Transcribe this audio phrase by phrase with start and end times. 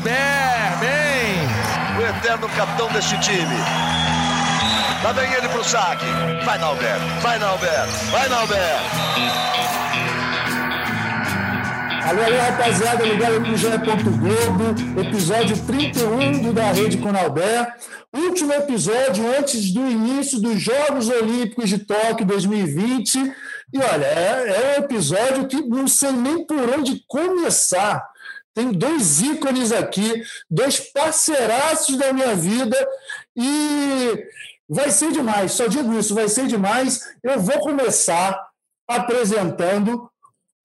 [0.00, 1.98] Nauber, bem!
[1.98, 3.54] O eterno capitão deste time.
[5.04, 6.06] Lá vem ele pro saque.
[6.44, 8.78] Vai, Nauber, vai, Nauber, vai, Nauber.
[12.08, 13.68] Alô, alô, rapaziada, ligado aqui no GE.
[13.68, 17.74] Globo, episódio 31 do Da Rede Conalber.
[18.10, 23.18] Último episódio antes do início dos Jogos Olímpicos de Tóquio 2020.
[23.72, 28.02] E olha, é, é um episódio que não sei nem por onde começar.
[28.54, 32.76] Tem dois ícones aqui, dois parceiraços da minha vida
[33.36, 34.26] e
[34.68, 35.52] vai ser demais.
[35.52, 37.00] Só digo isso, vai ser demais.
[37.22, 38.38] Eu vou começar
[38.88, 40.09] apresentando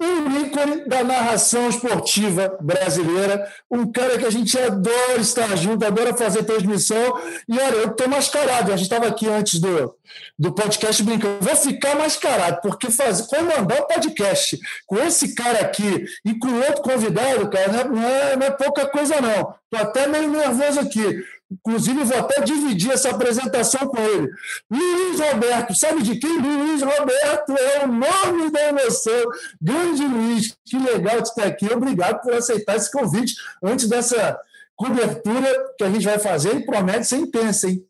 [0.02, 6.16] um ícone da narração esportiva brasileira, um cara que a gente adora estar junto, adora
[6.16, 7.20] fazer transmissão.
[7.48, 9.96] E olha, eu estou mascarado, a gente estava aqui antes do,
[10.38, 16.06] do podcast brincando, vou ficar mascarado, porque fazer, comandar o podcast com esse cara aqui
[16.26, 19.56] e com outro convidado, cara, não é, não é pouca coisa, não.
[19.64, 21.24] Estou até meio nervoso aqui.
[21.52, 24.30] Inclusive, vou até dividir essa apresentação com ele.
[24.70, 26.40] Luiz Roberto, sabe de quem?
[26.40, 29.24] Luiz Roberto é o nome da emoção.
[29.62, 31.72] Grande Luiz, que legal de estar aqui.
[31.72, 34.40] Obrigado por aceitar esse convite antes dessa
[34.76, 37.86] cobertura que a gente vai fazer e promete ser intensa, hein?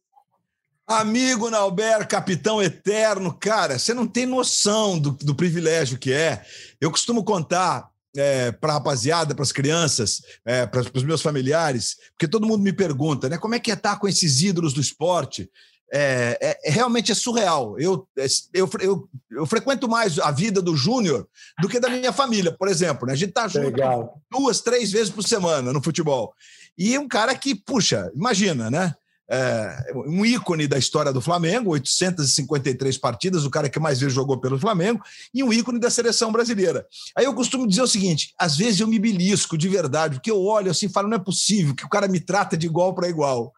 [0.87, 6.45] Amigo Nauber, capitão eterno, cara, você não tem noção do, do privilégio que é.
[6.79, 11.97] Eu costumo contar é, para a rapaziada, para as crianças, é, para os meus familiares,
[12.11, 13.37] porque todo mundo me pergunta, né?
[13.37, 15.49] Como é que é estar com esses ídolos do esporte?
[15.91, 17.79] É, é, é realmente é surreal.
[17.79, 21.27] Eu, é, eu, eu, eu, frequento mais a vida do Júnior
[21.61, 23.07] do que da minha família, por exemplo.
[23.07, 23.13] Né?
[23.13, 24.21] A gente está junto Legal.
[24.31, 26.33] duas, três vezes por semana no futebol.
[26.77, 28.93] E um cara que, puxa, imagina, né?
[29.29, 34.39] É, um ícone da história do Flamengo, 853 partidas, o cara que mais vezes jogou
[34.39, 35.01] pelo Flamengo,
[35.33, 36.85] e um ícone da seleção brasileira.
[37.17, 40.41] Aí eu costumo dizer o seguinte: às vezes eu me belisco de verdade, porque eu
[40.41, 43.09] olho assim e falo, não é possível que o cara me trata de igual para
[43.09, 43.53] igual.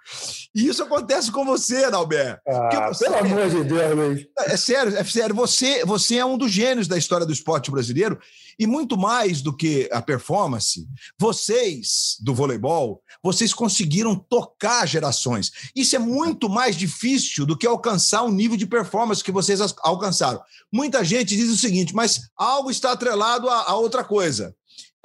[0.56, 2.40] E isso acontece com você, Nalber.
[2.48, 4.28] Ah, você, pelo amor de Deus, Luiz.
[4.40, 5.36] É sério, é sério.
[5.36, 8.20] Você, você é um dos gênios da história do esporte brasileiro
[8.60, 10.88] e muito mais do que a performance,
[11.20, 15.52] vocês do voleibol, vocês conseguiram tocar gerações.
[15.76, 20.42] Isso é muito mais difícil do que alcançar o nível de performance que vocês alcançaram.
[20.72, 24.56] Muita gente diz o seguinte, mas algo está atrelado a, a outra coisa.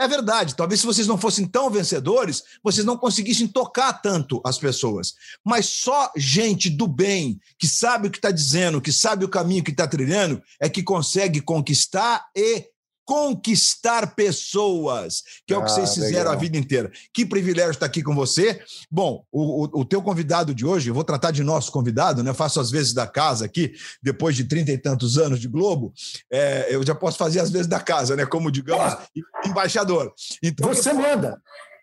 [0.02, 4.58] É verdade, talvez se vocês não fossem tão vencedores, vocês não conseguissem tocar tanto as
[4.58, 5.14] pessoas.
[5.44, 9.62] Mas só gente do bem, que sabe o que está dizendo, que sabe o caminho
[9.62, 12.71] que está trilhando, é que consegue conquistar e
[13.12, 16.32] conquistar pessoas, que é o que ah, vocês fizeram legal.
[16.32, 16.90] a vida inteira.
[17.12, 18.58] Que privilégio estar aqui com você.
[18.90, 22.30] Bom, o, o, o, teu convidado de hoje, eu vou tratar de nosso convidado, né?
[22.30, 25.92] Eu faço as vezes da casa aqui, depois de trinta e tantos anos de Globo,
[26.32, 28.24] é, eu já posso fazer as vezes da casa, né?
[28.24, 29.06] Como, digamos, ah.
[29.44, 30.10] embaixador.
[30.42, 31.38] Então, você manda.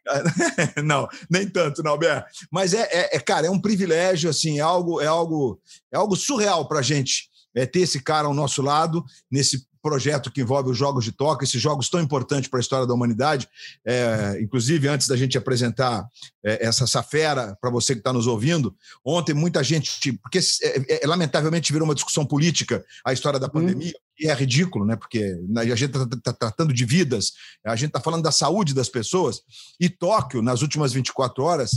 [0.84, 2.26] não, nem tanto, não, Alberto.
[2.52, 5.62] Mas é, é, é, cara, é um privilégio, assim, é algo, é algo,
[5.94, 10.32] é algo surreal para a gente é, ter esse cara ao nosso lado, nesse projeto
[10.32, 13.48] que envolve os Jogos de Tóquio, esses jogos tão importantes para a história da humanidade.
[13.86, 16.08] É, inclusive, antes da gente apresentar
[16.44, 21.04] é, essa safera para você que está nos ouvindo, ontem muita gente, porque é, é,
[21.04, 23.52] é, lamentavelmente virou uma discussão política a história da hum.
[23.52, 24.02] pandemia, hum.
[24.20, 24.96] e é ridículo, né?
[24.96, 27.34] Porque a gente está tá tratando de vidas,
[27.66, 29.42] a gente está falando da saúde das pessoas,
[29.80, 31.72] e Tóquio, nas últimas 24 horas,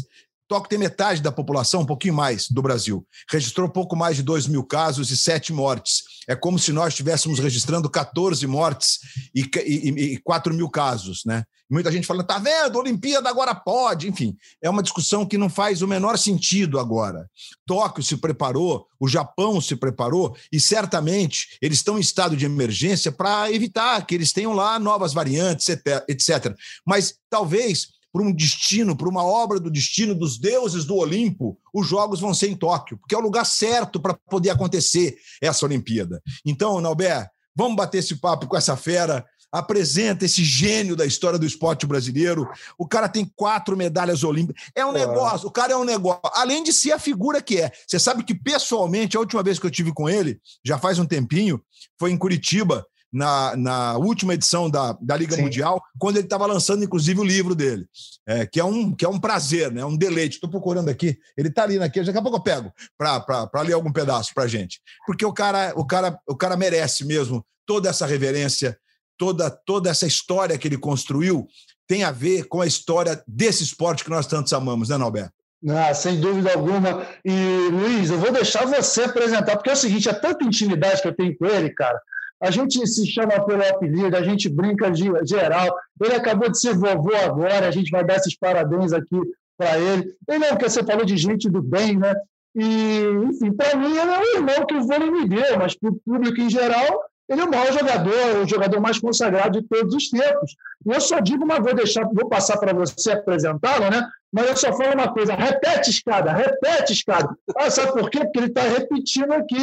[0.53, 3.07] Tóquio tem metade da população, um pouquinho mais, do Brasil.
[3.31, 6.03] Registrou pouco mais de 2 mil casos e 7 mortes.
[6.29, 8.99] É como se nós estivéssemos registrando 14 mortes
[9.35, 11.43] e, e, e 4 mil casos, né?
[11.71, 14.07] Muita gente falando, tá vendo, Olimpíada agora pode.
[14.07, 17.27] Enfim, é uma discussão que não faz o menor sentido agora.
[17.65, 23.11] Tóquio se preparou, o Japão se preparou e certamente eles estão em estado de emergência
[23.11, 26.55] para evitar que eles tenham lá novas variantes, etc.
[26.85, 31.89] Mas talvez por um destino, por uma obra do destino dos deuses do Olimpo, os
[31.89, 36.23] Jogos vão ser em Tóquio, porque é o lugar certo para poder acontecer essa Olimpíada.
[36.45, 39.25] Então, Nauber, vamos bater esse papo com essa fera.
[39.51, 42.49] Apresenta esse gênio da história do esporte brasileiro.
[42.79, 44.63] O cara tem quatro medalhas olímpicas.
[44.75, 46.23] É um negócio, o cara é um negócio.
[46.33, 47.71] Além de ser a figura que é.
[47.87, 51.05] Você sabe que, pessoalmente, a última vez que eu tive com ele, já faz um
[51.05, 51.61] tempinho,
[51.99, 55.43] foi em Curitiba na, na última edição da, da Liga Sim.
[55.43, 57.87] Mundial, quando ele estava lançando, inclusive, o livro dele,
[58.27, 59.85] é, que, é um, que é um prazer, né?
[59.85, 60.37] um deleite.
[60.37, 63.93] Estou procurando aqui, ele está ali naquele, daqui a pouco eu pego para ler algum
[63.93, 64.81] pedaço para gente.
[65.07, 68.79] Porque o cara, o, cara, o cara merece mesmo toda essa reverência,
[69.19, 71.47] toda, toda essa história que ele construiu
[71.87, 75.35] tem a ver com a história desse esporte que nós tantos amamos, né, Norberto?
[75.69, 77.07] Ah, sem dúvida alguma.
[77.25, 81.07] E, Luiz, eu vou deixar você apresentar, porque é o seguinte: é tanta intimidade que
[81.07, 82.01] eu tenho com ele, cara.
[82.43, 85.73] A gente se chama pelo apelido, a gente brinca de geral.
[86.01, 89.17] Ele acabou de ser vovô agora, a gente vai dar esses parabéns aqui
[89.57, 90.13] para ele.
[90.29, 92.15] Ele é o que você falou de gente do bem, né?
[92.57, 95.91] E, enfim, para mim, ele é o irmão que o vôlei me deu, mas para
[95.91, 99.95] o público em geral, ele é o maior jogador, o jogador mais consagrado de todos
[99.95, 100.57] os tempos.
[100.85, 104.05] E eu só digo, mas vou deixar, vou passar para você apresentá-lo, né?
[104.33, 107.29] Mas eu só falo uma coisa: repete escada, repete escada.
[107.57, 108.19] Ah, sabe por quê?
[108.21, 109.57] Porque ele está repetindo aqui.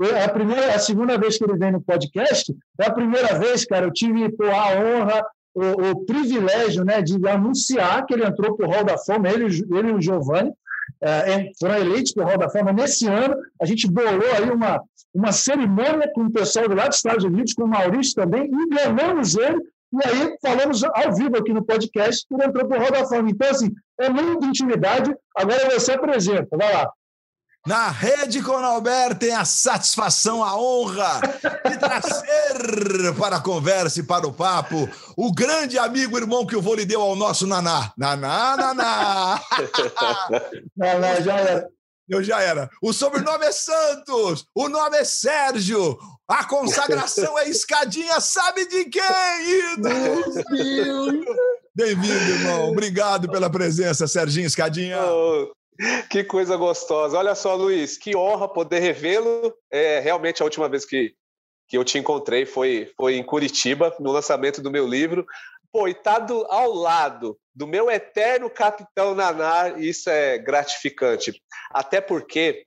[0.00, 3.64] É a primeira, a segunda vez que ele vem no podcast, é a primeira vez,
[3.64, 8.56] cara, eu tive pô, a honra, o, o, privilégio né, de anunciar que ele entrou
[8.56, 10.52] para o Hall da Fama, ele, ele e o Giovanni,
[11.00, 12.72] é, foram eleitos para o Hall da Fama.
[12.72, 14.80] Nesse ano, a gente bolou aí uma,
[15.12, 18.68] uma cerimônia com o pessoal do lado dos Estados Unidos, com o Maurício também, e
[18.68, 19.60] ganhamos ele.
[19.90, 23.06] E aí falamos ao vivo aqui no podcast que ele entrou para o Hall da
[23.06, 23.30] Fama.
[23.30, 25.14] Então, assim, é muita intimidade.
[25.36, 26.90] Agora você apresenta, vai lá.
[27.68, 31.20] Na Rede Conalber tem a satisfação, a honra
[31.68, 36.62] de trazer para a conversa e para o papo o grande amigo irmão que o
[36.62, 37.92] vou lhe deu ao nosso Naná.
[37.94, 39.42] Naná, Naná!
[40.74, 41.68] Naná, já era.
[42.08, 42.70] Eu já era.
[42.80, 49.76] O sobrenome é Santos, o nome é Sérgio, a consagração é escadinha, sabe de quem?
[51.74, 52.70] Bem-vindo, irmão.
[52.70, 55.02] Obrigado pela presença, Serginho Escadinha.
[55.02, 55.57] Oh.
[56.10, 57.18] Que coisa gostosa.
[57.18, 59.54] Olha só, Luiz, que honra poder revê-lo.
[59.70, 61.14] É, realmente, a última vez que,
[61.68, 65.24] que eu te encontrei foi, foi em Curitiba, no lançamento do meu livro.
[65.70, 71.40] Pô, e tá do, ao lado do meu eterno capitão Nanar, isso é gratificante.
[71.70, 72.64] Até porque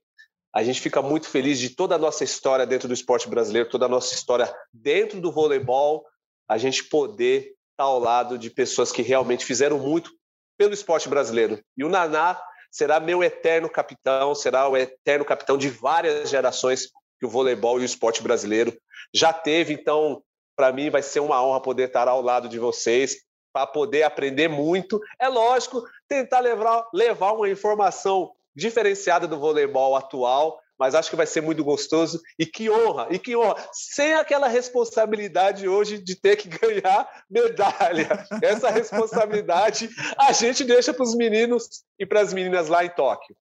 [0.54, 3.86] a gente fica muito feliz de toda a nossa história dentro do esporte brasileiro, toda
[3.86, 6.04] a nossa história dentro do voleibol,
[6.48, 10.12] a gente poder estar tá ao lado de pessoas que realmente fizeram muito
[10.56, 11.58] pelo esporte brasileiro.
[11.76, 12.40] E o Naná
[12.72, 16.88] será meu eterno capitão, será o eterno capitão de várias gerações
[17.20, 18.76] que o voleibol e o esporte brasileiro
[19.14, 19.74] já teve.
[19.74, 20.22] Então,
[20.56, 23.16] para mim, vai ser uma honra poder estar ao lado de vocês,
[23.52, 24.98] para poder aprender muito.
[25.20, 31.26] É lógico, tentar levar, levar uma informação diferenciada do voleibol atual, mas acho que vai
[31.26, 36.36] ser muito gostoso e que honra, e que honra, sem aquela responsabilidade hoje de ter
[36.36, 38.26] que ganhar medalha.
[38.42, 39.88] Essa responsabilidade
[40.18, 43.36] a gente deixa para os meninos e para as meninas lá em Tóquio.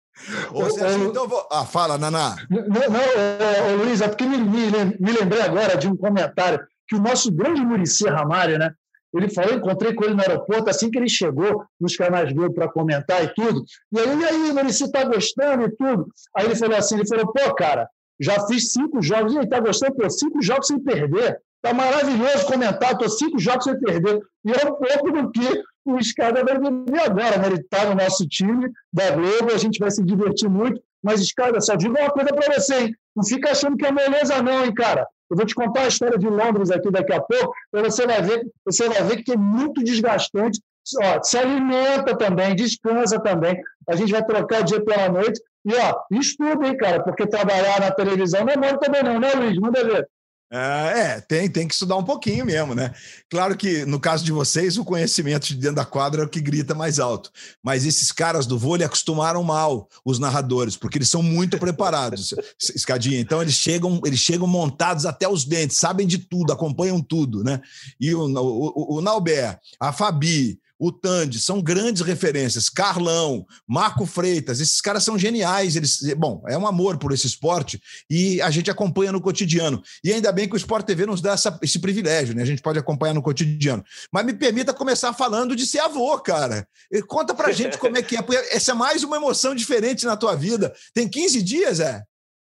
[0.54, 1.48] Ô, Sérgio, então vou...
[1.51, 2.36] Ah, fala, Naná.
[2.50, 4.69] Não, não Luiz, é porque me, me,
[5.00, 8.74] me lembrei agora de um comentário que o nosso grande Murici Ramalho, né?
[9.13, 12.72] Ele falou, encontrei com ele no aeroporto assim que ele chegou nos canais dele para
[12.72, 13.63] comentar e tudo.
[13.92, 16.08] E aí, e aí, Murici, está gostando e tudo?
[16.36, 19.34] Aí ele falou assim, ele falou, pô, cara, já fiz cinco jogos.
[19.34, 19.96] E tá gostando?
[19.96, 21.40] Pô, cinco jogos sem perder.
[21.62, 24.19] Tá maravilhoso comentar, tô cinco jogos sem perder.
[24.46, 27.48] E é um pouco do que o Escada vai viver agora, né?
[27.48, 30.81] Ele está no nosso time da Globo, a gente vai se divertir muito.
[31.04, 32.96] Mas, Escada, só digo uma coisa para você, hein?
[33.16, 35.06] Não fica achando que é moleza, não, hein, cara?
[35.31, 38.22] Eu vou te contar a história de Londres aqui daqui a pouco, para você vai
[38.22, 40.60] ver, você vai ver que é muito desgastante.
[41.01, 43.57] Ó, se alimenta também, descansa também.
[43.88, 45.42] A gente vai trocar o dia pela noite.
[45.63, 49.31] E ó, estuda, hein, cara, porque trabalhar na televisão não é mole também, não, né,
[49.33, 49.57] Luiz?
[49.57, 50.10] Manda ver.
[50.53, 52.94] É, é, tem, tem que estudar um pouquinho mesmo, né?
[53.30, 56.42] Claro que no caso de vocês, o conhecimento de dentro da quadra é o que
[56.42, 57.31] grita mais alto.
[57.63, 62.33] Mas esses caras do vôlei acostumaram mal os narradores, porque eles são muito preparados,
[62.75, 63.18] escadinha.
[63.18, 67.62] Então eles chegam, eles chegam montados até os dentes, sabem de tudo, acompanham tudo, né?
[67.97, 72.68] E o, o, o Nauber, a Fabi, o Tandy, são grandes referências.
[72.68, 75.76] Carlão, Marco Freitas, esses caras são geniais.
[75.76, 79.80] Eles, bom, é um amor por esse esporte e a gente acompanha no cotidiano.
[80.04, 82.42] E ainda bem que o Sport TV nos dá essa, esse privilégio, né?
[82.42, 83.83] A gente pode acompanhar no cotidiano.
[84.11, 86.68] Mas me permita começar falando de ser avô, cara.
[87.07, 90.35] Conta pra gente como é que é, essa é mais uma emoção diferente na tua
[90.35, 90.73] vida.
[90.95, 92.02] Tem 15 dias, é?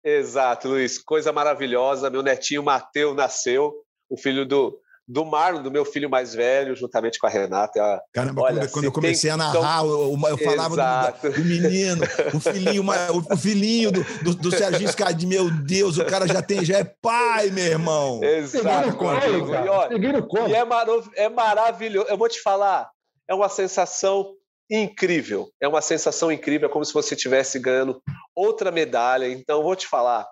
[0.03, 0.97] Exato, Luiz.
[0.97, 2.09] Coisa maravilhosa.
[2.09, 3.71] Meu netinho Mateus nasceu,
[4.09, 8.01] o filho do, do Marlon, do meu filho mais velho, juntamente com a Renata.
[8.11, 12.39] Caramba, Olha, quando, quando eu comecei a narrar, eu, eu falava do, do, menino, o
[12.39, 12.83] filhinho,
[13.31, 16.83] o filhinho do, do, do Serginho Scadi, meu Deus, o cara já tem, já é
[16.83, 18.23] pai, meu irmão.
[18.23, 18.97] Exato.
[19.91, 22.07] E, e é, é maravilhoso.
[22.09, 22.89] Eu vou te falar,
[23.27, 24.33] é uma sensação
[24.69, 25.49] incrível.
[25.61, 28.01] É uma sensação incrível, é como se você estivesse ganhando
[28.35, 29.27] outra medalha.
[29.27, 30.25] Então, eu vou te falar,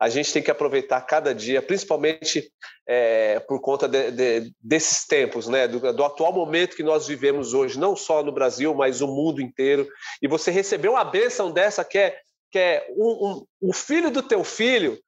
[0.00, 2.52] a gente tem que aproveitar cada dia, principalmente
[2.86, 5.66] é, por conta de, de, desses tempos, né?
[5.66, 9.42] Do, do, atual momento que nós vivemos hoje, não só no Brasil, mas o mundo
[9.42, 9.88] inteiro.
[10.22, 12.16] E você receber uma bênção dessa que é,
[12.50, 13.08] que é um,
[13.62, 14.98] um, um filho do teu filho,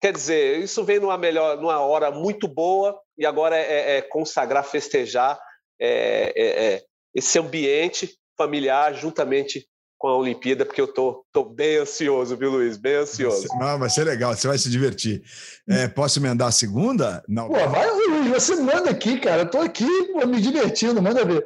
[0.00, 2.98] quer dizer, isso vem numa melhor, numa hora muito boa.
[3.18, 5.38] E agora é, é, é consagrar, festejar
[5.78, 6.82] é, é,
[7.14, 12.76] esse ambiente familiar juntamente com a Olimpíada, porque eu tô, tô bem ansioso, viu, Luiz?
[12.76, 13.48] Bem ansioso.
[13.58, 15.22] Não, vai ser legal, você vai se divertir.
[15.68, 17.22] É, posso emendar a segunda?
[17.28, 17.48] Não.
[17.48, 19.42] Pô, vai, Luiz, você manda aqui, cara.
[19.42, 21.44] Eu tô aqui pô, me divertindo, manda ver.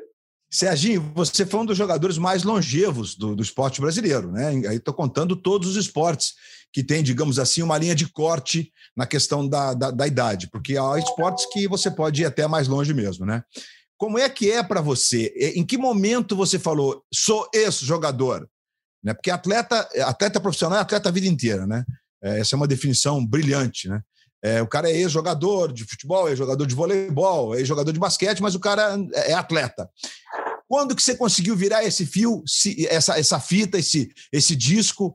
[0.51, 4.49] Serginho, você foi um dos jogadores mais longevos do, do esporte brasileiro, né?
[4.69, 6.35] Aí estou contando todos os esportes
[6.71, 10.77] que tem, digamos assim, uma linha de corte na questão da, da, da idade, porque
[10.77, 13.43] há esportes que você pode ir até mais longe mesmo, né?
[14.03, 15.33] Como é que é para você?
[15.55, 18.51] Em que momento você falou, sou esse jogador?
[19.01, 19.15] Né?
[19.15, 21.85] Porque atleta, atleta profissional é atleta a vida inteira, né?
[22.21, 24.03] É, essa é uma definição brilhante, né?
[24.43, 28.43] É, o cara é ex-jogador de futebol, é jogador de voleibol, é jogador de basquete,
[28.43, 29.89] mas o cara é atleta.
[30.67, 32.43] Quando que você conseguiu virar esse fio,
[32.89, 35.15] essa, essa fita, esse, esse disco?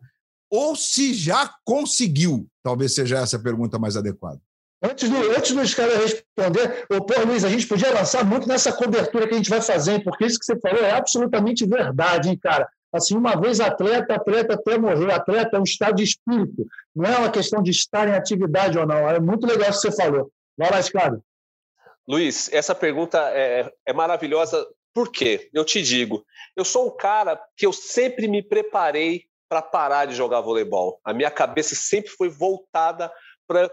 [0.50, 2.48] Ou se já conseguiu?
[2.64, 4.40] Talvez seja essa a pergunta mais adequada.
[4.82, 8.72] Antes do, antes do cara responder, ô, pô, Luiz, a gente podia avançar muito nessa
[8.72, 12.38] cobertura que a gente vai fazer, porque isso que você falou é absolutamente verdade, hein,
[12.38, 12.70] cara?
[12.94, 15.12] Assim, uma vez atleta, atleta até morrer.
[15.12, 16.66] Atleta é um estado de espírito,
[16.96, 19.10] não é uma questão de estar em atividade ou não.
[19.10, 20.32] É muito legal o que você falou.
[20.58, 20.80] Vai lá.
[22.08, 24.66] Luiz, essa pergunta é, é maravilhosa.
[24.94, 25.50] Por quê?
[25.54, 30.16] Eu te digo, eu sou um cara que eu sempre me preparei para parar de
[30.16, 31.00] jogar voleibol.
[31.04, 33.12] A minha cabeça sempre foi voltada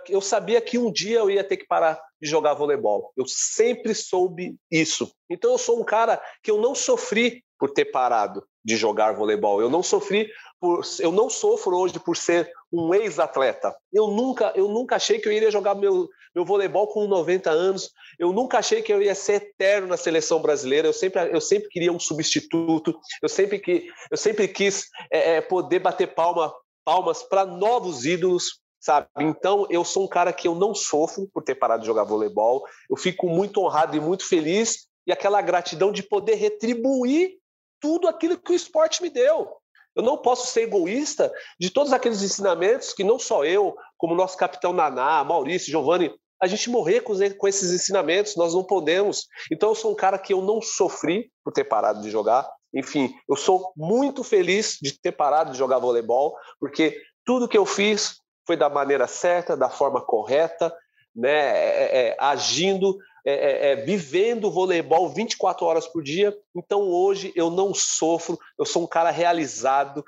[0.08, 3.12] Eu sabia que um dia eu ia ter que parar de jogar voleibol.
[3.16, 5.10] Eu sempre soube isso.
[5.28, 9.60] Então eu sou um cara que eu não sofri por ter parado de jogar voleibol.
[9.60, 13.74] Eu não sofri por, eu não sofro hoje por ser um ex-atleta.
[13.92, 17.90] Eu nunca, eu nunca achei que eu iria jogar meu, meu voleibol com 90 anos.
[18.18, 20.88] Eu nunca achei que eu ia ser eterno na seleção brasileira.
[20.88, 22.98] Eu sempre, eu sempre queria um substituto.
[23.22, 26.54] Eu sempre que, eu sempre quis é, é poder bater palma,
[26.84, 29.06] palmas para novos ídolos sabe?
[29.18, 32.66] Então, eu sou um cara que eu não sofro por ter parado de jogar voleibol.
[32.90, 37.38] Eu fico muito honrado e muito feliz e aquela gratidão de poder retribuir
[37.80, 39.48] tudo aquilo que o esporte me deu.
[39.96, 44.36] Eu não posso ser egoísta de todos aqueles ensinamentos que não só eu, como nosso
[44.36, 49.26] capitão Naná, Maurício, Giovanni, a gente morrer com esses ensinamentos, nós não podemos.
[49.50, 52.46] Então eu sou um cara que eu não sofri por ter parado de jogar.
[52.74, 57.64] Enfim, eu sou muito feliz de ter parado de jogar voleibol, porque tudo que eu
[57.64, 60.74] fiz foi da maneira certa, da forma correta,
[61.14, 66.36] né, é, é, é agindo, é, vivendo o voleibol 24 horas por dia.
[66.54, 70.04] Então hoje eu não sofro, eu sou um cara realizado,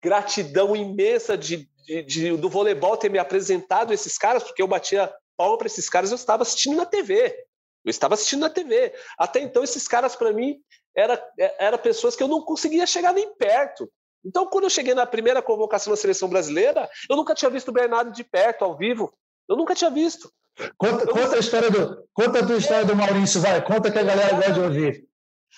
[0.00, 5.12] gratidão imensa de, de, de do voleibol ter me apresentado esses caras, porque eu batia
[5.36, 7.46] palma para esses caras, eu estava assistindo na TV.
[7.84, 8.92] Eu estava assistindo na TV.
[9.16, 10.60] Até então, esses caras, para mim,
[10.94, 11.16] eram
[11.58, 13.90] era pessoas que eu não conseguia chegar nem perto.
[14.24, 17.72] Então, quando eu cheguei na primeira convocação da seleção brasileira, eu nunca tinha visto o
[17.72, 19.12] Bernardo de perto, ao vivo.
[19.48, 20.30] Eu nunca tinha visto.
[20.76, 23.64] Conta, conta a história do, conta a tua história do Maurício, vai.
[23.64, 25.08] Conta que a galera gosta de ouvir.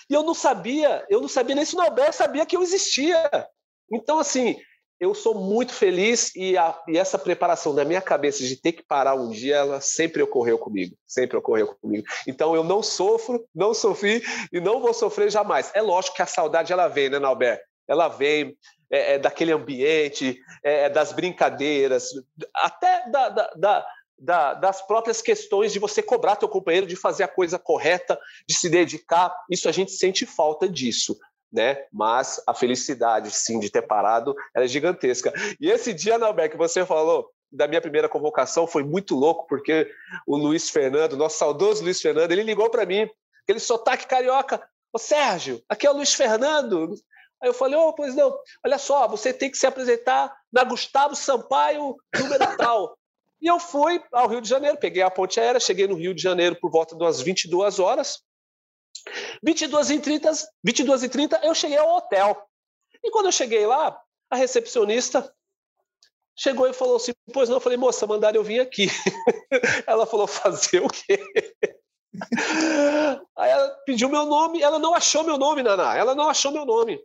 [0.08, 3.30] E eu não sabia, eu não sabia nem se o Norberto sabia que eu existia.
[3.90, 4.56] Então, assim,
[5.00, 8.82] eu sou muito feliz e, a, e, essa preparação da minha cabeça de ter que
[8.82, 12.06] parar um dia, ela sempre ocorreu comigo, sempre ocorreu comigo.
[12.28, 15.70] Então eu não sofro, não sofri e não vou sofrer jamais.
[15.74, 17.64] É lógico que a saudade ela vem, né, Norberto?
[17.90, 18.56] Ela vem
[18.88, 22.10] é, é, daquele ambiente, é, é, das brincadeiras,
[22.54, 27.24] até da, da, da, da, das próprias questões de você cobrar teu companheiro de fazer
[27.24, 28.16] a coisa correta,
[28.48, 29.34] de se dedicar.
[29.50, 31.18] Isso a gente sente falta disso.
[31.52, 31.84] Né?
[31.92, 35.32] Mas a felicidade, sim, de ter parado, é gigantesca.
[35.60, 39.90] E esse dia, Nalber, que você falou da minha primeira convocação foi muito louco, porque
[40.24, 43.10] o Luiz Fernando, nosso saudoso Luiz Fernando, ele ligou para mim,
[43.42, 44.62] aquele sotaque carioca.
[44.92, 46.94] Ô Sérgio, aqui é o Luiz Fernando.
[47.42, 51.16] Aí eu falei, oh, pois não, olha só, você tem que se apresentar na Gustavo
[51.16, 52.96] Sampaio, número tal.
[53.40, 56.22] E eu fui ao Rio de Janeiro, peguei a ponte aérea, cheguei no Rio de
[56.22, 58.22] Janeiro por volta das 22 horas.
[59.42, 60.30] 22 e 30,
[60.62, 62.46] 22 e 30 eu cheguei ao hotel.
[63.02, 65.34] E quando eu cheguei lá, a recepcionista
[66.36, 68.88] chegou e falou assim: Pois não, eu falei, moça, mandaram eu vir aqui.
[69.86, 71.18] ela falou: Fazer o quê?
[73.38, 76.66] Aí ela pediu meu nome, ela não achou meu nome, Naná, ela não achou meu
[76.66, 77.02] nome.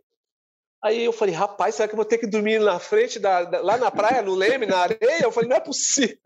[0.82, 3.60] Aí eu falei, rapaz, será que eu vou ter que dormir na frente, da, da,
[3.60, 5.22] lá na praia, no leme, na areia?
[5.22, 6.18] Eu falei, não é possível.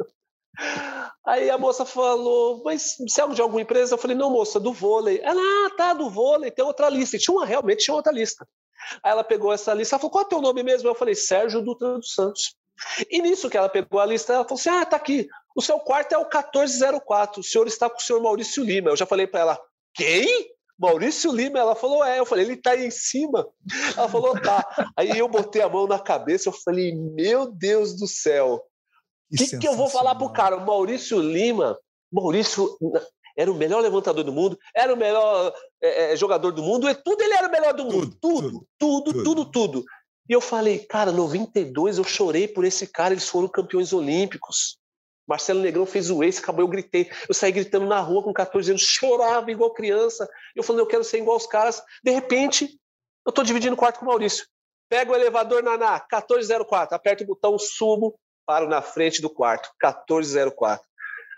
[1.25, 3.95] Aí a moça falou, mas você é de alguma empresa?
[3.95, 5.21] Eu falei, não, moça, do vôlei.
[5.23, 7.17] Ela, ah, tá, do vôlei, tem outra lista.
[7.17, 8.47] E tinha uma, realmente tinha outra lista.
[9.03, 10.89] Aí ela pegou essa lista, ela falou, qual é o teu nome mesmo?
[10.89, 12.55] Eu falei, Sérgio Dutra dos Santos.
[13.11, 15.79] E nisso que ela pegou a lista, ela falou assim, ah, tá aqui, o seu
[15.79, 18.91] quarto é o 1404, o senhor está com o senhor Maurício Lima.
[18.91, 19.61] Eu já falei para ela,
[19.95, 20.51] quem?
[20.81, 22.19] Maurício Lima, ela falou, é.
[22.19, 23.47] Eu falei, ele tá aí em cima.
[23.95, 24.65] Ela falou, tá.
[24.97, 28.65] Aí eu botei a mão na cabeça, eu falei, meu Deus do céu.
[29.31, 30.57] O que, que eu vou falar pro cara?
[30.57, 31.79] O Maurício Lima,
[32.11, 32.79] Maurício,
[33.37, 36.95] era o melhor levantador do mundo, era o melhor é, é jogador do mundo, e
[36.95, 38.17] tudo ele era o melhor do mundo.
[38.19, 39.85] Tudo, tudo, tudo, tudo, tudo.
[40.29, 44.80] E eu falei, cara, 92 eu chorei por esse cara, eles foram campeões olímpicos.
[45.31, 47.09] Marcelo Negrão fez o ace, acabou, eu gritei.
[47.29, 50.29] Eu saí gritando na rua com 14 anos, chorava igual criança.
[50.57, 51.81] Eu falei, eu quero ser igual os caras.
[52.03, 52.69] De repente,
[53.25, 54.45] eu tô dividindo o quarto com o Maurício.
[54.89, 56.97] Pega o elevador, Naná, 1404.
[56.97, 60.85] Aperta o botão, subo, paro na frente do quarto, 1404.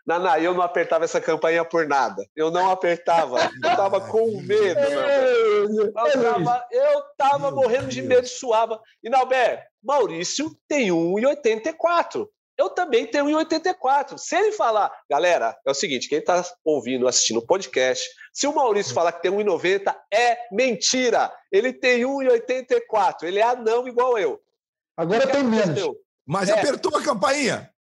[0.06, 2.24] Naná, eu não apertava essa campainha por nada.
[2.34, 3.40] Eu não apertava.
[3.62, 8.80] Eu tava com medo, Eu tava, eu tava morrendo de medo, suava.
[9.04, 12.26] E, Nalber, Maurício tem 1,84
[12.58, 14.18] eu também tenho 1,84.
[14.18, 18.54] Se ele falar, galera, é o seguinte: quem está ouvindo, assistindo o podcast, se o
[18.54, 21.32] Maurício falar que tem 1,90, é mentira.
[21.50, 23.22] Ele tem 1,84.
[23.22, 24.40] Ele é anão igual eu.
[24.96, 25.96] Agora tem menos.
[26.26, 26.52] Mas é.
[26.52, 27.72] apertou a campainha.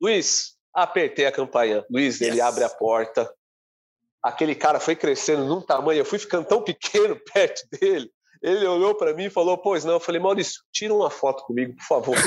[0.00, 1.84] Luiz, apertei a campainha.
[1.90, 2.28] Luiz, yes.
[2.28, 3.32] ele abre a porta.
[4.22, 8.10] Aquele cara foi crescendo num tamanho, eu fui ficando tão pequeno perto dele.
[8.46, 9.94] Ele olhou para mim e falou: Pois não.
[9.94, 12.16] Eu falei: Maurício, tira uma foto comigo, por favor.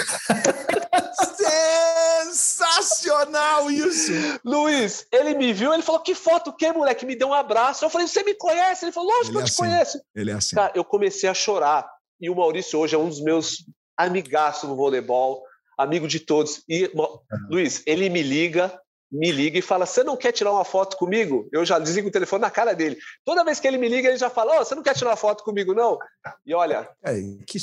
[2.21, 4.11] Sensacional isso!
[4.43, 7.05] Luiz, ele me viu, ele falou: Que foto que, moleque?
[7.05, 7.85] Me deu um abraço.
[7.85, 8.83] Eu falei: Você me conhece?
[8.83, 9.61] Ele falou: Lógico que eu é te assim.
[9.61, 10.01] conheço.
[10.13, 10.55] Ele é assim.
[10.57, 11.89] Cara, eu comecei a chorar.
[12.19, 13.63] E o Maurício hoje é um dos meus
[13.97, 15.41] amigaços no voleibol,
[15.77, 16.61] amigo de todos.
[16.67, 17.17] E, uhum.
[17.49, 18.77] Luiz, ele me liga
[19.11, 21.47] me liga e fala: Você não quer tirar uma foto comigo?
[21.51, 22.97] Eu já desligo o telefone na cara dele.
[23.25, 25.15] Toda vez que ele me liga, ele já fala: oh, Você não quer tirar uma
[25.15, 25.97] foto comigo, não?
[26.45, 27.13] E olha, é,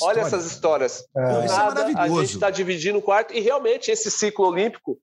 [0.03, 1.05] olha essas histórias.
[1.17, 1.33] É.
[1.33, 3.33] Do nada, é a gente está dividindo o quarto.
[3.33, 4.99] E realmente, esse ciclo olímpico,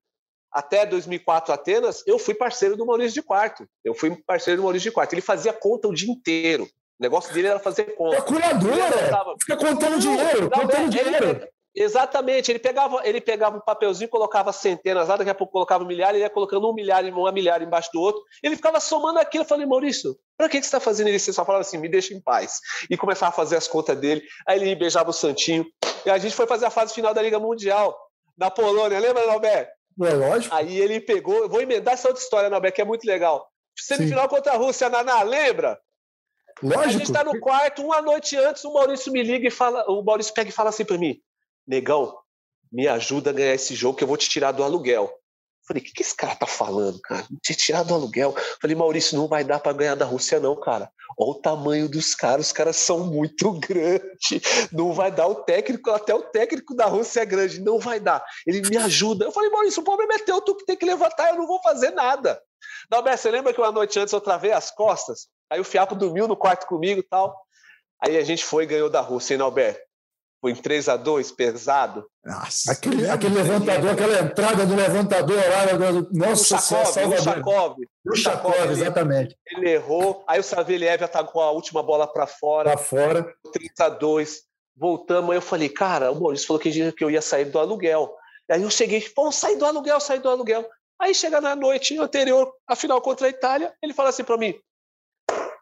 [0.51, 3.67] até 2004 Atenas, eu fui parceiro do Maurício de Quarto.
[3.83, 5.13] Eu fui parceiro do Maurício de Quarto.
[5.13, 6.65] Ele fazia conta o dia inteiro.
[6.65, 8.17] O negócio dele era fazer conta.
[8.17, 9.35] Calculadora!
[9.39, 11.47] Fica contando dinheiro, contando dinheiro.
[11.75, 15.87] Exatamente, ele pegava, ele pegava um papelzinho, colocava centenas lá, daqui a pouco colocava um
[15.87, 19.43] milhar, ele ia colocando um milhar, uma milhar embaixo do outro, ele ficava somando aquilo.
[19.43, 21.29] Eu falei, Maurício, para que, que você está fazendo isso?
[21.29, 22.59] Ele só falava assim, me deixa em paz.
[22.89, 25.65] E começava a fazer as contas dele, aí ele beijava o Santinho,
[26.05, 27.97] e a gente foi fazer a fase final da Liga Mundial,
[28.37, 29.71] na Polônia, lembra, Norberto?
[30.01, 30.53] É lógico.
[30.53, 33.47] Aí ele pegou, eu vou emendar essa outra história, Norberto, que é muito legal.
[33.75, 35.79] Semifinal contra a Rússia, Naná, lembra?
[36.61, 36.83] Lógico.
[36.83, 40.03] A gente está no quarto, uma noite antes, o Maurício me liga e fala, o
[40.03, 41.19] Maurício pega e fala assim para mim,
[41.67, 42.17] negão,
[42.71, 45.11] me ajuda a ganhar esse jogo que eu vou te tirar do aluguel.
[45.65, 47.25] Falei, o que, que esse cara tá falando, cara?
[47.41, 48.35] Te tirar do aluguel.
[48.61, 50.91] Falei, Maurício, não vai dar para ganhar da Rússia, não, cara.
[51.17, 54.69] Olha o tamanho dos caras, os caras são muito grandes.
[54.73, 58.21] Não vai dar o técnico, até o técnico da Rússia é grande, não vai dar.
[58.45, 59.23] Ele me ajuda.
[59.23, 61.61] Eu falei, Maurício, o problema é teu, tu que tem que levantar, eu não vou
[61.61, 62.41] fazer nada.
[62.91, 65.27] Não, você lembra que uma noite antes eu travei as costas?
[65.49, 67.39] Aí o Fiapo dormiu no quarto comigo e tal.
[68.03, 69.79] Aí a gente foi e ganhou da Rússia, hein, Alberto?
[70.43, 72.05] Foi em 3 a 2 pesado.
[72.21, 75.65] Nossa, aquele, aquele levantador, aquela entrada do levantador lá,
[76.11, 79.37] nossa, o Chakov, o Chakov, exatamente.
[79.47, 82.71] Ele errou, aí o Saveliev atacou a última bola para fora.
[82.71, 83.33] Para fora.
[83.53, 84.41] 3 a 2
[84.75, 88.13] Voltamos, aí eu falei, cara, o Maurício falou que eu ia sair do aluguel.
[88.51, 90.67] Aí eu cheguei, pô, sair do aluguel, sair do aluguel.
[90.99, 94.59] Aí chega na noite anterior, a final contra a Itália, ele fala assim para mim: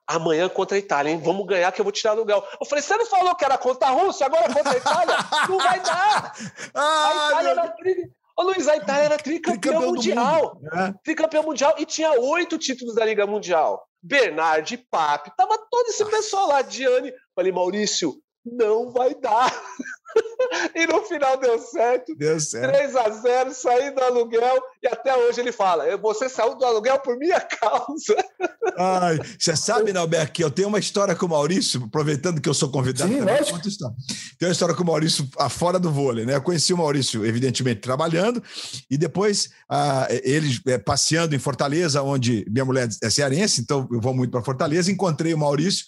[0.08, 1.22] amanhã contra a Itália, hein?
[1.24, 2.46] Vamos ganhar que eu vou tirar do Gal.
[2.60, 5.18] Eu falei, você não falou que era contra a Rússia, agora é contra a Itália?
[5.50, 6.34] não vai dar!
[6.74, 8.12] Ah, a Itália era tri...
[8.38, 10.60] Ô, Luiz, a Itália era tricampeão, mundial.
[10.74, 10.94] É.
[11.04, 13.86] Tricampeão mundial e tinha oito títulos da Liga Mundial.
[14.02, 17.14] Bernard, Pape, tava todo esse pessoal lá, Diane.
[17.36, 19.54] Falei, Maurício, não vai dar.
[20.76, 22.16] e no final deu certo.
[22.16, 22.72] Deu certo.
[22.74, 27.00] 3 a 0 saí do aluguel e até hoje ele fala: você saiu do aluguel
[27.00, 28.16] por minha causa.
[28.78, 32.54] Ai, você sabe, Nelberto, que eu tenho uma história com o Maurício, aproveitando que eu
[32.54, 33.44] sou convidado Sim, também.
[34.38, 36.36] Tem uma história com o Maurício fora do vôlei, né?
[36.36, 38.42] Eu conheci o Maurício, evidentemente, trabalhando,
[38.90, 44.00] e depois ah, ele é, passeando em Fortaleza, onde minha mulher é cearense, então eu
[44.00, 45.86] vou muito para Fortaleza, encontrei o Maurício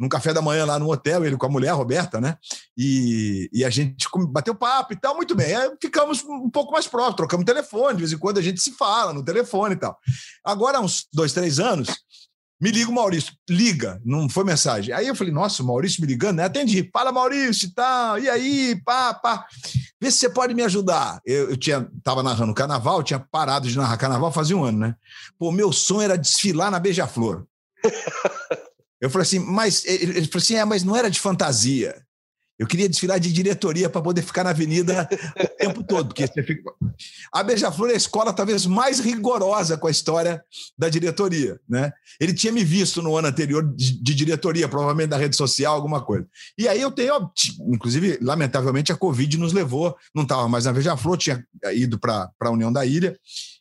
[0.00, 2.38] num café da manhã lá no hotel, ele com a mulher, a Roberta, né?
[2.76, 5.54] E, e a gente bateu papo e tal, muito bem.
[5.54, 8.72] Aí ficamos um pouco mais próximos, trocamos telefone, de vez em quando a gente se
[8.72, 9.98] fala no telefone e tal.
[10.42, 11.88] Agora, uns dois, três anos,
[12.58, 14.94] me liga o Maurício, liga, não foi mensagem.
[14.94, 16.44] Aí eu falei, nossa, o Maurício me ligando, né?
[16.44, 19.46] Atendi, fala Maurício e tal, e aí, pá, pá,
[20.00, 21.20] vê se você pode me ajudar.
[21.26, 24.94] Eu, eu tinha, tava narrando carnaval, tinha parado de narrar carnaval fazia um ano, né?
[25.38, 27.44] Pô, meu sonho era desfilar na Beija-Flor.
[29.00, 31.94] Eu falei assim, mas ele falou assim: é, mas não era de fantasia.
[32.60, 35.08] Eu queria desfilar de diretoria para poder ficar na avenida
[35.42, 36.70] o tempo todo, porque fica...
[37.32, 40.44] a Beija-Flor é a escola talvez mais rigorosa com a história
[40.76, 41.90] da diretoria, né?
[42.20, 46.04] Ele tinha me visto no ano anterior de, de diretoria, provavelmente da rede social, alguma
[46.04, 46.28] coisa.
[46.58, 47.30] E aí eu tenho,
[47.72, 52.50] inclusive, lamentavelmente a Covid nos levou, não estava mais na Beija-Flor, tinha ido para a
[52.50, 53.18] União da Ilha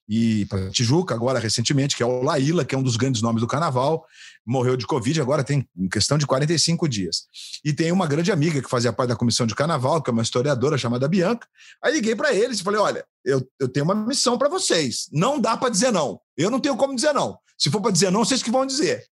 [0.10, 3.41] e para Tijuca, agora recentemente, que é o Laíla, que é um dos grandes nomes
[3.41, 4.04] do carnaval,
[4.43, 7.26] morreu de Covid, agora tem questão de 45 dias.
[7.63, 10.24] E tem uma grande amiga que fazia parte da comissão de carnaval, que é uma
[10.24, 11.48] historiadora chamada Bianca.
[11.84, 15.08] Aí liguei para eles e falei: olha, eu, eu tenho uma missão para vocês.
[15.12, 16.19] Não dá para dizer não.
[16.36, 17.38] Eu não tenho como dizer não.
[17.56, 19.06] Se for para dizer não, vocês que vão dizer.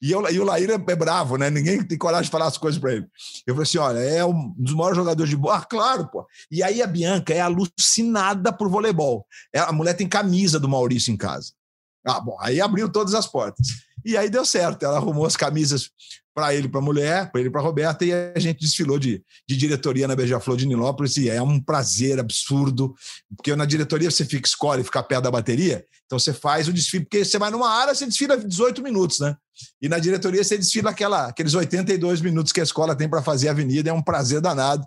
[0.00, 1.50] E, eu, e o Laíra é bravo, né?
[1.50, 3.06] Ninguém tem coragem de falar as coisas para ele.
[3.46, 5.58] Eu falei assim: olha, é um dos maiores jogadores de bola.
[5.58, 6.26] Ah, claro, pô.
[6.50, 9.26] E aí a Bianca é alucinada por voleibol.
[9.52, 11.52] É, a mulher tem camisa do Maurício em casa.
[12.06, 13.66] Ah, bom, aí abriu todas as portas.
[14.04, 14.84] E aí deu certo.
[14.84, 15.90] Ela arrumou as camisas
[16.38, 19.20] para ele, para a mulher, para ele, para a Roberta, e a gente desfilou de,
[19.44, 22.94] de diretoria na Beija-Flor de Nilópolis, e é um prazer absurdo,
[23.36, 27.04] porque na diretoria você fica, escolhe ficar perto da bateria, então você faz o desfile,
[27.06, 29.36] porque você vai numa área, você desfila 18 minutos, né?
[29.82, 33.48] E na diretoria você desfila aquela, aqueles 82 minutos que a escola tem para fazer
[33.48, 34.86] a avenida, é um prazer danado,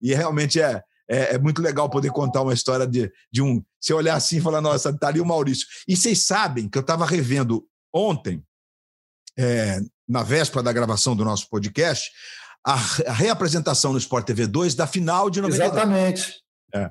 [0.00, 0.80] e realmente é,
[1.10, 3.60] é, é, muito legal poder contar uma história de, de um.
[3.80, 5.66] Você olhar assim e falar, nossa, tá ali o Maurício.
[5.88, 8.40] E vocês sabem que eu estava revendo ontem,
[9.36, 12.10] é, na véspera da gravação do nosso podcast,
[12.66, 15.72] a, a reapresentação no Sport TV 2 da final de 92.
[15.72, 16.34] Exatamente.
[16.74, 16.86] É.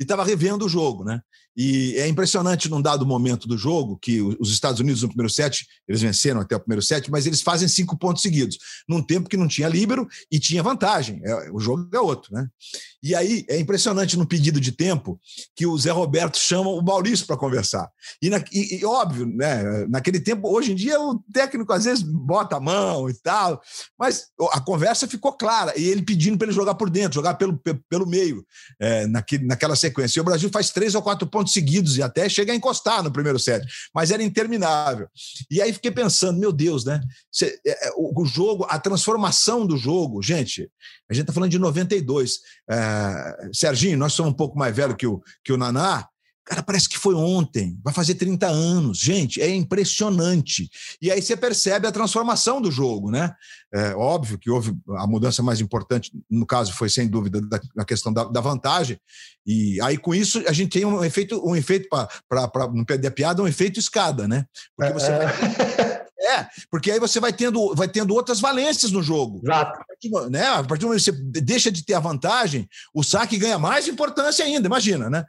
[0.00, 1.20] E estava revendo o jogo, né?
[1.56, 5.66] E é impressionante num dado momento do jogo que os Estados Unidos no primeiro set,
[5.88, 9.36] eles venceram até o primeiro set, mas eles fazem cinco pontos seguidos, num tempo que
[9.36, 11.20] não tinha líbero e tinha vantagem.
[11.24, 12.46] É, o jogo é outro, né?
[13.02, 15.18] E aí é impressionante no pedido de tempo
[15.54, 17.88] que o Zé Roberto chama o Maurício para conversar.
[18.20, 19.86] E, na, e, e, óbvio, né?
[19.88, 23.62] Naquele tempo, hoje em dia, o técnico às vezes bota a mão e tal,
[23.98, 27.58] mas a conversa ficou clara e ele pedindo para ele jogar por dentro, jogar pelo,
[27.88, 28.44] pelo meio,
[28.80, 30.18] é, naquele, naquela sequência.
[30.18, 33.12] E o Brasil faz três ou quatro pontos seguidos e até chega a encostar no
[33.12, 35.08] primeiro set, mas era interminável.
[35.50, 37.00] E aí fiquei pensando, meu Deus, né?
[37.42, 40.70] É, é, o jogo, a transformação do jogo, gente,
[41.10, 42.38] a gente está falando de 92.
[42.70, 46.08] É, Serginho, nós somos um pouco mais velhos que o, que o Naná,
[46.46, 48.98] Cara, parece que foi ontem, vai fazer 30 anos.
[49.00, 50.70] Gente, é impressionante.
[51.02, 53.34] E aí você percebe a transformação do jogo, né?
[53.74, 57.84] É óbvio que houve a mudança mais importante, no caso, foi sem dúvida da, a
[57.84, 58.96] questão da, da, vantagem.
[59.44, 63.10] E aí, com isso, a gente tem um efeito, um efeito para não perder a
[63.10, 64.46] piada, um efeito escada, né?
[64.76, 65.10] Porque você.
[65.10, 65.85] É.
[66.26, 69.40] É, porque aí você vai tendo, vai tendo outras valências no jogo.
[69.44, 69.78] Exato.
[70.30, 70.46] Né?
[70.46, 73.88] A partir do momento que você deixa de ter a vantagem, o saque ganha mais
[73.88, 75.24] importância ainda, imagina, né?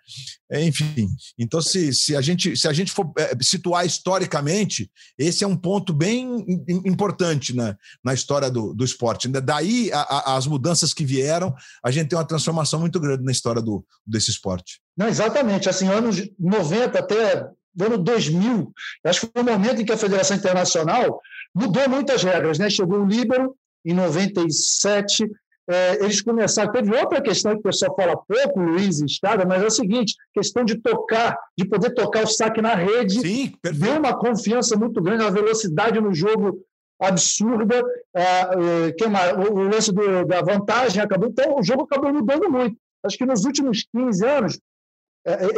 [0.50, 5.44] É, enfim, então se, se, a gente, se a gente for é, situar historicamente, esse
[5.44, 6.46] é um ponto bem
[6.86, 9.28] importante na, na história do, do esporte.
[9.28, 13.32] Daí a, a, as mudanças que vieram, a gente tem uma transformação muito grande na
[13.32, 14.80] história do, desse esporte.
[14.98, 15.70] Não, exatamente.
[15.70, 17.46] Assim, anos 90 até
[17.78, 18.74] do ano 2000,
[19.06, 21.22] acho que foi o momento em que a Federação Internacional
[21.54, 22.58] mudou muitas regras.
[22.58, 22.70] Né?
[22.70, 25.30] Chegou o Líbero em 97,
[25.70, 26.72] é, eles começaram.
[26.72, 30.16] Teve outra questão que o pessoal fala pouco, Luiz e Escada, mas é o seguinte:
[30.34, 35.02] questão de tocar, de poder tocar o saque na rede, Sim, deu uma confiança muito
[35.02, 36.66] grande, uma velocidade no jogo
[37.00, 37.84] absurda.
[38.16, 39.34] É, é, que mais?
[39.34, 41.30] O, o lance do, da vantagem acabou.
[41.30, 42.76] Então, o jogo acabou mudando muito.
[43.04, 44.62] Acho que nos últimos 15 anos, é, é,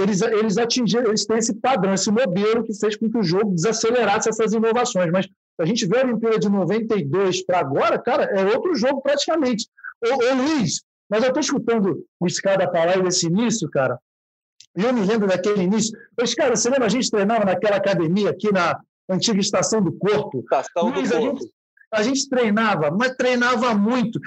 [0.01, 3.53] eles, eles atingiram, eles têm esse padrão, esse modelo que fez com que o jogo
[3.53, 5.11] desacelerasse essas inovações.
[5.11, 5.27] Mas
[5.59, 9.67] a gente vê a Olimpíada de 92 para agora, cara, é outro jogo praticamente.
[10.03, 13.99] Ô, ô Luiz, mas eu estou escutando o Escada falar desse início, cara,
[14.75, 15.97] e eu me lembro daquele início.
[16.17, 18.79] Mas, cara, você lembra a gente treinava naquela academia aqui na
[19.09, 20.39] antiga Estação do Corpo?
[20.39, 21.41] Estação Luiz, do a Corpo.
[21.41, 21.53] Gente,
[21.91, 24.19] a gente treinava, mas treinava muito.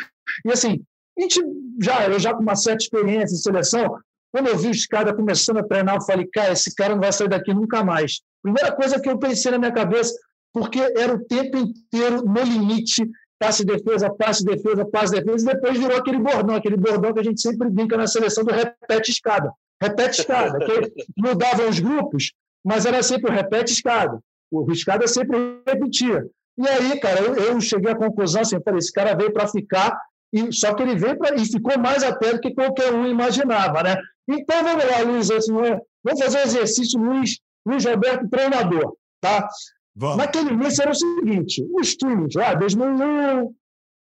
[0.45, 0.85] E assim,
[1.19, 1.41] a gente
[1.81, 3.99] já, eu já com uma certa experiência em seleção,
[4.33, 7.13] quando eu vi os caras começando a treinar, eu falei, cara, esse cara não vai
[7.13, 8.23] sair daqui nunca mais.
[8.43, 10.13] Primeira coisa que eu pensei na minha cabeça,
[10.53, 15.79] porque era o tempo inteiro no limite, passe defesa, passe defesa, passe defesa, e depois
[15.79, 19.53] virou aquele bordão, aquele bordão que a gente sempre brinca na seleção do repete escada.
[19.81, 22.33] Repete escada, que mudava os grupos,
[22.65, 24.19] mas era sempre o repete escada.
[24.51, 26.25] O escada sempre repetia.
[26.57, 29.99] E aí, cara, eu, eu cheguei à conclusão assim, falei, esse cara veio para ficar,
[30.33, 33.07] e, só que ele veio pra, e ficou mais a pé do que qualquer um
[33.07, 33.97] imaginava, né?
[34.33, 38.97] Então vamos lá, Luiz, assim, vamos fazer um exercício, Luiz, Luiz Roberto, treinador.
[39.21, 39.47] Tá?
[39.95, 40.17] Vamos.
[40.17, 43.55] Naquele início era o seguinte: os times lá, 2001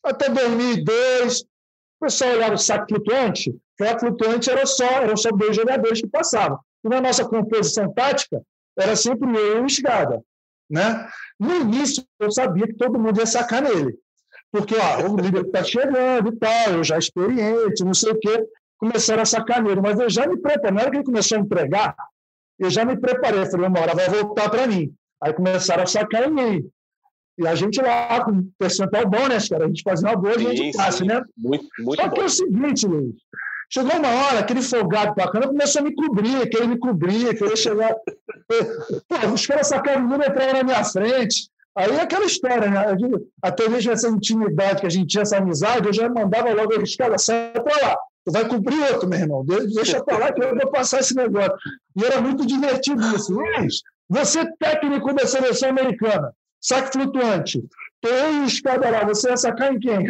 [0.03, 1.47] até 2002, o
[2.01, 6.09] pessoal olhava o saco flutuante, o saco flutuante era só, eram só dois jogadores que
[6.09, 6.59] passavam.
[6.85, 8.43] E na nossa composição tática,
[8.79, 10.23] era sempre eu e o.
[10.71, 11.09] Né?
[11.39, 13.97] No início, eu sabia que todo mundo ia sacar nele.
[14.51, 18.47] Porque ó, o líder está chegando e tal, eu já experiente, não sei o quê
[18.85, 19.81] começaram a sacar nele.
[19.81, 21.97] Mas eu já me preparei, na hora que ele começou a entregar,
[22.59, 23.47] eu já me preparei.
[23.47, 24.93] Falei, uma hora vai voltar para mim.
[25.23, 26.71] Aí começaram a sacar em mim.
[27.39, 29.65] E a gente lá, com percentual bom, né, cara?
[29.65, 31.21] A gente fazia uma boa, a gente passa, né?
[31.37, 33.17] Muito, muito Só que é o seguinte, Luiz,
[33.73, 37.93] Chegou uma hora, aquele folgado bacana começou a me cobrir, querer me cobrir, querer chegar.
[39.09, 41.49] Pô, os caras sacaram o número e entraram na minha frente.
[41.77, 42.85] Aí é aquela história, né?
[43.43, 46.97] Até mesmo essa intimidade que a gente tinha, essa amizade, eu já mandava logo a
[46.97, 47.97] cara, sai pra lá.
[48.25, 49.45] Tu vai cobrir outro, meu irmão.
[49.75, 51.53] Deixa pra lá que eu vou passar esse negócio.
[51.97, 53.33] E era muito divertido isso.
[53.33, 57.63] Luiz, você técnico da seleção americana, saque flutuante,
[58.05, 60.07] tem escada lá, você ia sacar em quem?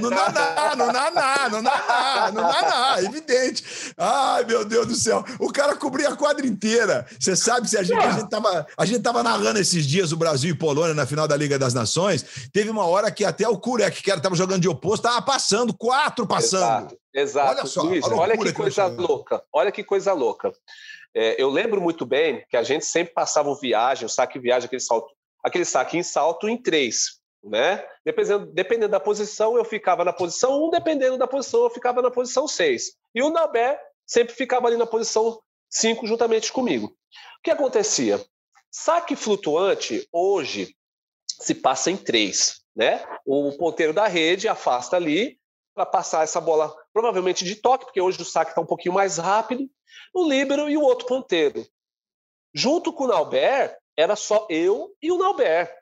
[0.00, 3.92] No Naná, no Naná, no Naná, no Naná, evidente.
[3.98, 5.22] Ai, meu Deus do céu.
[5.38, 7.04] O cara cobria a quadra inteira.
[7.20, 10.16] Você sabe se a gente, a gente, tava, a gente tava narrando esses dias o
[10.16, 12.24] Brasil e Polônia na final da Liga das Nações.
[12.50, 15.74] Teve uma hora que até o Kurek, que era, tava jogando de oposto, tava passando,
[15.74, 16.86] quatro passando.
[16.86, 17.58] Exato, exato.
[17.60, 19.44] Olha só, Luiz, olha que coisa que louca.
[19.52, 20.52] Olha que coisa louca.
[21.14, 24.66] É, eu lembro muito bem que a gente sempre passava o viagem, o saque viagem,
[24.66, 25.08] aquele salto
[25.42, 27.20] aquele saque em salto em três.
[27.42, 27.84] Né?
[28.04, 32.10] Dependendo, dependendo da posição, eu ficava na posição 1, dependendo da posição, eu ficava na
[32.10, 32.92] posição 6.
[33.14, 36.86] E o Nabé sempre ficava ali na posição 5 juntamente comigo.
[36.86, 38.24] O que acontecia?
[38.70, 40.74] Saque flutuante, hoje,
[41.26, 42.62] se passa em três.
[42.74, 43.04] Né?
[43.26, 45.38] O ponteiro da rede afasta ali
[45.74, 49.18] para passar essa bola, provavelmente de toque, porque hoje o saque está um pouquinho mais
[49.18, 49.68] rápido.
[50.14, 51.66] O líbero e o outro ponteiro.
[52.54, 55.74] Junto com o Nauber, era só eu e o Nauber.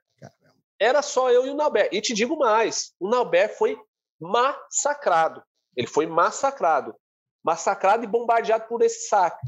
[0.78, 1.88] Era só eu e o Nauber.
[1.92, 3.78] E te digo mais: o Nauber foi
[4.20, 5.42] massacrado.
[5.76, 6.94] Ele foi massacrado.
[7.42, 9.46] Massacrado e bombardeado por esse saque.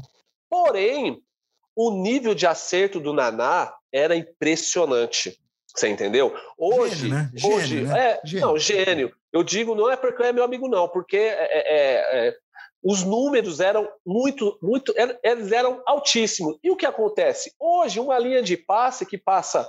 [0.49, 1.23] Porém,
[1.75, 5.39] o nível de acerto do Naná era impressionante.
[5.67, 6.35] Você entendeu?
[6.57, 7.31] Hoje, gênio, né?
[7.43, 7.99] hoje, gênio, né?
[7.99, 8.47] é, gênio.
[8.47, 9.15] não, gênio.
[9.33, 12.37] Eu digo não é porque é meu amigo não, porque é, é, é,
[12.83, 14.93] os números eram muito, muito,
[15.23, 16.57] eles eram altíssimos.
[16.63, 17.51] E o que acontece?
[17.59, 19.67] Hoje, uma linha de passe que passa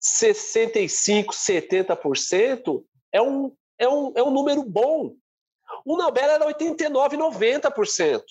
[0.00, 5.14] 65, 70% é um, é um, é um número bom.
[5.84, 8.22] O Nobel era 89, 90%.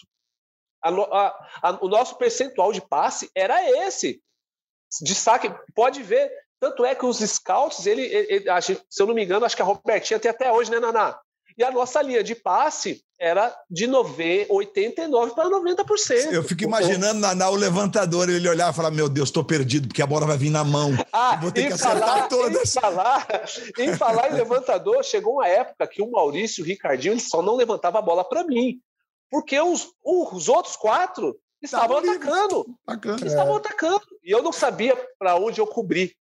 [0.81, 4.21] A, a, a, o nosso percentual de passe era esse.
[5.01, 6.31] Destaque, pode ver.
[6.65, 9.62] Tanto é que os scouts, ele, ele, ele, se eu não me engano, acho que
[9.62, 11.15] a Robertinha tem até hoje, né, Naná?
[11.56, 16.32] E a nossa linha de passe era de 90, 89 para 90%.
[16.32, 19.88] Eu fico imaginando na, na, o levantador, ele olhar e falar: Meu Deus, estou perdido,
[19.88, 20.89] porque a bola vai vir na mão.
[21.13, 22.75] Ah, vou ter que acertar falar, todas.
[22.75, 23.28] Em falar,
[23.78, 27.43] em falar em levantador, chegou uma época que o Maurício e o Ricardinho eles só
[27.43, 28.80] não levantavam a bola para mim.
[29.30, 32.65] Porque os, os outros quatro estavam atacando.
[32.86, 33.28] Bacana.
[33.28, 33.58] Estavam é.
[33.58, 34.01] atacando.
[34.23, 36.15] E eu não sabia para onde eu cobrir.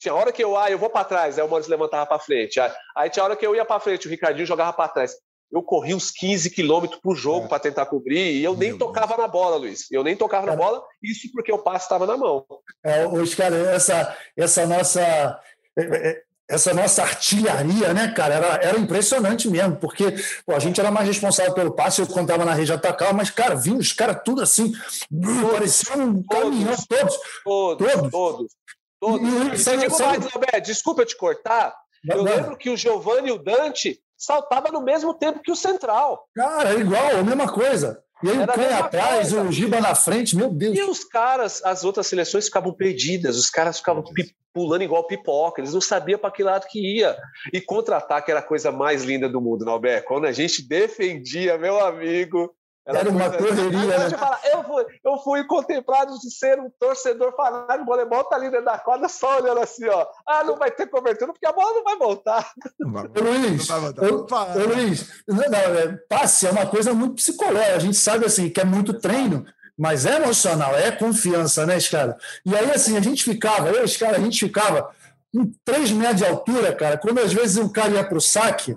[0.00, 2.58] Tinha hora que eu, ah, eu vou para trás, aí o Maurício levantava para frente.
[2.96, 5.14] Aí tinha hora que eu ia para frente, o Ricardinho jogava para trás.
[5.52, 7.48] Eu corri uns 15 quilômetros por jogo é.
[7.48, 9.18] para tentar cobrir e eu nem Meu tocava Deus.
[9.18, 9.90] na bola, Luiz.
[9.90, 12.46] Eu nem tocava cara, na bola, isso porque o passe estava na mão.
[12.82, 15.40] É, os cara, essa, essa nossa
[15.76, 20.80] é, é, essa nossa artilharia, né, cara, era, era impressionante mesmo, porque pô, a gente
[20.80, 24.20] era mais responsável pelo passe, eu contava na rede atacar, mas, cara, vinha os caras
[24.24, 24.72] tudo assim,
[25.08, 27.18] todos, parecia um caminhão, todos.
[27.44, 28.10] Todos, todos.
[28.10, 28.52] todos.
[29.00, 29.26] Todos.
[29.66, 31.74] E, e digo mais, Alberto, desculpa eu te cortar.
[32.04, 32.32] Não, eu não.
[32.32, 36.28] lembro que o Giovanni e o Dante saltavam no mesmo tempo que o Central.
[36.34, 38.02] Cara, é igual, a mesma coisa.
[38.22, 39.42] E aí Era o Cães atrás, coisa.
[39.42, 40.76] o Giba na frente, meu Deus.
[40.76, 44.04] E os caras, as outras seleções ficavam perdidas, os caras ficavam
[44.52, 47.16] pulando igual pipoca, eles não sabiam para que lado que ia.
[47.52, 50.08] E contra-ataque era a coisa mais linda do mundo, Norberto.
[50.08, 52.54] Quando a gente defendia, meu amigo,
[52.90, 53.98] era, Era uma correria.
[53.98, 54.10] Né?
[54.10, 58.50] Falar, eu, fui, eu fui contemplado de ser um torcedor fanático de voleibol, tá ali
[58.50, 60.06] dentro da quadra, só olhando assim, ó.
[60.26, 62.50] Ah, não vai ter cobertura, porque a bola não vai voltar.
[62.78, 64.56] Não vai, Luiz, não vai voltar.
[64.56, 67.76] Eu, eu, Luiz, não, é, passe é uma coisa muito psicológica.
[67.76, 69.46] A gente sabe assim que é muito treino,
[69.78, 72.16] mas é emocional, é confiança, né, cara?
[72.44, 74.90] E aí, assim, a gente ficava, eu, cara, a gente ficava
[75.32, 78.76] com 3 metros de altura, cara, quando às vezes um cara ia para o saque,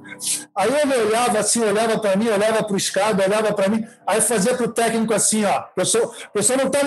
[0.56, 4.22] aí ele olhava assim, olhava para mim, olhava para o escada, olhava para mim, aí
[4.22, 6.80] fazia para o técnico assim, ó, a pessoa, a pessoa não, tá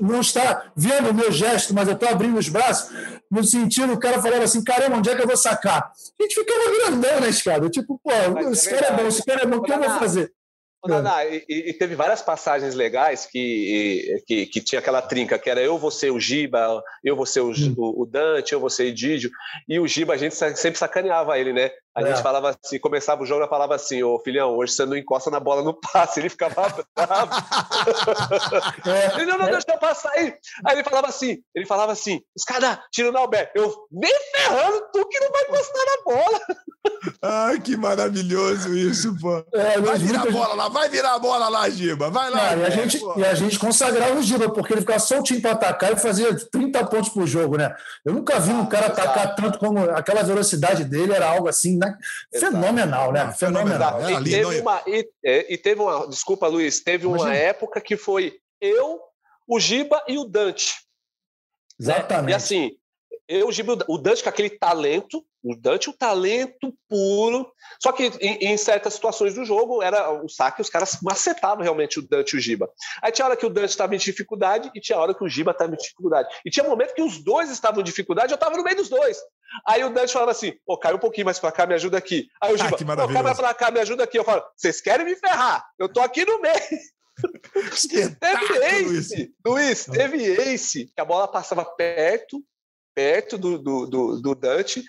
[0.00, 2.90] não está vendo o meu gesto, mas eu estou abrindo os braços,
[3.30, 5.92] no sentido, o cara falava assim, caramba, onde é que eu vou sacar?
[6.18, 8.10] A gente ficava grandão na escada, tipo, pô,
[8.50, 10.32] esse é cara é bom, esse cara é bom, o que eu vou fazer?
[10.88, 15.60] Naná, e, e, teve várias passagens legais que, que, que, tinha aquela trinca, que era
[15.60, 17.74] eu ser o Giba, eu vou ser o, hum.
[17.76, 19.30] o, Dante, eu ser o Edídio,
[19.68, 21.70] e o Giba a gente sempre sacaneava ele, né?
[21.94, 22.06] A é.
[22.06, 25.28] gente falava assim, começava o jogo, ela falava assim, ô filhão, hoje você não encosta
[25.28, 27.30] na bola no passe, ele ficava bravo.
[28.86, 29.20] É.
[29.20, 30.34] Ele, não, não, deixa eu passar aí.
[30.64, 34.88] Aí ele falava assim, ele falava assim, os caras, tira o Alberto, eu nem ferrando,
[34.92, 36.40] tu que não vai encostar na bola.
[37.32, 39.44] Ah, que maravilhoso isso, pô.
[39.54, 42.10] É, vai virar a bola lá, vai virar a bola lá, Giba.
[42.10, 42.56] Vai lá.
[42.56, 45.52] Não, e, a gente, e a gente consagrava o Giba, porque ele ficava soltinho para
[45.52, 47.72] atacar e fazia 30 pontos por jogo, né?
[48.04, 51.96] Eu nunca vi um cara atacar tanto como aquela velocidade dele, era algo assim, né?
[52.34, 53.32] Fenomenal, né?
[53.32, 54.10] Fenomenal.
[54.10, 56.08] E, teve uma, e, é, e, teve uma.
[56.08, 57.36] Desculpa, Luiz, teve uma Imagina.
[57.36, 58.98] época que foi eu,
[59.46, 60.74] o Giba e o Dante.
[61.78, 62.26] Exatamente.
[62.26, 62.32] Né?
[62.32, 62.79] E assim,
[63.30, 63.48] eu,
[63.86, 67.46] o Dante com aquele talento, o Dante, o talento puro.
[67.80, 72.00] Só que em, em, certas situações do jogo, era o saque, os caras macetavam realmente
[72.00, 72.68] o Dante e o Giba.
[73.00, 75.52] Aí tinha hora que o Dante estava em dificuldade e tinha hora que o Giba
[75.52, 76.28] estava em dificuldade.
[76.44, 79.16] E tinha momento que os dois estavam em dificuldade, eu estava no meio dos dois.
[79.64, 82.26] Aí o Dante falava assim: pô, cai um pouquinho mais para cá, me ajuda aqui.
[82.42, 84.18] Aí o Giba, ah, pô, cai mais para cá, me ajuda aqui.
[84.18, 85.64] Eu falo: vocês querem me ferrar?
[85.78, 86.54] Eu tô aqui no meio.
[88.18, 92.42] teve ace, Luiz, teve ace, que a bola passava perto,
[93.00, 94.84] perto do, do, do, do, Dante.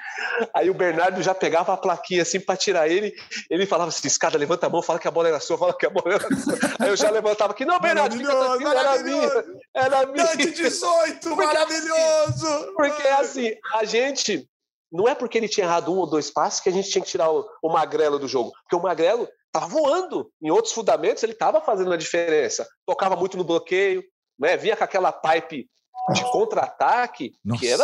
[0.54, 3.14] Aí o Bernardo já pegava a plaquinha assim para tirar ele.
[3.50, 5.86] Ele falava assim: escada, levanta a mão, fala que a bola era sua, fala que
[5.86, 6.58] a bola era sua.
[6.78, 9.44] Aí eu já levantava aqui: não, Bernardo, fica tranquilo, era minha.
[9.74, 10.26] Era minha.
[10.26, 12.74] Dante 18, porque, maravilhoso!
[12.76, 14.48] Porque assim, a gente.
[14.92, 17.10] Não é porque ele tinha errado um ou dois passes que a gente tinha que
[17.10, 18.52] tirar o, o Magrelo do jogo.
[18.64, 20.30] Porque o Magrelo estava voando.
[20.44, 22.68] Em outros fundamentos, ele estava fazendo a diferença.
[22.86, 24.04] Tocava muito no bloqueio,
[24.38, 24.58] né?
[24.58, 25.66] via com aquela pipe
[26.14, 27.84] de contra-ataque, que era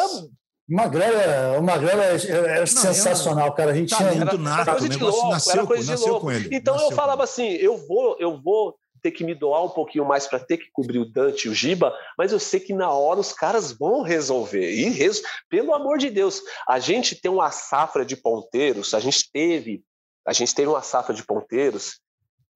[0.70, 3.72] o Magrela, o Magrela é, é, é sensacional, cara.
[3.72, 6.32] A gente tinha muito nato, coisa de louco, nasceu, era coisa de louco.
[6.52, 10.04] Então nasceu eu falava assim, eu vou, eu vou ter que me doar um pouquinho
[10.04, 12.92] mais para ter que cobrir o Dante e o Giba, mas eu sei que na
[12.92, 14.70] hora os caras vão resolver.
[14.70, 15.22] E res...
[15.50, 19.84] pelo amor de Deus, a gente tem uma safra de ponteiros, a gente teve,
[20.26, 22.02] a gente teve uma safra de ponteiros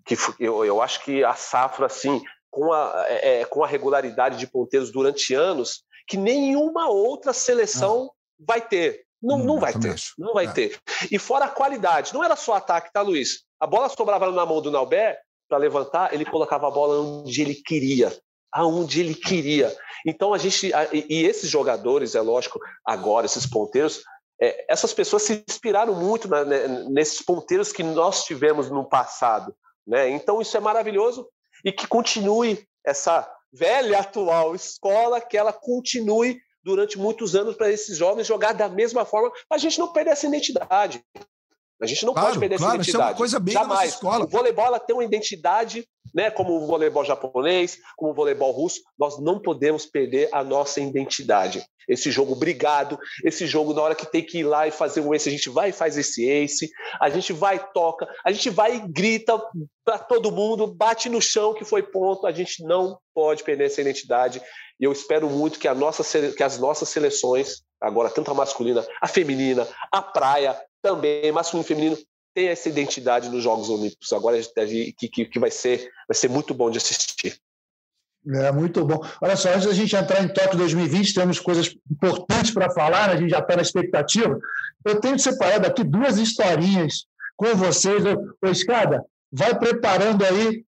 [0.06, 4.38] que eu, eu acho que a safra assim com a, é, é, com a regularidade
[4.38, 8.16] de ponteiros durante anos que nenhuma outra seleção ah.
[8.40, 9.06] vai ter.
[9.22, 9.96] Não, hum, não vai ter.
[10.18, 10.52] Não vai é.
[10.52, 10.80] ter.
[11.10, 13.44] E fora a qualidade, não era só ataque, tá, Luiz?
[13.60, 17.56] A bola sobrava na mão do Nauber para levantar, ele colocava a bola onde ele
[17.56, 18.16] queria.
[18.52, 19.74] Aonde ele queria.
[20.06, 20.72] Então a gente.
[20.92, 24.04] E esses jogadores, é lógico, agora, esses ponteiros,
[24.42, 29.56] é, essas pessoas se inspiraram muito na, né, nesses ponteiros que nós tivemos no passado.
[29.88, 30.10] Né?
[30.10, 31.30] Então isso é maravilhoso
[31.64, 37.98] e que continue essa velha atual escola, que ela continue durante muitos anos para esses
[37.98, 41.04] jovens jogar da mesma forma, para a gente não perder essa identidade.
[41.82, 42.90] A gente não claro, pode perder claro, essa identidade.
[42.90, 43.90] Isso é uma coisa bem Jamais.
[43.90, 44.26] escola.
[44.26, 48.82] O voleibol tem uma identidade, né, como o voleibol japonês, como o voleibol russo.
[49.00, 51.66] Nós não podemos perder a nossa identidade.
[51.92, 55.14] Esse jogo brigado, esse jogo na hora que tem que ir lá e fazer um
[55.14, 58.50] ace, a gente vai e faz esse ace, a gente vai e toca, a gente
[58.50, 59.40] vai e grita
[59.84, 62.26] para todo mundo, bate no chão que foi ponto.
[62.26, 64.42] A gente não pode perder essa identidade.
[64.80, 68.86] E eu espero muito que, a nossa, que as nossas seleções, agora tanto a masculina,
[69.02, 71.98] a feminina, a praia, também, masculino e feminino,
[72.34, 74.12] tem essa identidade nos Jogos Olímpicos.
[74.14, 77.38] Agora que, que, que vai, ser, vai ser muito bom de assistir.
[78.28, 79.04] É muito bom.
[79.20, 83.14] Olha só, antes da gente entrar em Tóquio 2020, temos coisas importantes para falar, né?
[83.14, 84.40] a gente já está na expectativa.
[84.86, 87.06] Eu tenho separado aqui duas historinhas
[87.36, 88.04] com vocês.
[88.06, 90.64] Ô, Escada, vai preparando aí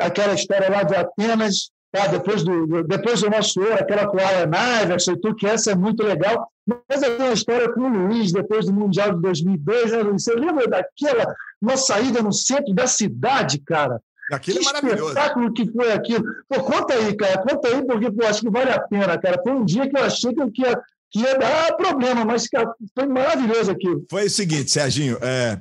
[0.00, 2.06] aquela história lá de Atenas, tá?
[2.06, 6.04] depois, do, depois do nosso ouro, aquela com Ian Iverson tudo, que essa é muito
[6.04, 6.48] legal.
[6.64, 10.22] Mas eu tenho uma história com o Luiz, depois do Mundial de 2002, né, Luiz?
[10.22, 14.00] Você lembra daquela uma saída no centro da cidade, cara?
[14.32, 15.08] Aquilo que é maravilhoso.
[15.08, 16.24] espetáculo que foi aquilo.
[16.48, 19.40] Pô, conta aí, cara, conta aí, porque pô, acho que vale a pena, cara.
[19.42, 23.06] Foi um dia que eu achei que ia, que ia dar problema, mas cara, foi
[23.06, 24.04] maravilhoso aquilo.
[24.10, 25.58] Foi o seguinte, Serginho, é,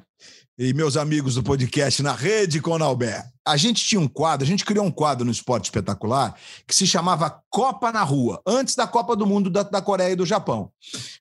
[0.57, 3.23] e meus amigos do podcast na Rede Conalber.
[3.43, 6.35] A gente tinha um quadro, a gente criou um quadro no Esporte Espetacular
[6.67, 10.15] que se chamava Copa na Rua, antes da Copa do Mundo da, da Coreia e
[10.15, 10.71] do Japão.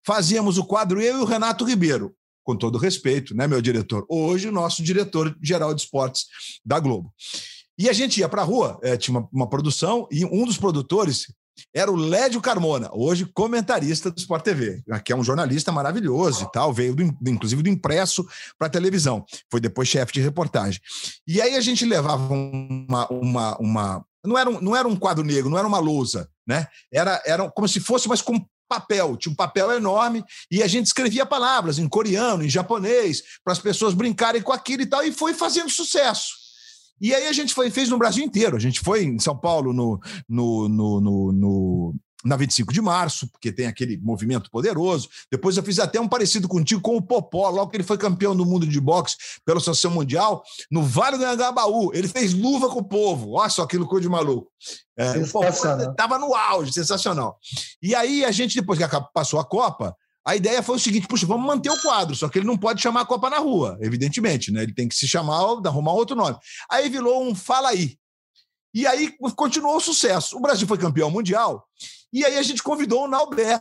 [0.04, 4.04] Fazíamos o quadro eu e o Renato Ribeiro, com todo respeito, né, meu diretor?
[4.08, 6.26] Hoje, o nosso diretor-geral de esportes
[6.64, 7.12] da Globo.
[7.78, 10.58] E a gente ia para a rua, é, tinha uma, uma, produção, e um dos
[10.58, 11.26] produtores
[11.74, 16.52] era o Lédio Carmona, hoje comentarista do Sport TV, que é um jornalista maravilhoso e
[16.52, 18.26] tal, veio do, inclusive do impresso
[18.58, 20.80] para a televisão, foi depois chefe de reportagem.
[21.26, 23.06] E aí a gente levava uma.
[23.10, 26.66] uma, uma não, era um, não era um quadro negro, não era uma lousa, né?
[26.92, 30.86] Era, era como se fosse, mas com papel, tinha um papel enorme, e a gente
[30.86, 35.10] escrevia palavras em coreano, em japonês, para as pessoas brincarem com aquilo e tal, e
[35.10, 36.38] foi fazendo sucesso.
[37.00, 38.56] E aí a gente foi, fez no Brasil inteiro.
[38.56, 43.26] A gente foi em São Paulo no, no, no, no, no na 25 de março,
[43.28, 45.08] porque tem aquele movimento poderoso.
[45.30, 48.36] Depois eu fiz até um parecido contigo com o Popó, logo que ele foi campeão
[48.36, 51.90] do mundo de boxe pela Associação Mundial, no Vale do Anhangabaú.
[51.94, 53.32] Ele fez luva com o povo.
[53.32, 54.50] Olha só aquilo coisa de maluco.
[54.96, 57.38] É, o Popó estava no auge, sensacional.
[57.82, 61.26] E aí a gente, depois que passou a Copa, A ideia foi o seguinte: puxa,
[61.26, 64.52] vamos manter o quadro, só que ele não pode chamar a Copa na rua, evidentemente,
[64.52, 64.62] né?
[64.62, 66.36] Ele tem que se chamar, arrumar outro nome.
[66.70, 67.96] Aí virou um Fala aí.
[68.72, 70.36] E aí continuou o sucesso.
[70.36, 71.66] O Brasil foi campeão mundial,
[72.12, 73.60] e aí a gente convidou o Nauber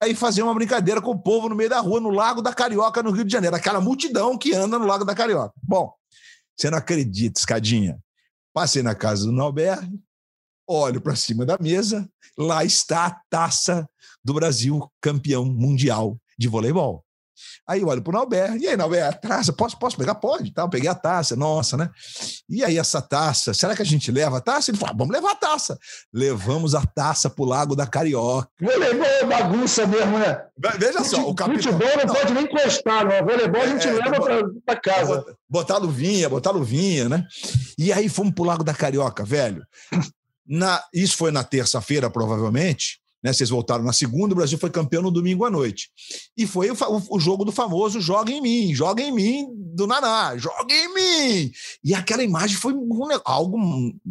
[0.00, 2.52] a ir fazer uma brincadeira com o povo no meio da rua, no Lago da
[2.52, 3.56] Carioca, no Rio de Janeiro.
[3.56, 5.52] Aquela multidão que anda no Lago da Carioca.
[5.62, 5.92] Bom,
[6.56, 7.98] você não acredita, escadinha.
[8.52, 9.78] Passei na casa do Nauber,
[10.66, 12.08] olho para cima da mesa,
[12.38, 13.88] lá está a taça
[14.24, 17.04] do Brasil campeão mundial de voleibol.
[17.66, 20.14] Aí eu olho pro Nauber, e aí, Nauber, a taça, posso, posso pegar?
[20.16, 20.62] Pode, tá?
[20.62, 21.90] Eu peguei a taça, nossa, né?
[22.48, 24.70] E aí, essa taça, será que a gente leva a taça?
[24.70, 25.78] Ele falou, ah, vamos levar a taça.
[26.12, 28.48] Levamos a taça pro Lago da Carioca.
[28.60, 30.42] Voleibol é bagunça mesmo, né?
[30.78, 31.72] Veja só, o capitão...
[31.72, 33.26] Futebol não, não, pode nem encostar, não.
[33.26, 35.24] Voleibol a gente é, leva é, para casa.
[35.48, 37.24] Botar luvinha, botar luvinha, né?
[37.78, 39.64] E aí fomos pro Lago da Carioca, velho.
[40.46, 43.00] Na, isso foi na terça-feira, provavelmente.
[43.22, 43.32] Né?
[43.32, 45.90] Vocês voltaram na segunda, o Brasil foi campeão no domingo à noite.
[46.36, 46.76] E foi o,
[47.10, 51.52] o, jogo do famoso Joga em mim, joga em mim do Naná, joga em mim.
[51.84, 52.74] E aquela imagem foi
[53.24, 53.58] algo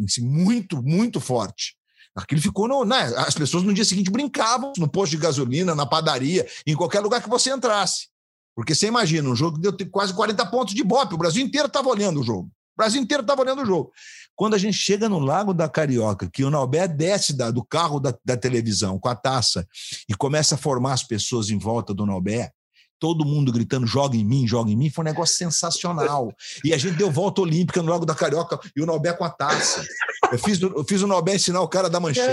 [0.06, 1.76] assim, muito, muito forte.
[2.16, 2.86] Aquilo ficou no.
[2.86, 3.02] Né?
[3.18, 7.22] As pessoas no dia seguinte brincavam no posto de gasolina, na padaria, em qualquer lugar
[7.22, 8.08] que você entrasse.
[8.56, 11.68] Porque você imagina, um jogo que deu quase 40 pontos de bope, o Brasil inteiro
[11.68, 12.52] estava olhando o jogo.
[12.80, 13.92] O Brasil inteiro estava olhando o jogo.
[14.34, 18.00] Quando a gente chega no Lago da Carioca, que o Nauber desce da, do carro
[18.00, 19.68] da, da, televisão com a taça
[20.08, 22.50] e começa a formar as pessoas em volta do Nauber,
[22.98, 26.34] todo mundo gritando: joga em mim, joga em mim, foi um negócio sensacional.
[26.64, 29.30] E a gente deu volta olímpica no Lago da Carioca e o Nauber com a
[29.30, 29.86] taça.
[30.32, 32.30] Eu fiz, eu fiz o Nauber ensinar o cara da manchete.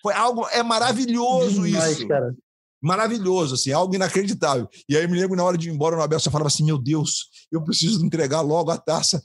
[0.00, 2.06] Foi algo, é maravilhoso Demais, isso.
[2.06, 2.32] Cara
[2.84, 4.68] maravilhoso, assim, algo inacreditável.
[4.88, 6.78] E aí me lembro na hora de ir embora, o Nobel só falava assim: meu
[6.78, 9.22] Deus, eu preciso entregar logo a taça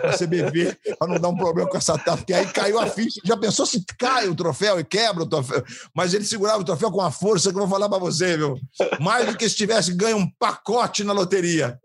[0.00, 2.86] para a CBV, para não dar um problema com essa taça, porque aí caiu a
[2.86, 3.20] ficha.
[3.24, 5.64] Já pensou se cai o troféu e quebra o troféu?
[5.94, 8.54] Mas ele segurava o troféu com uma força que eu vou falar para você, viu?
[9.00, 11.78] Mais do que se tivesse ganho um pacote na loteria.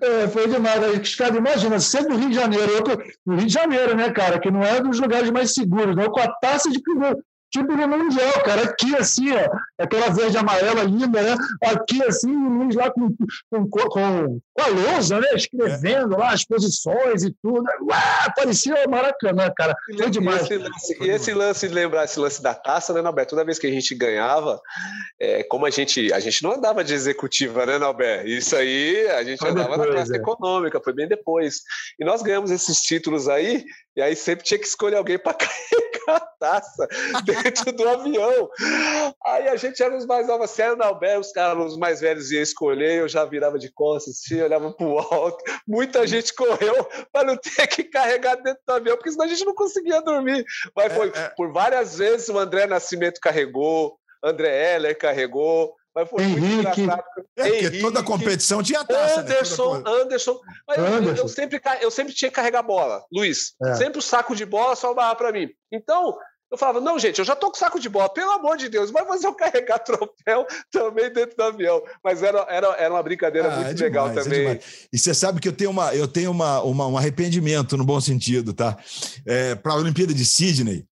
[0.00, 1.14] É, foi demais.
[1.16, 4.50] Cara, imagina, sendo do Rio de Janeiro, outro, no Rio de Janeiro, né, cara, que
[4.50, 7.18] não é dos lugares mais seguros, não, com a taça de primeiro
[7.50, 8.62] tipo no Mundial, cara.
[8.62, 11.36] Aqui, assim, ó, aquela verde amarela linda, né?
[11.64, 13.08] Aqui, assim, o Nunes lá com,
[13.50, 15.28] com, com, com a lousa, né?
[15.34, 16.18] Escrevendo é.
[16.18, 17.64] lá as posições e tudo.
[17.82, 19.76] Ué, parecia Maracanã, cara.
[19.96, 20.42] Foi demais.
[20.42, 23.30] E esse, lance, e esse lance, lembrar esse lance da taça, né, Norberto?
[23.30, 24.60] Toda vez que a gente ganhava,
[25.20, 28.28] é, como a gente, a gente não andava de executiva, né, Norberto?
[28.28, 30.16] Isso aí, a gente foi andava depois, na classe é.
[30.16, 31.60] econômica, foi bem depois.
[31.98, 33.64] E nós ganhamos esses títulos aí,
[33.96, 36.86] e aí sempre tinha que escolher alguém para carregar a taça
[37.42, 38.50] dentro do avião.
[39.24, 42.00] Aí a gente era os mais novos, se era na Albert, os caras os mais
[42.00, 45.42] velhos iam escolher, eu já virava de costas, assim, olhava para o alto.
[45.66, 49.44] Muita gente correu para não ter que carregar dentro do avião, porque senão a gente
[49.44, 50.44] não conseguia dormir.
[50.74, 51.28] Mas foi é, é.
[51.36, 56.40] por várias vezes o André Nascimento carregou, André Heller carregou, mas foi Henrique.
[56.40, 57.04] muito engraçado.
[57.38, 59.20] É, Henrique, toda competição tinha taça.
[59.20, 59.82] Anderson, né?
[59.86, 60.40] Anderson.
[60.68, 61.10] Mas Anderson.
[61.10, 63.54] Eu, eu, sempre, eu sempre tinha que carregar bola, Luiz.
[63.64, 63.74] É.
[63.76, 65.48] Sempre o saco de bola sobrava para mim.
[65.72, 66.18] Então,
[66.50, 68.90] eu falava, não, gente, eu já tô com saco de bola, pelo amor de Deus,
[68.90, 71.82] vai fazer eu carregar troféu também dentro do avião.
[72.02, 74.46] Mas era, era, era uma brincadeira ah, muito é demais, legal é também.
[74.48, 74.60] É
[74.92, 78.00] e você sabe que eu tenho, uma, eu tenho uma, uma um arrependimento no bom
[78.00, 78.76] sentido, tá?
[79.26, 80.86] É, para a Olimpíada de Sydney,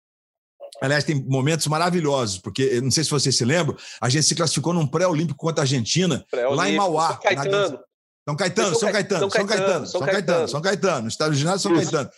[0.81, 4.73] Aliás, tem momentos maravilhosos, porque não sei se vocês se lembram, a gente se classificou
[4.73, 7.09] num pré-olímpico contra a Argentina, lá em Mauá.
[7.09, 7.79] São Caetano.
[8.25, 12.09] São Caetano, São Caetano, São Caetano, São Caetano, São Caetano, Estado do ginásio São Caetano.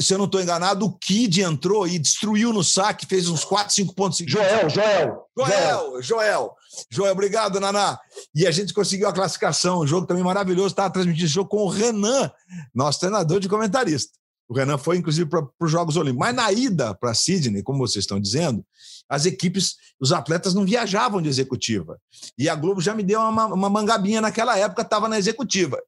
[0.00, 3.74] Se eu não estou enganado, o Kid entrou e destruiu no saque, fez uns 4,
[3.74, 4.18] 5 pontos.
[4.26, 5.26] Joel, Joel.
[5.36, 6.54] Joel, Joel.
[6.90, 7.98] Joel, obrigado, Naná.
[8.34, 10.68] E a gente conseguiu a classificação, um jogo também maravilhoso.
[10.68, 12.30] Estava transmitindo esse jogo com o Renan,
[12.74, 14.16] nosso treinador de comentarista.
[14.48, 16.26] O Renan foi, inclusive, para os Jogos Olímpicos.
[16.26, 18.64] Mas na ida para Sydney, como vocês estão dizendo,
[19.08, 22.00] as equipes, os atletas não viajavam de executiva.
[22.38, 25.78] E a Globo já me deu uma, uma mangabinha naquela época, estava na executiva.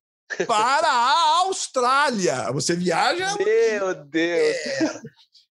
[0.46, 2.52] Para a Austrália!
[2.52, 3.36] Você viaja.
[3.36, 4.56] Meu Deus!
[4.56, 5.00] É.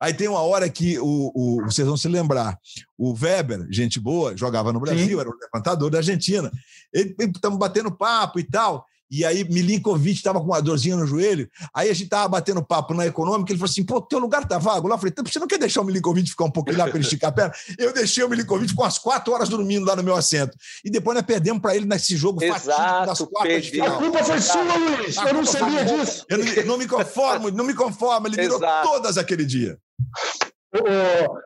[0.00, 2.56] Aí tem uma hora que o, o, vocês vão se lembrar.
[2.96, 5.20] O Weber, gente boa, jogava no Brasil, Sim.
[5.20, 6.50] era o levantador da Argentina.
[6.92, 8.86] Estamos batendo papo e tal.
[9.10, 11.48] E aí Milinkovic estava com uma dorzinha no joelho.
[11.74, 13.50] Aí a gente estava batendo papo na econômica.
[13.50, 14.94] Ele falou assim: pô, teu lugar tá vago lá.
[14.94, 17.30] Eu falei: você não quer deixar o Milinkovic ficar um pouquinho lá para ele esticar
[17.30, 17.54] a perna?
[17.78, 20.56] Eu deixei o Milinkovic com as quatro horas dormindo lá no meu assento.
[20.84, 23.88] E depois nós perdemos para ele nesse jogo Exato, das quartas de final.
[23.88, 25.16] A culpa foi sua, Luiz.
[25.16, 26.26] eu não sabia disso.
[26.28, 28.26] Eu não, não, me conformo, não me conformo.
[28.26, 28.88] Ele virou Exato.
[28.88, 29.78] todas aquele dia.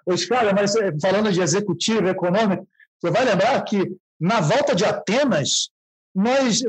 [0.06, 2.66] Ô, cara, mas eh, falando de executivo econômico,
[3.00, 3.88] você vai lembrar que
[4.20, 5.70] na volta de Atenas,
[6.14, 6.62] nós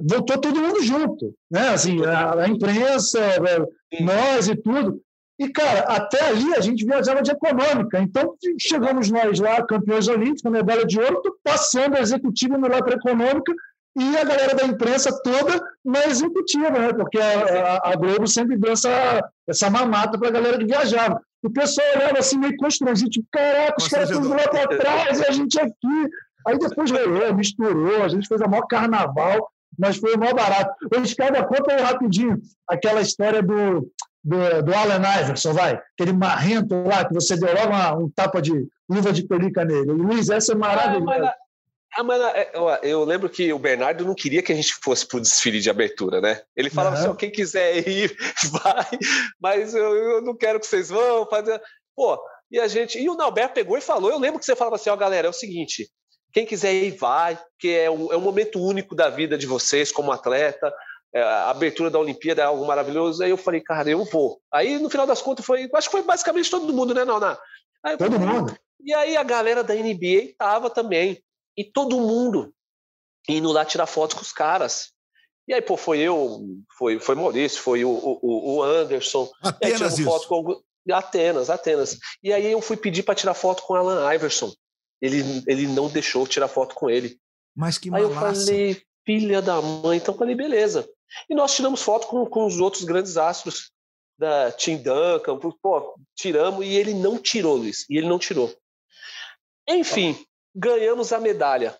[0.00, 1.68] voltou todo mundo junto, né?
[1.70, 3.20] Assim, a, a imprensa,
[4.00, 5.00] nós e tudo.
[5.38, 8.00] E, cara, até ali a gente viajava de econômica.
[8.00, 12.94] Então, chegamos nós lá, campeões olímpicos, medalha de ouro, passando a executiva no lá para
[12.94, 13.52] econômica
[13.96, 16.92] e a galera da imprensa toda na executiva, né?
[16.92, 18.88] porque a, a, a Globo sempre deu essa,
[19.46, 21.20] essa mamata para a galera que viajava.
[21.42, 25.26] O pessoal olhava assim meio constrangido, tipo, caraca, os caras estão lá para trás e
[25.26, 26.08] a gente aqui.
[26.46, 30.74] Aí depois rolou, misturou, a gente fez a maior carnaval, mas foi o maior barato.
[30.92, 32.38] Eles cada conta rapidinho
[32.68, 33.90] aquela história do,
[34.22, 38.40] do, do Allen Iverson, vai, aquele marrento lá, que você deu logo uma, um tapa
[38.40, 39.92] de luva de pelica nele.
[39.92, 41.34] Luiz, essa é maravilhosa.
[41.94, 42.50] Ah, mas é,
[42.82, 45.68] eu lembro que o Bernardo não queria que a gente fosse para o desfile de
[45.68, 46.40] abertura, né?
[46.56, 48.16] Ele falava assim: quem quiser ir,
[48.64, 48.88] vai,
[49.38, 51.60] mas eu, eu, não quero que vocês vão fazer.
[51.94, 52.18] Pô,
[52.50, 52.98] e a gente.
[52.98, 55.30] E o Nauber pegou e falou: eu lembro que você falava assim: ó, galera, é
[55.30, 55.90] o seguinte,
[56.32, 59.92] quem quiser ir, vai, porque é um, é um momento único da vida de vocês
[59.92, 60.72] como atleta.
[61.14, 63.22] É, a abertura da Olimpíada é algo maravilhoso.
[63.22, 64.40] Aí eu falei, cara, eu vou.
[64.52, 67.38] Aí no final das contas foi, acho que foi basicamente todo mundo, né, Nauna?
[67.98, 68.56] Todo mundo.
[68.82, 71.22] E aí a galera da NBA tava também.
[71.56, 72.52] E todo mundo
[73.28, 74.90] indo lá tirar fotos com os caras.
[75.46, 76.40] E aí, pô, foi eu,
[76.78, 79.28] foi, foi Maurício, foi o, o, o Anderson.
[79.42, 80.04] Apenas isso.
[80.04, 80.62] Foto com...
[80.90, 81.98] Atenas, Atenas.
[82.22, 84.52] E aí eu fui pedir para tirar foto com o Alan Iverson.
[85.02, 87.18] Ele, ele não deixou tirar foto com ele.
[87.54, 89.98] Mas que Aí eu falei, filha da mãe.
[89.98, 90.88] Então eu falei, beleza.
[91.28, 93.72] E nós tiramos foto com, com os outros grandes astros
[94.16, 95.38] da Tim Duncan.
[95.60, 97.84] Pô, tiramos e ele não tirou, Luiz.
[97.90, 98.54] E ele não tirou.
[99.68, 100.16] Enfim,
[100.54, 101.76] ganhamos a medalha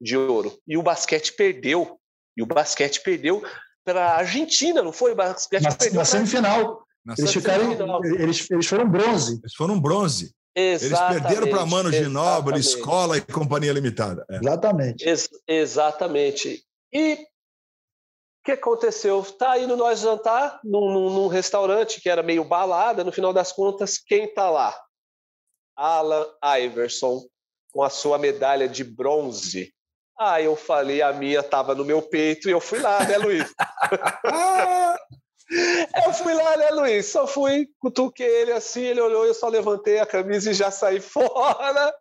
[0.00, 0.56] de ouro.
[0.68, 1.98] E o basquete perdeu.
[2.36, 3.42] E o basquete perdeu
[3.84, 5.12] para a Argentina, não foi?
[5.12, 6.84] O basquete na, perdeu na semifinal.
[7.04, 9.40] Na eles, ficaram, eles, eles foram bronze.
[9.42, 10.34] Eles foram bronze.
[10.54, 14.24] Exatamente, eles perderam para Mano Ginóbili, Escola e Companhia Limitada.
[14.28, 14.36] É.
[14.36, 15.08] Exatamente.
[15.08, 16.62] Ex exatamente.
[16.92, 19.22] E o que aconteceu?
[19.22, 23.50] Tá indo nós jantar num, num, num, restaurante que era meio balada, no final das
[23.50, 24.76] contas, quem tá lá?
[25.74, 26.26] Alan
[26.60, 27.22] Iverson,
[27.72, 29.72] com a sua medalha de bronze.
[30.18, 33.50] Aí eu falei, a minha estava no meu peito e eu fui lá, né, Luiz?
[36.06, 37.06] eu fui lá, né, Luiz?
[37.06, 40.98] Só fui, cutuquei ele assim, ele olhou, eu só levantei a camisa e já saí
[41.00, 41.94] fora.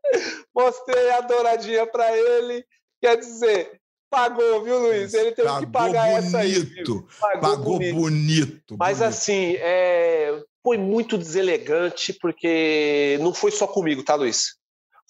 [0.56, 2.66] Mostrei a douradinha para ele.
[3.02, 3.80] Quer dizer,
[4.10, 5.14] pagou, viu, Luiz?
[5.14, 6.60] Ele teve pagou que pagar bonito, essa aí.
[6.60, 7.08] Viu?
[7.20, 7.95] Pagou, pagou bonito.
[7.95, 8.78] bonito.
[8.78, 9.10] Mas bonito.
[9.10, 10.41] assim, é...
[10.64, 14.62] foi muito deselegante, porque não foi só comigo, tá, Luiz?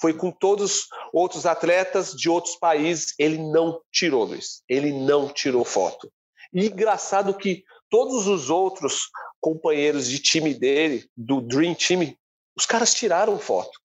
[0.01, 3.13] foi com todos outros atletas de outros países.
[3.19, 4.63] Ele não tirou, Luiz.
[4.67, 6.11] Ele não tirou foto.
[6.51, 12.15] E engraçado que todos os outros companheiros de time dele, do Dream Team,
[12.57, 13.79] os caras tiraram foto.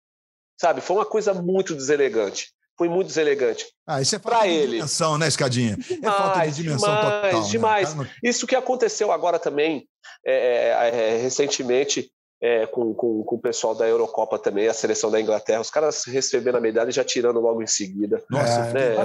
[0.60, 0.80] Sabe?
[0.80, 2.52] Foi uma coisa muito deselegante.
[2.76, 3.66] Foi muito deselegante.
[3.86, 4.72] Ah, isso é falta de ele.
[4.76, 5.76] dimensão, né, Escadinha?
[5.76, 7.50] Demais, é falta de dimensão demais, total.
[7.50, 7.94] Demais.
[7.94, 8.10] Né?
[8.22, 9.86] Isso que aconteceu agora também,
[10.26, 12.10] é, é, é recentemente,
[12.42, 16.04] é, com, com, com, o pessoal da Eurocopa também, a seleção da Inglaterra, os caras
[16.04, 18.20] recebendo a medalha e já tirando logo em seguida.
[18.28, 18.96] Nossa, né?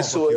[0.00, 0.28] isso,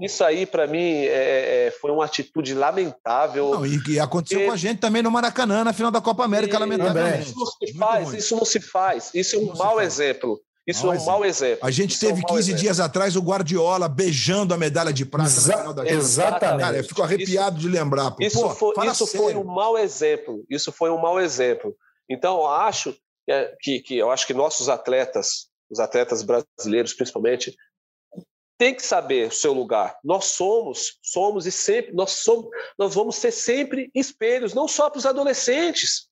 [0.00, 3.50] isso aí, para mim, é, é, foi uma atitude lamentável.
[3.50, 4.46] Não, e, e aconteceu e...
[4.46, 6.58] com a gente também no Maracanã, na final da Copa América, e...
[6.58, 7.28] lamentavelmente.
[7.28, 9.10] Isso não se faz, isso não se faz.
[9.14, 10.40] Isso é um mau exemplo.
[10.66, 11.66] Isso é um mau exemplo.
[11.66, 12.60] A gente Isso teve é um 15 exemplo.
[12.60, 16.60] dias atrás o Guardiola beijando a medalha de prata Exa na final da Exatamente.
[16.60, 18.10] Cara, eu fico arrepiado isso, de lembrar.
[18.10, 20.44] Pô, isso foi, isso foi um mau exemplo.
[20.48, 21.74] Isso foi um mau exemplo.
[22.08, 22.96] Então, eu acho
[23.28, 27.54] é, que, que, eu acho que nossos atletas, os atletas brasileiros principalmente,
[28.58, 29.98] têm que saber o seu lugar.
[30.02, 32.48] Nós somos, somos e sempre, nós somos,
[32.78, 36.08] nós vamos ser sempre espelhos, não só para os adolescentes,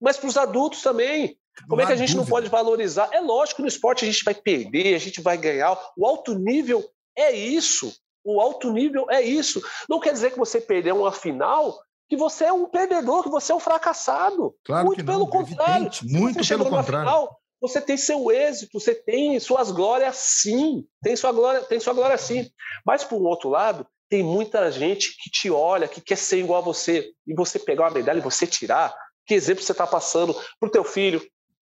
[0.00, 1.36] mas para os adultos também.
[1.68, 2.22] Como é que a gente dúvida.
[2.22, 3.10] não pode valorizar?
[3.12, 5.78] É lógico que no esporte a gente vai perder, a gente vai ganhar.
[5.96, 7.94] O alto nível é isso.
[8.24, 9.62] O alto nível é isso.
[9.88, 11.78] Não quer dizer que você perdeu uma final
[12.10, 14.52] que você é um perdedor, que você é um fracassado.
[14.64, 15.86] Claro muito pelo não, contrário.
[15.86, 17.08] Evidente, muito pelo contrário.
[17.08, 21.94] Final, você tem seu êxito, você tem suas glórias sim, tem sua glória, tem sua
[21.94, 22.50] glória sim.
[22.84, 26.60] Mas por um outro lado, tem muita gente que te olha, que quer ser igual
[26.60, 28.92] a você, e você pegar uma medalha e você tirar,
[29.24, 31.20] que exemplo você está passando para o teu filho,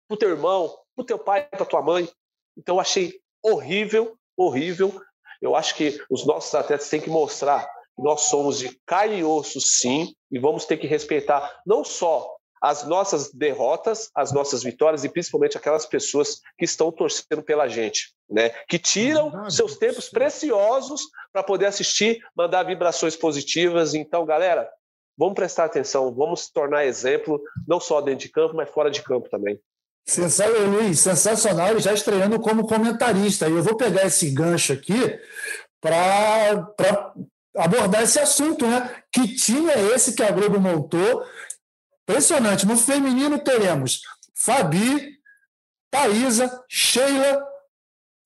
[0.06, 2.06] para o teu irmão, para o teu pai, para tua mãe.
[2.54, 5.00] Então eu achei horrível, horrível.
[5.40, 7.66] Eu acho que os nossos atletas têm que mostrar
[7.96, 12.34] nós somos de carne e osso, sim, e vamos ter que respeitar não só
[12.64, 18.14] as nossas derrotas, as nossas vitórias e principalmente aquelas pessoas que estão torcendo pela gente,
[18.28, 18.48] né?
[18.66, 23.92] Que tiram seus tempos preciosos para poder assistir, mandar vibrações positivas.
[23.92, 24.66] Então, galera,
[25.14, 27.38] vamos prestar atenção, vamos tornar exemplo
[27.68, 29.60] não só dentro de campo, mas fora de campo também.
[30.06, 33.46] Sensacional, Luiz, sensacional, ele já estreando como comentarista.
[33.46, 35.18] E eu vou pegar esse gancho aqui
[35.82, 36.66] para
[37.56, 39.02] abordar esse assunto, né?
[39.12, 41.24] Que time é esse que a Globo montou
[42.04, 42.66] Impressionante.
[42.66, 44.02] No feminino teremos
[44.34, 45.18] Fabi,
[45.90, 47.42] Thaisa, Sheila,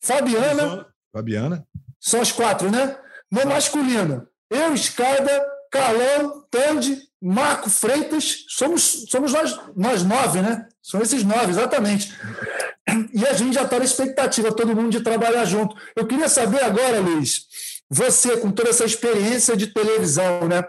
[0.02, 0.86] Fabiana.
[1.12, 1.66] Fabiana.
[2.00, 2.96] São as quatro, né?
[3.30, 10.66] No masculino, eu, Escada, Carlão, Tandy, Marco Freitas, somos, somos nós, nós nove, né?
[10.82, 12.12] São esses nove, exatamente.
[13.12, 15.76] E a gente já está na expectativa, todo mundo de trabalhar junto.
[15.94, 17.46] Eu queria saber agora, Luiz,
[17.90, 20.62] você, com toda essa experiência de televisão, né?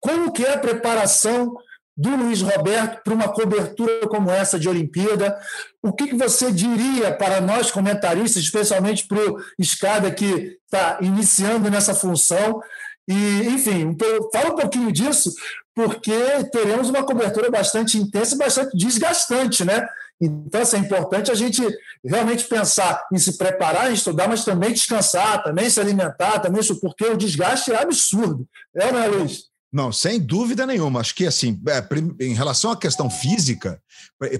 [0.00, 1.56] Como que é a preparação
[1.96, 5.38] do Luiz Roberto para uma cobertura como essa de Olimpíada.
[5.82, 11.70] O que, que você diria para nós comentaristas, especialmente para o Escada, que está iniciando
[11.70, 12.62] nessa função?
[13.06, 13.96] E, enfim,
[14.32, 15.32] fala um pouquinho disso,
[15.74, 16.14] porque
[16.50, 19.86] teremos uma cobertura bastante intensa e bastante desgastante, né?
[20.20, 21.62] Então, assim, é importante a gente
[22.04, 26.80] realmente pensar em se preparar, em estudar, mas também descansar, também se alimentar, também isso,
[26.80, 28.46] porque o desgaste é absurdo.
[28.74, 29.52] É, né, Luiz?
[29.72, 31.00] Não, sem dúvida nenhuma.
[31.00, 33.82] Acho que, assim, é, em relação à questão física,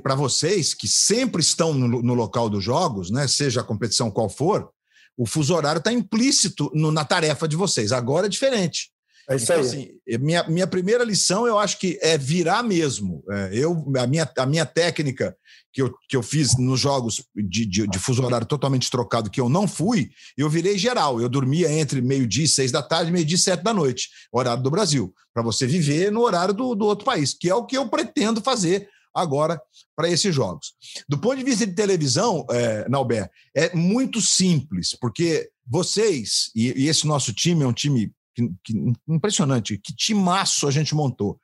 [0.02, 4.28] para vocês que sempre estão no, no, local dos jogos, né, seja a competição qual
[4.28, 4.70] for,
[5.16, 7.92] o fuso horário está implícito no, na tarefa de vocês.
[7.92, 8.91] Agora é diferente.
[9.28, 9.62] É isso então, aí.
[9.62, 13.22] Assim, minha, minha primeira lição, eu acho que é virar mesmo.
[13.30, 15.36] É, eu, a, minha, a minha técnica
[15.72, 19.40] que eu, que eu fiz nos jogos de, de, de, fuso horário totalmente trocado, que
[19.40, 21.20] eu não fui, eu virei geral.
[21.20, 24.70] Eu dormia entre meio-dia e seis da tarde, meio-dia e sete da noite, horário do
[24.70, 27.88] Brasil, para você viver no horário do, do outro país, que é o que eu
[27.88, 29.60] pretendo fazer agora
[29.96, 30.74] para esses jogos.
[31.08, 36.88] Do ponto de vista de televisão, é, Nauber, é muito simples, porque vocês, e, e
[36.88, 41.39] esse nosso time é um time que, que, impressionante, que timaço a gente montou.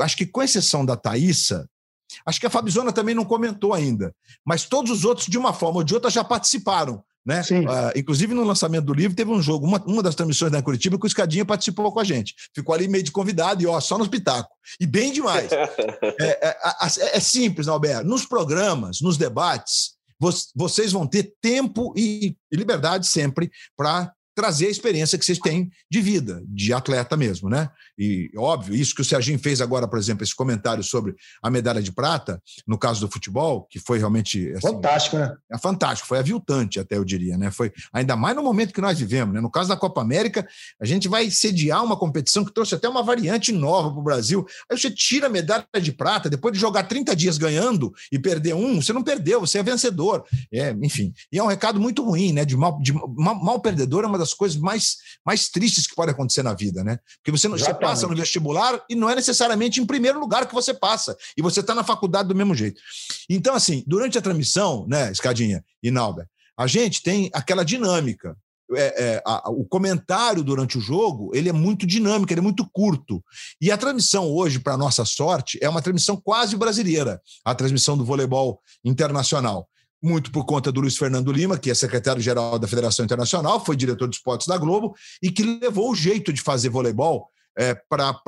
[0.00, 1.68] Acho que com exceção da Thaísa,
[2.24, 4.14] Acho que a Fabizona também não comentou ainda,
[4.44, 7.02] mas todos os outros, de uma forma ou de outra, já participaram.
[7.26, 7.42] Né?
[7.42, 10.98] Uh, inclusive, no lançamento do livro, teve um jogo, uma, uma das transmissões da Curitiba,
[10.98, 12.34] que o Escadinha participou com a gente.
[12.54, 14.54] Ficou ali meio de convidado e ó, só no espetáculo.
[14.80, 15.50] E bem demais.
[16.18, 18.06] é, é, é, é, simples, Alberto.
[18.06, 19.98] Nos programas, nos debates,
[20.56, 25.68] vocês vão ter tempo e, e liberdade sempre para trazer a experiência que vocês têm
[25.90, 27.68] de vida, de atleta mesmo, né?
[27.98, 31.82] E óbvio, isso que o Serginho fez agora, por exemplo, esse comentário sobre a medalha
[31.82, 35.34] de prata, no caso do futebol, que foi realmente assim, fantástico, né?
[35.50, 37.50] É fantástico, foi aviltante até eu diria, né?
[37.50, 39.40] Foi ainda mais no momento que nós vivemos, né?
[39.40, 40.46] No caso da Copa América,
[40.80, 44.46] a gente vai sediar uma competição que trouxe até uma variante nova para o Brasil.
[44.70, 48.54] Aí você tira a medalha de prata, depois de jogar 30 dias ganhando e perder
[48.54, 50.24] um, você não perdeu, você é vencedor.
[50.52, 52.44] É, enfim, e é um recado muito ruim, né?
[52.44, 55.94] De mal, de mal, mal perdedor é uma das das coisas mais, mais tristes que
[55.94, 56.98] pode acontecer na vida, né?
[57.16, 60.74] Porque você, você passa no vestibular e não é necessariamente em primeiro lugar que você
[60.74, 62.80] passa, e você está na faculdade do mesmo jeito.
[63.28, 66.26] Então, assim, durante a transmissão, né, Escadinha e Nauber,
[66.56, 68.36] a gente tem aquela dinâmica.
[68.70, 72.68] É, é, a, o comentário durante o jogo ele é muito dinâmico, ele é muito
[72.70, 73.24] curto.
[73.58, 78.04] E a transmissão hoje, para nossa sorte, é uma transmissão quase brasileira, a transmissão do
[78.04, 79.66] voleibol internacional
[80.02, 84.08] muito por conta do Luiz Fernando Lima, que é secretário-geral da Federação Internacional, foi diretor
[84.08, 87.28] de esportes da Globo e que levou o jeito de fazer voleibol
[87.58, 88.20] é, para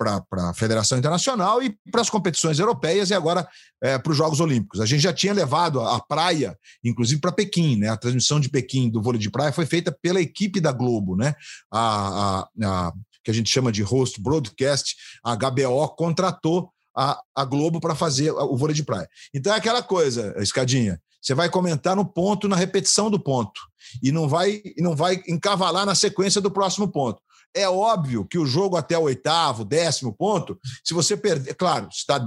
[0.00, 3.46] a Federação Internacional e para as competições europeias e agora
[3.80, 4.80] é, para os Jogos Olímpicos.
[4.80, 7.88] A gente já tinha levado a, a praia, inclusive para Pequim, né?
[7.88, 11.34] A transmissão de Pequim do vôlei de praia foi feita pela equipe da Globo, né?
[11.70, 12.92] A, a, a
[13.24, 18.30] que a gente chama de host broadcast, a HBO contratou a, a Globo para fazer
[18.32, 19.08] o vôlei de praia.
[19.32, 21.00] Então é aquela coisa, escadinha.
[21.22, 23.60] Você vai comentar no ponto, na repetição do ponto.
[24.02, 27.22] E não vai, não vai encavalar na sequência do próximo ponto.
[27.54, 32.26] É óbvio que o jogo até o oitavo, décimo ponto, se você perder, claro, está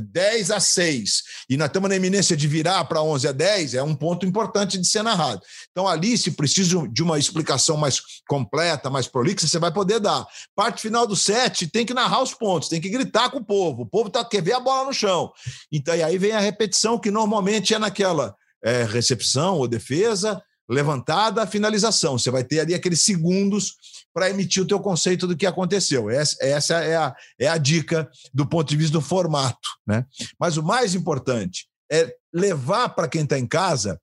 [0.00, 3.82] 10 a 6 e nós estamos na eminência de virar para 11 a 10, é
[3.82, 5.42] um ponto importante de ser narrado.
[5.70, 10.26] Então, ali, se precisa de uma explicação mais completa, mais prolixa, você vai poder dar.
[10.54, 13.82] Parte final do set, tem que narrar os pontos, tem que gritar com o povo.
[13.82, 15.32] O povo tá, quer ver a bola no chão.
[15.70, 21.46] Então, e aí vem a repetição, que normalmente é naquela é, recepção ou defesa, levantada,
[21.46, 22.18] finalização.
[22.18, 23.74] Você vai ter ali aqueles segundos
[24.12, 26.10] para emitir o teu conceito do que aconteceu.
[26.10, 29.68] Essa, essa é, a, é a dica do ponto de vista do formato.
[29.86, 30.04] Né?
[30.38, 34.00] Mas o mais importante é levar para quem está em casa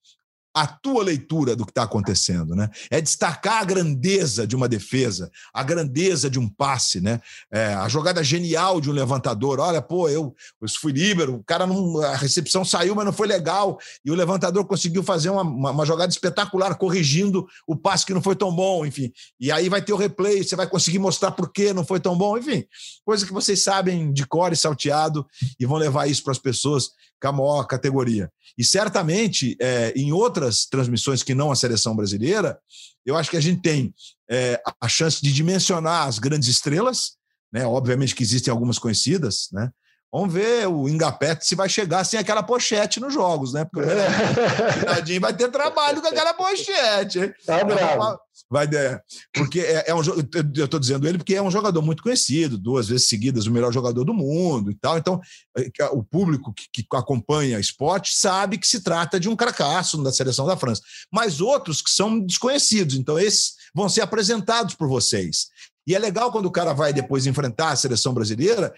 [0.60, 2.70] a tua leitura do que está acontecendo, né?
[2.92, 7.22] É destacar a grandeza de uma defesa, a grandeza de um passe, né?
[7.50, 9.62] É, a jogada genial de um levantador.
[9.62, 13.26] Olha, pô, eu, eu fui líbero, o cara não, a recepção saiu, mas não foi
[13.26, 18.14] legal e o levantador conseguiu fazer uma, uma, uma, jogada espetacular, corrigindo o passe que
[18.14, 19.14] não foi tão bom, enfim.
[19.40, 22.18] E aí vai ter o replay, você vai conseguir mostrar por que não foi tão
[22.18, 22.66] bom, enfim,
[23.06, 25.26] coisa que vocês sabem de cor e salteado
[25.58, 26.90] e vão levar isso para as pessoas
[27.22, 28.32] com a maior categoria.
[28.58, 32.60] E certamente, é, em outras transmissões que não a seleção brasileira,
[33.06, 33.94] eu acho que a gente tem
[34.30, 37.14] é, a chance de dimensionar as grandes estrelas,
[37.52, 37.66] né?
[37.66, 39.70] Obviamente que existem algumas conhecidas, né?
[40.12, 43.64] Vamos ver o Ingapete se vai chegar sem aquela pochete nos jogos, né?
[43.66, 47.20] Porque o Nadinho vai ter trabalho com aquela pochete.
[47.20, 47.34] Hein?
[47.46, 48.20] Tá bravo.
[48.50, 49.00] Vai, é,
[49.34, 52.88] porque é, é um eu estou dizendo ele porque é um jogador muito conhecido, duas
[52.88, 54.98] vezes seguidas o melhor jogador do mundo e tal.
[54.98, 55.22] Então,
[55.56, 60.12] é, o público que, que acompanha esporte sabe que se trata de um cracaço da
[60.12, 60.82] seleção da França.
[61.12, 65.50] Mas outros que são desconhecidos, então esses vão ser apresentados por vocês.
[65.88, 68.74] E é legal quando o cara vai depois enfrentar a seleção brasileira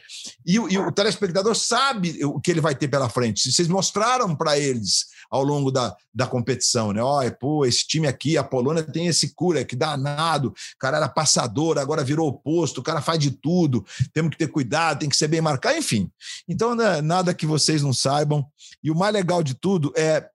[0.45, 3.51] e, e o telespectador sabe o que ele vai ter pela frente.
[3.51, 7.01] Vocês mostraram para eles ao longo da, da competição, né?
[7.01, 11.07] Olha, pô, esse time aqui, a Polônia tem esse cura que danado, o cara era
[11.07, 15.15] passador, agora virou oposto, o cara faz de tudo, temos que ter cuidado, tem que
[15.15, 16.11] ser bem marcado, enfim.
[16.47, 18.45] Então, né, nada que vocês não saibam.
[18.83, 20.29] E o mais legal de tudo é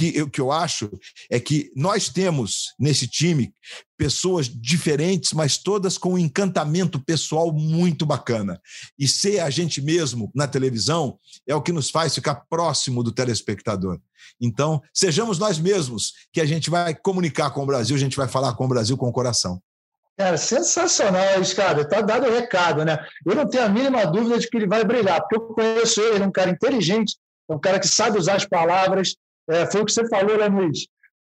[0.00, 0.90] que eu, que eu acho
[1.30, 3.52] é que nós temos nesse time
[3.98, 8.58] pessoas diferentes, mas todas com um encantamento pessoal muito bacana.
[8.98, 13.12] E ser a gente mesmo na televisão é o que nos faz ficar próximo do
[13.12, 14.00] telespectador.
[14.40, 18.26] Então, sejamos nós mesmos que a gente vai comunicar com o Brasil, a gente vai
[18.26, 19.60] falar com o Brasil com o coração.
[20.16, 21.86] Cara, sensacional isso, cara.
[21.86, 22.98] Tá dado o recado, né?
[23.26, 26.24] Eu não tenho a mínima dúvida de que ele vai brilhar, porque eu conheço ele,
[26.24, 27.16] é um cara inteligente,
[27.50, 29.14] é um cara que sabe usar as palavras,
[29.48, 30.86] é, foi o que você falou, né, Luiz?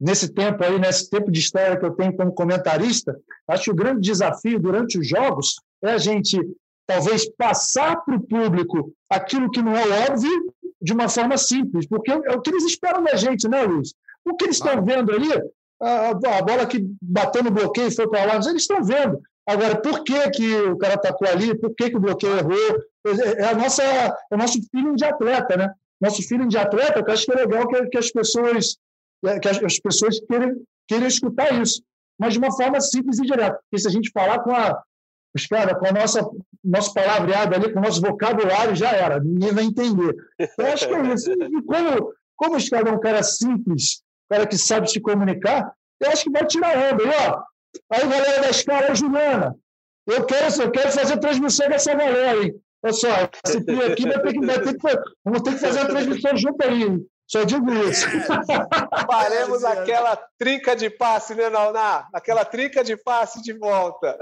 [0.00, 3.16] Nesse tempo aí, nesse tempo de história que eu tenho como comentarista,
[3.48, 6.38] acho que o grande desafio durante os jogos é a gente
[6.86, 12.10] talvez passar para o público aquilo que não é óbvio de uma forma simples, porque
[12.10, 13.94] é o que eles esperam da gente, né, Luiz?
[14.24, 15.30] O que eles estão vendo ali,
[15.80, 19.20] a, a, bola que bateu no bloqueio e foi para lá, eles estão vendo.
[19.46, 21.54] Agora, por que, que o cara atacou ali?
[21.58, 22.82] Por que, que o bloqueio errou?
[23.06, 25.72] É, a nossa, é o nosso feeling de atleta, né?
[26.00, 28.76] Nosso feeling de atleta, eu acho que é legal que, que as pessoas
[29.40, 31.82] que as, as pessoas queiram, queiram escutar isso,
[32.18, 33.58] mas de uma forma simples e direta.
[33.62, 34.82] Porque se a gente falar com a
[35.34, 36.24] os com a nossa
[36.62, 40.16] nosso palavreado ali, com o nosso vocabulário, já era, ninguém vai entender.
[40.38, 41.30] Eu acho que é isso.
[41.32, 45.74] E como, como os caras é um cara simples, um cara que sabe se comunicar,
[46.00, 47.02] eu acho que vai tirar onda.
[47.02, 47.42] E, ó,
[47.90, 49.56] aí, galera da escala, Juliana,
[50.06, 52.54] eu quero, eu quero fazer transmissão dessa galera, hein?
[52.84, 53.08] Olha só,
[53.46, 56.36] esse trio aqui vai ter que, vai ter que, vamos ter que fazer a transmissão
[56.36, 57.00] junto aí.
[57.26, 58.06] Só digo isso.
[59.10, 62.06] Faremos aquela trinca de passe, né, Nauná?
[62.12, 64.18] Aquela trinca de passe de volta.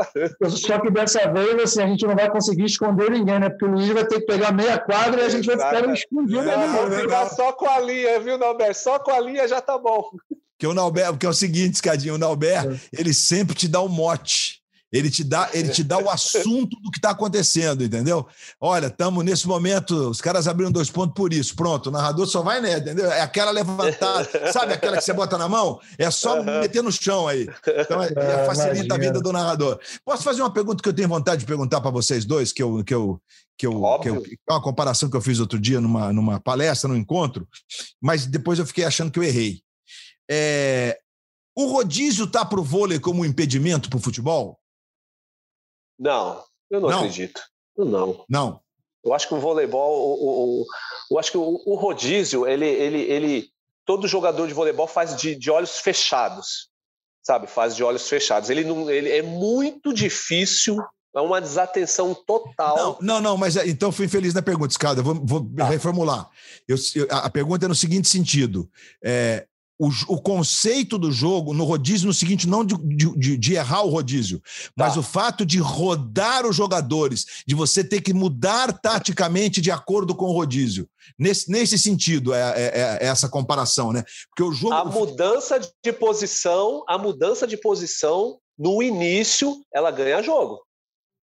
[0.49, 3.51] Só que dessa vez assim, a gente não vai conseguir esconder ninguém, né?
[3.51, 6.43] Porque o Luiz vai ter que pegar meia quadra e a gente vai ficar escondido.
[6.43, 8.73] Não, vamos ficar só com a linha, viu, Nauber?
[8.77, 10.05] Só com a linha já tá bom.
[10.57, 12.79] Que o Nauber, porque é o seguinte, Cadinho, o Nauber, é.
[12.97, 14.62] ele sempre te dá um mote.
[14.93, 18.27] Ele te dá, ele te dá o assunto do que está acontecendo, entendeu?
[18.61, 21.57] Olha, estamos nesse momento, os caras abriram dois pontos por isso.
[21.57, 22.77] Pronto, o narrador só vai, né?
[22.77, 23.11] Entendeu?
[23.11, 25.81] É aquela levantada, sabe aquela que você bota na mão?
[25.97, 26.61] É só uhum.
[26.61, 27.49] meter no chão aí.
[27.67, 29.81] Então é, é, facilita a vida do narrador.
[30.05, 32.85] Posso fazer uma pergunta que eu tenho vontade de perguntar para vocês dois, que eu,
[32.85, 33.19] que eu,
[33.57, 36.39] que eu, que eu, que é uma comparação que eu fiz outro dia numa, numa
[36.39, 37.49] palestra, num encontro,
[38.01, 39.63] mas depois eu fiquei achando que eu errei.
[40.31, 40.99] É,
[41.57, 44.59] o rodízio tá para o vôlei como um impedimento para o futebol?
[46.03, 46.99] Não, eu não, não.
[46.99, 47.41] acredito.
[47.77, 48.25] Não.
[48.29, 48.61] Não.
[49.05, 50.67] Eu acho que o voleibol, o, o,
[51.11, 53.49] eu acho que o, o, rodízio, ele, ele, ele,
[53.85, 56.69] todo jogador de voleibol faz de, de olhos fechados,
[57.23, 57.47] sabe?
[57.47, 58.51] Faz de olhos fechados.
[58.51, 60.77] Ele não, ele é muito difícil
[61.15, 62.77] é uma desatenção total.
[62.77, 65.03] Não, não, não mas é, então fui infeliz na pergunta, Escada.
[65.03, 65.67] Vou, vou tá.
[65.67, 66.31] reformular.
[66.67, 68.69] Eu, eu, a pergunta é no seguinte sentido:
[69.05, 69.47] é,
[69.79, 72.77] o, o, conceito do jogo no rodízio no seguinte, não de,
[73.17, 74.41] de, de errar o rodízio,
[74.77, 75.01] mas tá.
[75.01, 80.27] o fato de rodar os jogadores, de você ter que mudar taticamente de acordo com
[80.27, 80.89] o rodízio.
[81.19, 84.05] Nesse, nesse sentido, é, é, é, é essa comparação, né?
[84.29, 84.75] Porque o jogo.
[84.75, 90.63] A mudança de posição, a mudança de posição no início, ela ganha jogo.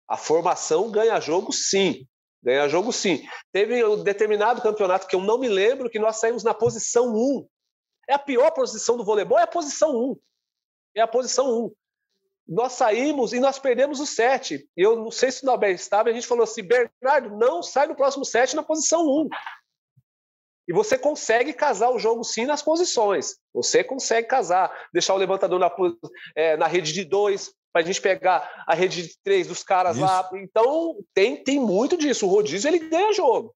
[0.09, 2.07] A formação ganha jogo, sim.
[2.43, 3.27] Ganha jogo, sim.
[3.53, 7.47] Teve um determinado campeonato que eu não me lembro que nós saímos na posição 1
[8.09, 10.17] é a pior posição do voleibol, é a posição 1.
[10.97, 11.75] É a posição 1.
[12.47, 14.69] Nós saímos e nós perdemos o set.
[14.77, 17.97] Eu não sei se o Dalber estava, a gente falou assim: Bernardo, não sai no
[17.97, 19.29] próximo set na posição 1.
[20.69, 23.37] E você consegue casar o jogo sim nas posições.
[23.53, 25.71] Você consegue casar, deixar o levantador na,
[26.35, 29.97] é, na rede de dois, para a gente pegar a rede de três dos caras
[29.97, 30.05] Isso.
[30.05, 30.31] lá.
[30.35, 32.27] Então, tem, tem muito disso.
[32.27, 33.55] O rodízio ele ganha jogo.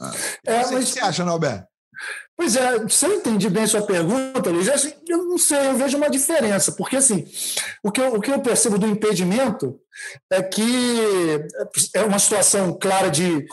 [0.00, 0.12] Ah,
[0.46, 0.70] é, mas...
[0.70, 1.66] O que você acha, Norberto?
[2.36, 5.76] Pois é, se eu entendi bem a sua pergunta, Luiz, assim, eu não sei, eu
[5.76, 7.24] vejo uma diferença, porque assim,
[7.82, 9.78] o que, eu, o que eu percebo do impedimento
[10.30, 11.40] é que
[11.94, 13.46] é uma situação clara de,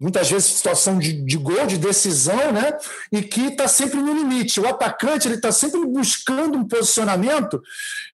[0.00, 2.76] muitas vezes, situação de, de gol, de decisão, né?
[3.12, 4.60] E que está sempre no limite.
[4.60, 7.62] O atacante ele está sempre buscando um posicionamento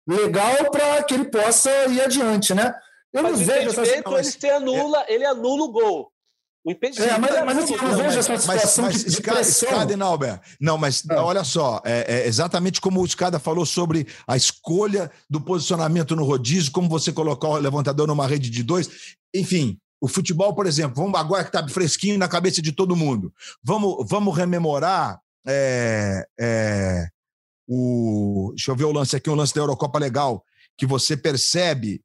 [0.07, 2.75] legal para que ele possa ir adiante, né?
[3.13, 4.41] Eu mas não vejo essa situação.
[4.43, 5.15] Ele, anula, é...
[5.15, 6.13] ele anula o gol.
[6.65, 7.11] O impedimento.
[7.11, 9.97] É, mas, mas assim, eu não vejo essa situação mas, mas, de, pressão.
[9.97, 11.25] Nauber, não, mas não.
[11.25, 16.25] olha só, é, é, exatamente como o Escada falou sobre a escolha do posicionamento no
[16.25, 19.17] rodízio, como você colocar o levantador numa rede de dois.
[19.35, 23.33] Enfim, o futebol, por exemplo, vamos agora que está fresquinho na cabeça de todo mundo.
[23.63, 27.09] Vamos, vamos rememorar é, é,
[27.67, 28.53] o.
[28.55, 30.45] Deixa eu ver o lance aqui, um lance da Eurocopa legal,
[30.77, 32.03] que você percebe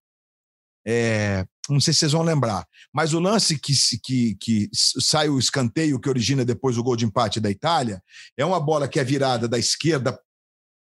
[0.86, 5.40] é, não sei se vocês vão lembrar, mas o lance que, que, que sai o
[5.40, 8.02] escanteio que origina depois o gol de empate da Itália
[8.38, 10.18] é uma bola que é virada da esquerda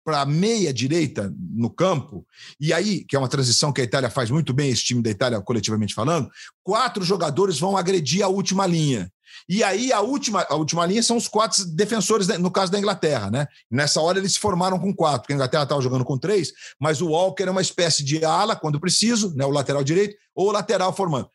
[0.05, 2.27] para a meia direita no campo,
[2.61, 5.11] e aí, que é uma transição que a Itália faz muito bem, esse time da
[5.11, 6.31] Itália, coletivamente falando,
[6.63, 9.11] quatro jogadores vão agredir a última linha.
[9.49, 13.31] E aí a última, a última linha são os quatro defensores, no caso da Inglaterra,
[13.31, 13.47] né?
[13.71, 17.01] Nessa hora eles se formaram com quatro, porque a Inglaterra estava jogando com três, mas
[17.01, 19.45] o Walker é uma espécie de ala, quando preciso, né?
[19.45, 21.29] O lateral direito, ou o lateral formando.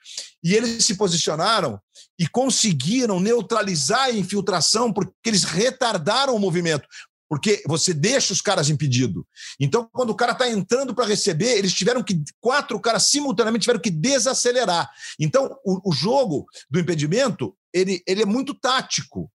[0.43, 1.79] E eles se posicionaram
[2.17, 6.87] e conseguiram neutralizar a infiltração, porque eles retardaram o movimento
[7.29, 9.23] porque você deixa os caras impedidos.
[9.59, 13.79] Então, quando o cara está entrando para receber, eles tiveram que, quatro caras simultaneamente tiveram
[13.79, 14.89] que desacelerar.
[15.19, 19.31] Então, o, o jogo do impedimento, ele, ele é muito tático.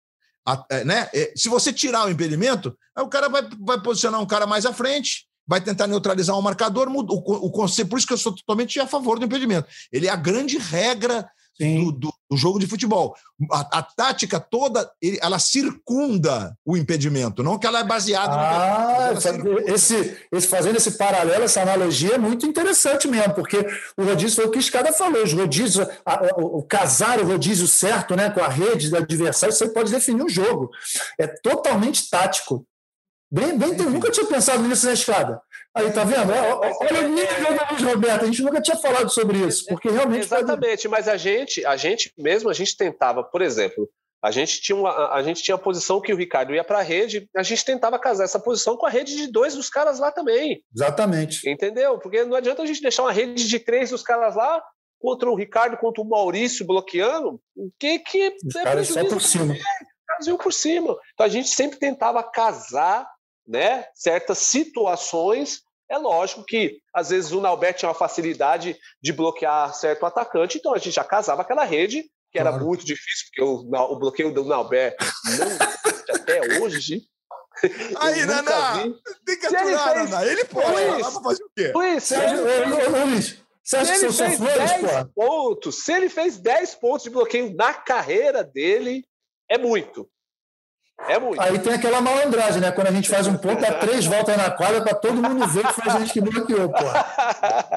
[0.47, 1.09] A, é, né?
[1.13, 4.71] É, se você tirar o impedimento, o cara vai, vai posicionar um cara mais à
[4.71, 8.79] frente, vai tentar neutralizar um marcador, o, o, o por isso que eu sou totalmente
[8.79, 9.67] a favor do impedimento.
[9.91, 11.27] Ele é a grande regra
[11.59, 13.13] do, do, do, jogo de futebol.
[13.51, 14.89] A, a, tática toda,
[15.21, 19.59] ela circunda o impedimento, não que ela é baseada ah, no.
[19.69, 23.57] Esse, esse, fazendo esse paralelo, essa analogia é muito interessante mesmo, porque
[23.97, 25.85] o rodízio foi o que Escada falou: os rodízios,
[26.37, 30.29] o, casar o rodízio certo né, com a rede do adversário, aí pode definir o
[30.29, 30.69] jogo.
[31.19, 32.65] É totalmente tático.
[33.31, 35.39] Bem, bem, eu nunca tinha pensado nisso na escada.
[35.79, 36.31] Aí, tá vendo?
[36.31, 40.25] Olha o nível do Luiz Roberto, a gente nunca tinha falado sobre isso, porque realmente.
[40.25, 43.89] Exatamente, mas a gente, a gente mesmo, a gente tentava, por exemplo,
[44.21, 46.83] a gente tinha, uma, a gente tinha a posição que o Ricardo ia para a
[46.83, 50.11] rede, a gente tentava casar essa posição com a rede de dois dos caras lá
[50.11, 50.61] também.
[50.75, 51.49] Exatamente.
[51.49, 51.97] Entendeu?
[51.99, 54.61] Porque não adianta a gente deixar uma rede de três dos caras lá
[54.99, 57.39] contra o Ricardo, contra o Maurício bloqueando.
[57.55, 58.35] O que que.
[58.45, 59.55] Os é caras só por cima.
[59.55, 60.97] É, por cima.
[61.13, 63.09] Então a gente sempre tentava casar
[63.47, 65.61] né, certas situações.
[65.89, 70.73] É lógico que, às vezes, o Nalbert tinha uma facilidade de bloquear certo atacante, então
[70.73, 72.65] a gente já casava aquela rede, que era claro.
[72.65, 74.95] muito difícil, porque o, o bloqueio do Nalbert
[75.37, 77.01] não até hoje.
[77.99, 78.83] Aí, Naná!
[79.25, 80.09] Tem que aturar, fez...
[80.09, 80.25] Naná.
[80.25, 80.71] Ele pode.
[80.71, 81.71] Luiz, lá fazer o quê?
[81.73, 85.23] Luiz, Sérgio, Luiz, você acha que são flores, pô?
[85.23, 89.03] pontos, se ele fez 10 pontos de bloqueio na carreira dele,
[89.49, 90.09] é muito.
[91.07, 91.41] É muito.
[91.41, 92.71] Aí tem aquela malandragem, né?
[92.71, 95.65] Quando a gente faz um ponto, dá três voltas na quadra para todo mundo ver
[95.67, 96.85] que foi a gente que bloqueou, pô.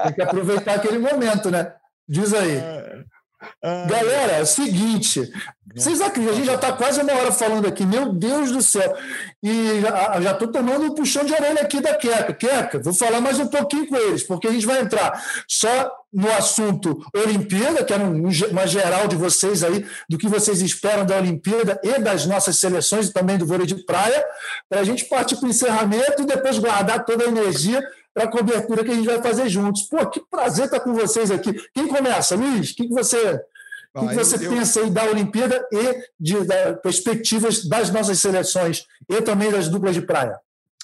[0.02, 1.72] Tem que aproveitar aquele momento, né?
[2.08, 2.56] Diz aí.
[2.56, 3.86] É.
[3.88, 5.28] Galera, é o seguinte,
[5.74, 8.96] vocês acreditam, a gente já está quase uma hora falando aqui, meu Deus do céu,
[9.42, 9.80] e
[10.20, 12.32] já estou tomando um puxão de orelha aqui da Queca.
[12.32, 16.30] Queca, vou falar mais um pouquinho com eles, porque a gente vai entrar só no
[16.32, 21.80] assunto Olimpíada, que era uma geral de vocês aí, do que vocês esperam da Olimpíada
[21.82, 24.22] e das nossas seleções e também do vôlei de praia,
[24.68, 27.82] para a gente partir para o encerramento e depois guardar toda a energia
[28.12, 29.84] para a cobertura que a gente vai fazer juntos.
[29.84, 31.52] Pô, que prazer estar com vocês aqui.
[31.72, 32.70] Quem começa, Luiz?
[32.70, 33.40] O que, que você,
[33.94, 38.18] ah, que, que você eu, pensa aí da Olimpíada e de da, perspectivas das nossas
[38.18, 40.38] seleções e também das duplas de praia?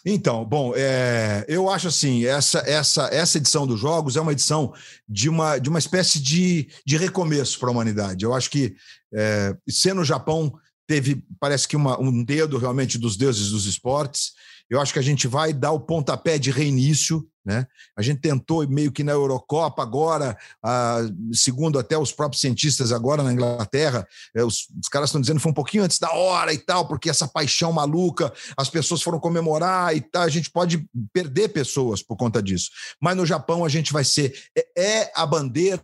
[0.05, 4.72] Então, bom, é, eu acho assim, essa, essa, essa edição dos Jogos é uma edição
[5.09, 8.24] de uma, de uma espécie de, de recomeço para a humanidade.
[8.24, 8.74] Eu acho que,
[9.12, 10.53] é, sendo o Japão,
[10.86, 14.32] teve, parece que uma, um dedo realmente dos deuses dos esportes,
[14.71, 17.27] eu acho que a gente vai dar o pontapé de reinício.
[17.45, 17.66] Né?
[17.97, 21.01] A gente tentou meio que na Eurocopa, agora, ah,
[21.33, 24.07] segundo até os próprios cientistas, agora na Inglaterra,
[24.37, 26.87] eh, os, os, caras estão dizendo que foi um pouquinho antes da hora e tal,
[26.87, 32.03] porque essa paixão maluca, as pessoas foram comemorar e tal, a gente pode perder pessoas
[32.03, 32.71] por conta disso.
[33.01, 34.35] Mas no Japão a gente vai ser.
[34.55, 35.83] É, é a bandeira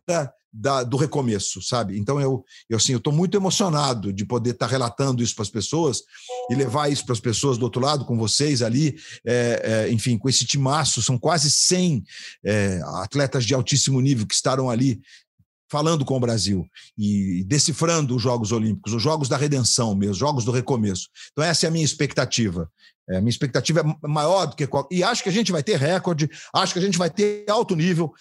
[0.56, 1.98] da, do recomeço, sabe?
[1.98, 5.42] Então eu, eu assim, eu estou muito emocionado de poder estar tá relatando isso para
[5.42, 6.02] as pessoas
[6.48, 8.96] e levar isso para as pessoas do outro lado, com vocês ali,
[9.26, 12.04] é, é, enfim, com esse timaço, são quase 100
[12.44, 15.00] é, atletas de altíssimo nível que estarão ali
[15.74, 16.64] falando com o Brasil
[16.96, 21.08] e decifrando os Jogos Olímpicos, os Jogos da Redenção mesmo, os Jogos do Recomeço.
[21.32, 22.70] Então essa é a minha expectativa.
[23.10, 24.86] É, minha expectativa é maior do que qual...
[24.88, 27.74] e acho que a gente vai ter recorde, acho que a gente vai ter alto
[27.74, 28.12] nível.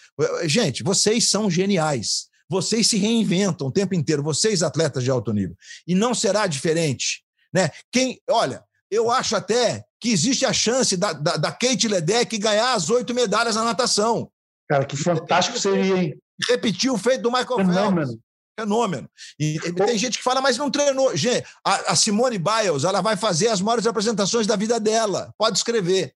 [0.46, 2.26] Gente, vocês são geniais.
[2.50, 5.56] Vocês se reinventam o tempo inteiro, vocês atletas de alto nível.
[5.88, 7.22] E não será diferente,
[7.54, 7.70] né?
[7.92, 12.74] Quem, olha, eu acho até que existe a chance da, da, da Kate Ledeck ganhar
[12.74, 14.28] as oito medalhas na natação.
[14.68, 16.18] Cara, que fantástico seria, hein?
[16.50, 18.08] Repetiu o feito do Michael Fenômeno.
[18.08, 18.24] Phelps.
[18.60, 19.10] Fenômeno.
[19.40, 21.16] E, e tem gente que fala, mas não treinou.
[21.16, 25.34] Gente, a, a Simone Biles, ela vai fazer as maiores apresentações da vida dela.
[25.38, 26.14] Pode escrever.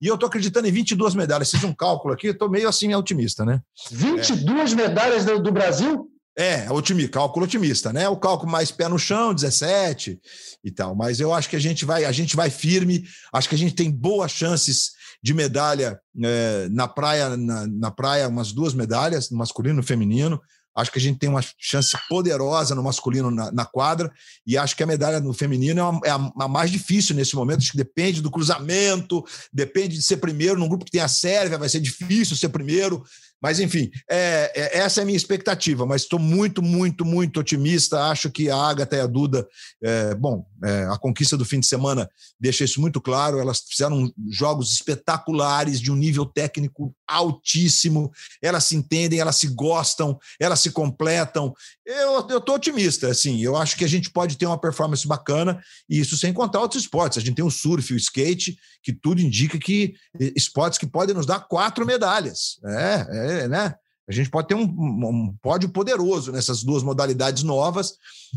[0.00, 1.50] E eu estou acreditando em 22 medalhas.
[1.50, 3.60] Fiz um cálculo aqui, estou meio assim otimista, né?
[3.90, 6.10] 22 medalhas do, do Brasil?
[6.38, 8.06] É, otimi, cálculo otimista, né?
[8.10, 10.20] O cálculo mais pé no chão, 17
[10.62, 10.94] e tal.
[10.94, 13.04] Mas eu acho que a gente vai, a gente vai firme.
[13.32, 14.90] Acho que a gente tem boas chances
[15.26, 19.82] de medalha é, na praia, na, na praia, umas duas medalhas, no masculino e no
[19.82, 20.40] feminino.
[20.72, 24.12] Acho que a gente tem uma chance poderosa no masculino na, na quadra,
[24.46, 27.34] e acho que a medalha no feminino é, uma, é a, a, mais difícil nesse
[27.34, 27.58] momento.
[27.58, 30.60] Acho que depende do cruzamento, depende de ser primeiro.
[30.60, 33.02] Num grupo que tem a Sérvia, vai ser difícil ser primeiro.
[33.42, 35.84] Mas, enfim, é, é, essa é a minha expectativa.
[35.84, 38.04] Mas estou muito, muito, muito otimista.
[38.04, 39.46] Acho que a Agatha e a Duda,
[39.82, 42.08] é, bom, é, a conquista do fim de semana
[42.40, 43.38] deixa isso muito claro.
[43.38, 48.10] Elas fizeram jogos espetaculares, de um nível técnico altíssimo.
[48.42, 51.54] Elas se entendem, elas se gostam, elas se completam.
[51.84, 53.40] Eu estou otimista, assim.
[53.40, 56.82] Eu acho que a gente pode ter uma performance bacana, e isso sem contar outros
[56.82, 57.18] esportes.
[57.18, 58.56] A gente tem o surf, o skate,
[58.86, 59.96] que tudo indica que
[60.36, 62.60] esportes que podem nos dar quatro medalhas.
[62.64, 63.74] É, é né?
[64.08, 67.94] A gente pode ter um, um, pódio poderoso nessas duas modalidades novas.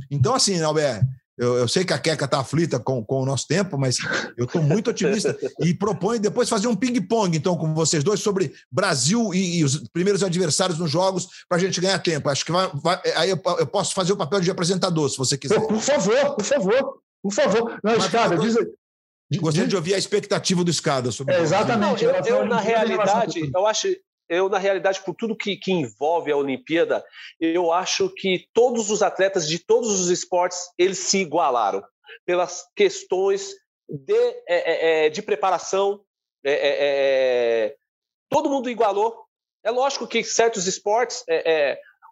[0.10, 1.04] Então, assim, Albert,
[1.38, 3.98] eu, eu sei que a Queca está aflita com, com o nosso tempo, mas
[4.36, 8.52] eu estou muito otimista e proponho depois fazer um ping-pong, então, com vocês dois, sobre
[8.72, 12.28] Brasil e, e os primeiros adversários nos jogos, para a gente ganhar tempo.
[12.28, 15.38] Acho que vai, vai, aí eu, eu, posso fazer o papel de apresentador, se você
[15.38, 15.60] quiser.
[15.60, 17.80] Por favor, por favor, por favor.
[17.84, 18.56] Não, Escada, diz,
[19.38, 22.04] Gostaria de ouvir a expectativa do Escada sobre é, Exatamente.
[22.04, 23.88] Não, eu, eu, na realidade, eu acho,
[24.28, 27.04] eu, na realidade, por tudo que, que, envolve a Olimpíada,
[27.40, 31.84] eu acho que todos os atletas de todos os esportes, eles se igualaram
[32.26, 33.54] pelas questões
[33.88, 34.14] de,
[34.48, 36.02] é, é, é de preparação.
[36.44, 36.78] É, é,
[37.68, 37.76] é,
[38.30, 39.26] todo mundo igualou.
[39.64, 41.24] É lógico que certos esportes,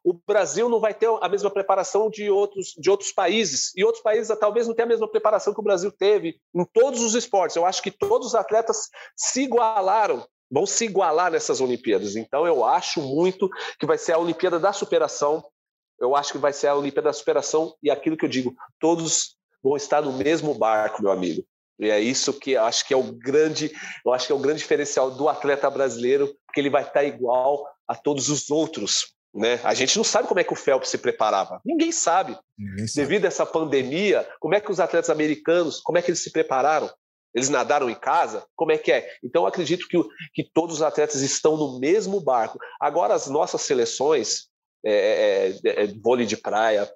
[0.09, 3.73] o Brasil não vai ter a mesma preparação de outros, de outros países.
[3.75, 7.01] E outros países talvez não tenham a mesma preparação que o Brasil teve em todos
[7.01, 7.57] os esportes.
[7.57, 8.87] Eu acho que todos os atletas
[9.17, 12.15] se igualaram vão se igualar nessas Olimpíadas.
[12.15, 15.43] Então, eu acho muito que vai ser a Olimpíada da superação.
[15.99, 19.35] Eu acho que vai ser a Olimpíada da superação e aquilo que eu digo, todos
[19.61, 21.43] vão estar no mesmo barco, meu amigo.
[21.77, 23.73] E é isso que eu acho que é o grande,
[24.05, 27.67] eu acho que é o grande diferencial do atleta brasileiro, porque ele vai estar igual
[27.85, 29.16] a todos os outros.
[29.37, 29.59] Né?
[29.63, 31.61] A gente não sabe como é que o Phelps se preparava.
[31.63, 32.35] Ninguém sabe.
[32.57, 33.07] Ninguém sabe.
[33.07, 36.31] Devido a essa pandemia, como é que os atletas americanos, como é que eles se
[36.31, 36.89] prepararam?
[37.35, 38.43] Eles nadaram em casa?
[38.55, 39.07] Como é que é?
[39.23, 40.01] Então, eu acredito que,
[40.33, 42.57] que todos os atletas estão no mesmo barco.
[42.81, 44.47] Agora, as nossas seleções,
[44.83, 46.91] é, é, é, é vôlei de praia,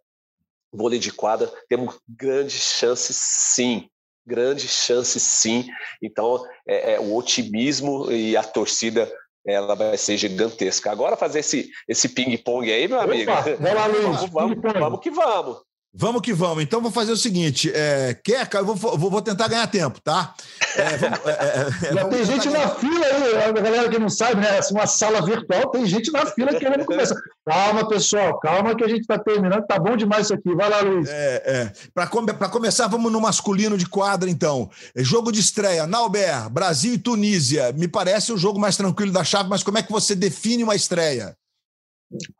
[0.73, 3.87] vôlei de quadra, temos grandes chances, sim.
[4.25, 5.67] Grandes chances, sim.
[6.01, 9.11] Então, é, é, o otimismo e a torcida
[9.45, 10.91] ela vai ser gigantesca.
[10.91, 13.31] Agora fazer esse, esse ping-pong aí, meu amigo.
[13.31, 14.29] Opa, Luiz.
[14.31, 15.70] vamos, vamos que vamos.
[15.93, 16.63] Vamos que vamos.
[16.63, 20.33] Então, vou fazer o seguinte: é, quer, eu vou, vou, vou, tentar ganhar tempo, tá?
[20.77, 24.09] É, vamos, é, é, é Já tem gente na fila aí, a galera que não
[24.09, 24.57] sabe, né?
[24.57, 27.15] Assim, uma sala virtual, tem gente na fila querendo começar.
[27.45, 29.65] Calma, pessoal, calma que a gente está terminando.
[29.65, 30.55] Tá bom demais isso aqui.
[30.55, 31.09] Vai lá, Luiz.
[31.09, 31.73] É, é.
[31.93, 34.69] Para come, começar, vamos no masculino de quadra, então.
[34.95, 37.73] Jogo de estreia: Nauber, Brasil e Tunísia.
[37.73, 40.75] Me parece o jogo mais tranquilo da chave, mas como é que você define uma
[40.75, 41.35] estreia?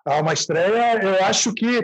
[0.05, 1.81] Ah, uma estreia, eu acho que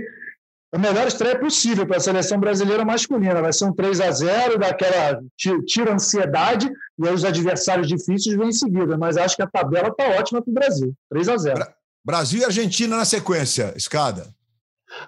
[0.71, 3.41] a melhor estreia possível para a seleção brasileira masculina.
[3.41, 5.21] Vai ser um 3 a 0 daquela
[5.65, 8.97] tira ansiedade e aí os adversários difíceis vêm em seguida.
[8.97, 10.93] Mas acho que a tabela está ótima para o Brasil.
[11.09, 11.67] 3 a 0
[12.03, 14.33] Brasil e Argentina na sequência, escada.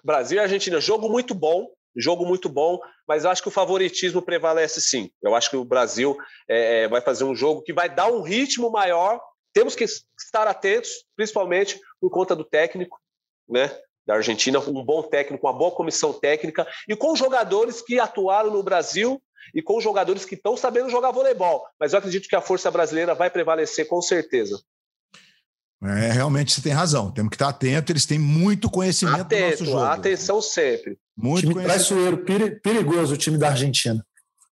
[0.03, 4.81] Brasil e Argentina, jogo muito bom, jogo muito bom, mas acho que o favoritismo prevalece
[4.81, 5.09] sim.
[5.21, 8.21] Eu acho que o Brasil é, é, vai fazer um jogo que vai dar um
[8.21, 9.19] ritmo maior.
[9.53, 12.99] Temos que estar atentos, principalmente por conta do técnico,
[13.47, 13.71] né?
[14.09, 18.63] Da Argentina, um bom técnico, uma boa comissão técnica e com jogadores que atuaram no
[18.63, 19.21] Brasil
[19.53, 21.63] e com jogadores que estão sabendo jogar voleibol.
[21.79, 24.59] Mas eu acredito que a força brasileira vai prevalecer com certeza.
[25.83, 27.11] É, realmente você tem razão.
[27.11, 27.91] Temos que estar atento.
[27.91, 29.83] Eles têm muito conhecimento Atento, do nosso jogo.
[29.85, 30.97] Atenção sempre.
[31.15, 32.25] Muito time traiçoeiro,
[32.63, 34.03] perigoso o time da Argentina.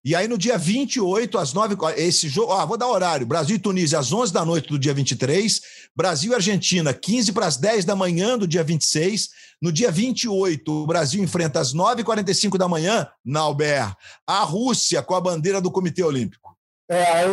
[0.08, 2.54] E aí, no dia 28, às 9 esse jogo.
[2.54, 3.28] Ah, vou dar horário.
[3.28, 5.60] Brasil e Tunísia, às 11 da noite do dia 23.
[5.94, 9.28] Brasil e Argentina, 15 para as 10 da manhã do dia 26.
[9.62, 15.14] No dia 28, o Brasil enfrenta às 9h45 da manhã, na Albert, a Rússia com
[15.14, 16.56] a bandeira do Comitê Olímpico.
[16.90, 17.26] É,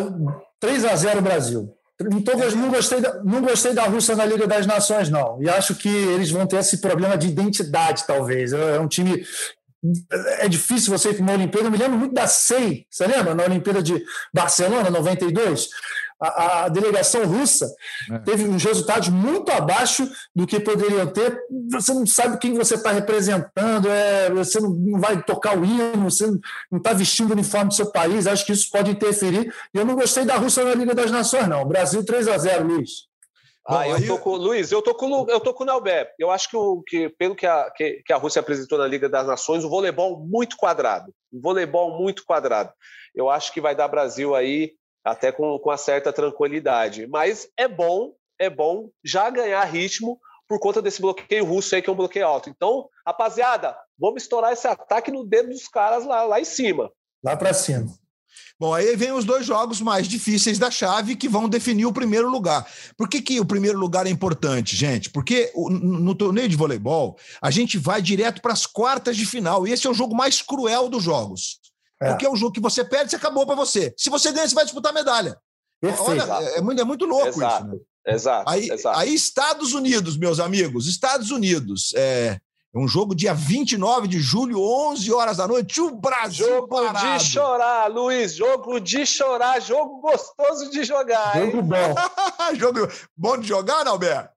[0.59, 1.73] 3 a 0 Brasil.
[2.13, 5.41] Então, não, gostei da, não gostei da Rússia na Liga das Nações, não.
[5.41, 8.53] E acho que eles vão ter esse problema de identidade, talvez.
[8.53, 9.25] É um time
[10.39, 11.67] é difícil você ir para uma Olimpíada.
[11.67, 13.35] Eu me lembro muito da SEI, você lembra?
[13.35, 15.69] Na Olimpíada de Barcelona, 92.
[16.21, 17.71] a, a delegação russa
[18.11, 18.19] é.
[18.21, 21.39] teve uns resultados muito abaixo do que poderiam ter.
[21.73, 26.11] Você não sabe quem você está representando, é, você não, não, vai tocar o hino,
[26.11, 26.27] você
[26.71, 28.27] não está vestindo o uniforme do seu país.
[28.27, 29.53] Acho que isso pode interferir.
[29.75, 31.67] E eu não gostei da Rússia na Liga das Nações, não.
[31.67, 33.14] Brasil 3 a 0 Luiz.
[33.67, 36.13] Ah, eu tô com Luiz, eu tô com eu tô com o Nelber.
[36.19, 39.09] Eu acho que, o, que pelo que a, que, que, a Rússia apresentou na Liga
[39.09, 41.15] das Nações, o voleibol muito quadrado.
[41.33, 42.71] Um voleibol muito quadrado.
[43.15, 47.07] Eu acho que vai dar Brasil aí até com, com uma certa tranquilidade.
[47.07, 51.89] Mas é bom, é bom já ganhar ritmo por conta desse bloqueio russo aí, que
[51.89, 52.51] é um bloqueio alto.
[52.51, 56.93] Então, rapaziada, vamos estourar esse ataque no dedo dos caras lá, lá em cima.
[57.23, 57.87] Lá para cima.
[58.59, 62.31] Bom, aí vem os dois jogos mais difíceis da chave que vão definir o primeiro
[62.31, 62.67] lugar.
[62.97, 65.11] Por que, que o primeiro lugar é importante, gente?
[65.11, 69.67] Porque no torneio de voleibol, a gente vai direto para as quartas de final.
[69.67, 71.59] E esse é o jogo mais cruel dos jogos.
[72.01, 72.11] É.
[72.11, 73.93] Porque é um jogo que você perde, você acabou para você.
[73.97, 75.37] Se você ganha, você vai disputar medalha.
[75.99, 76.23] Olha,
[76.57, 77.75] é muito, é muito louco exato, isso.
[77.75, 77.81] Né?
[78.07, 78.99] Exato, aí, exato.
[78.99, 81.93] aí, Estados Unidos, meus amigos, Estados Unidos.
[81.95, 82.39] É,
[82.75, 85.81] é um jogo dia 29 de julho, 11 horas da noite.
[85.81, 87.19] O Brasil Jogo parado.
[87.19, 88.35] de chorar, Luiz.
[88.35, 89.61] Jogo de chorar.
[89.61, 91.39] Jogo gostoso de jogar.
[91.39, 91.63] Jogo hein?
[91.63, 91.95] bom.
[92.59, 94.35] jogo bom de jogar, Alberto?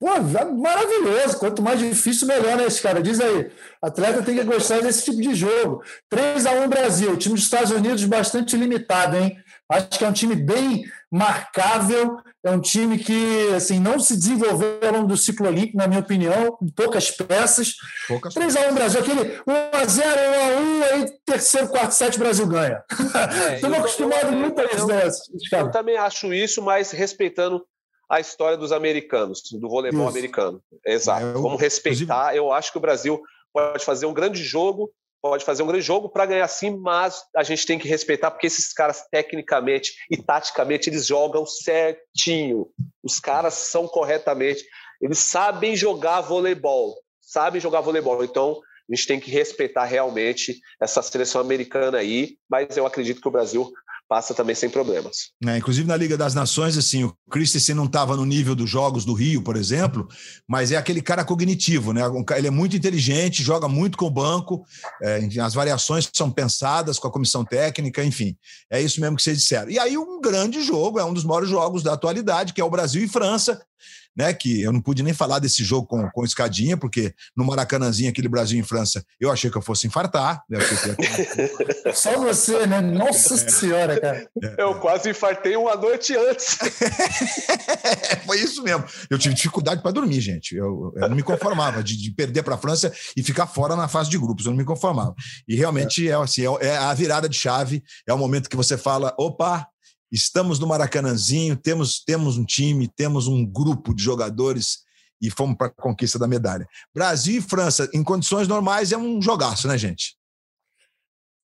[0.00, 0.08] Pô,
[0.56, 1.38] maravilhoso.
[1.38, 3.00] Quanto mais difícil, melhor, né, esse cara?
[3.00, 3.52] Diz aí.
[3.80, 5.84] Atleta tem que gostar desse tipo de jogo.
[6.08, 7.12] 3 a 1 Brasil.
[7.12, 9.38] O time dos Estados Unidos bastante limitado, hein?
[9.68, 14.78] Acho que é um time bem marcável, é um time que assim, não se desenvolveu
[14.82, 17.74] ao longo do ciclo olímpico, na minha opinião, com poucas peças.
[18.08, 22.82] Poucas 3x1 Brasil, aquele 1x0, 1x1, aí terceiro, quarto, sete, Brasil ganha.
[23.48, 24.86] É, Estamos acostumados muito a isso.
[24.86, 25.02] Né,
[25.52, 27.64] eu também acho isso, mas respeitando
[28.08, 30.10] a história dos americanos, do voleibol isso.
[30.10, 30.62] americano.
[30.84, 31.24] Exato.
[31.24, 32.34] É, eu, Vamos respeitar.
[32.34, 33.20] Eu acho que o Brasil
[33.52, 34.90] pode fazer um grande jogo
[35.22, 38.46] pode fazer um grande jogo para ganhar sim, mas a gente tem que respeitar porque
[38.46, 42.68] esses caras tecnicamente e taticamente eles jogam certinho.
[43.02, 44.64] Os caras são corretamente,
[45.00, 48.24] eles sabem jogar voleibol, sabem jogar voleibol.
[48.24, 48.60] Então,
[48.90, 53.32] a gente tem que respeitar realmente essa seleção americana aí, mas eu acredito que o
[53.32, 53.70] Brasil
[54.10, 55.30] passa também sem problemas.
[55.46, 59.04] É, inclusive na Liga das Nações, assim, o Christensen não estava no nível dos jogos
[59.04, 60.08] do Rio, por exemplo,
[60.48, 62.00] mas é aquele cara cognitivo, né?
[62.36, 64.66] Ele é muito inteligente, joga muito com o banco,
[65.00, 68.36] é, as variações são pensadas com a comissão técnica, enfim,
[68.68, 69.70] é isso mesmo que vocês disseram.
[69.70, 72.70] E aí um grande jogo, é um dos maiores jogos da atualidade, que é o
[72.70, 73.62] Brasil e França,
[74.16, 74.32] né?
[74.32, 78.28] Que eu não pude nem falar desse jogo com, com escadinha, porque no Maracanãzinho, aquele
[78.28, 80.42] Brasil em França, eu achei que eu fosse infartar.
[80.50, 81.92] Eu que...
[81.94, 82.80] Só você, né?
[82.80, 83.48] Nossa é.
[83.50, 84.28] Senhora, cara.
[84.42, 84.62] É.
[84.62, 86.58] Eu quase infartei uma noite antes.
[88.26, 88.84] Foi isso mesmo.
[89.08, 90.54] Eu tive dificuldade para dormir, gente.
[90.54, 93.88] Eu, eu, não me conformava de, de perder para a França e ficar fora na
[93.88, 94.44] fase de grupos.
[94.44, 95.14] Eu não me conformava.
[95.48, 97.82] E realmente é, é assim, é, é a virada de chave.
[98.06, 99.66] É o momento que você fala: opa,
[100.10, 104.78] Estamos no Maracanãzinho, temos, temos um time, temos um grupo de jogadores
[105.22, 106.66] e fomos para a conquista da medalha.
[106.94, 110.16] Brasil e França, em condições normais, é um jogaço, né, gente?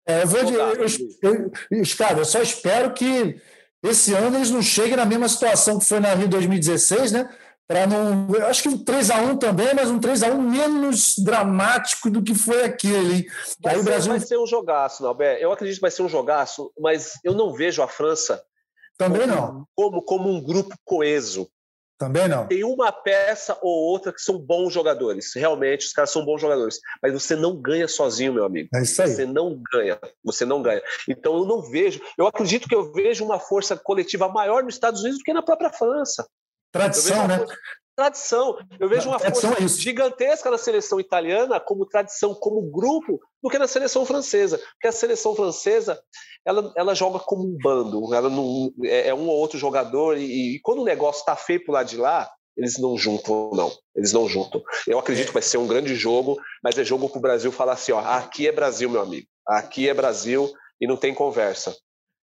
[0.06, 3.40] É, eu vou dizer, eu, eu, eu, cara, eu só espero que
[3.84, 7.30] esse ano eles não cheguem na mesma situação que foi na Rio 2016, né?
[7.68, 8.28] Para não.
[8.36, 13.28] Eu acho que um 3x1 também, mas um 3x1 menos dramático do que foi aquele.
[13.62, 14.12] Vai, Aí ser, o Brasil...
[14.12, 15.38] vai ser um jogaço, Nalber.
[15.40, 18.44] Eu acredito que vai ser um jogaço, mas eu não vejo a França
[19.10, 19.66] também não.
[19.76, 21.50] Como, como um grupo coeso.
[21.98, 22.48] Também não.
[22.48, 25.36] Tem uma peça ou outra que são bons jogadores.
[25.36, 26.80] Realmente, os caras são bons jogadores.
[27.02, 28.70] Mas você não ganha sozinho, meu amigo.
[28.74, 29.10] É isso aí.
[29.10, 30.00] Você não ganha.
[30.24, 30.82] Você não ganha.
[31.08, 32.02] Então eu não vejo.
[32.18, 35.44] Eu acredito que eu vejo uma força coletiva maior nos Estados Unidos do que na
[35.44, 36.28] própria França.
[36.72, 37.46] Tradição, né?
[37.96, 38.58] Tradição.
[38.80, 43.58] Eu vejo uma força é gigantesca na seleção italiana como tradição, como grupo, do que
[43.58, 44.58] na seleção francesa.
[44.58, 46.02] Porque a seleção francesa,
[46.46, 50.56] ela, ela joga como um bando, ela não, é, é um ou outro jogador, e,
[50.56, 53.72] e quando o negócio está feio pro lado de lá, eles não juntam, não.
[53.96, 54.62] Eles não juntam.
[54.88, 57.74] Eu acredito que vai ser um grande jogo, mas é jogo para o Brasil falar
[57.74, 59.28] assim: ó, aqui é Brasil, meu amigo.
[59.48, 61.76] Aqui é Brasil e não tem conversa.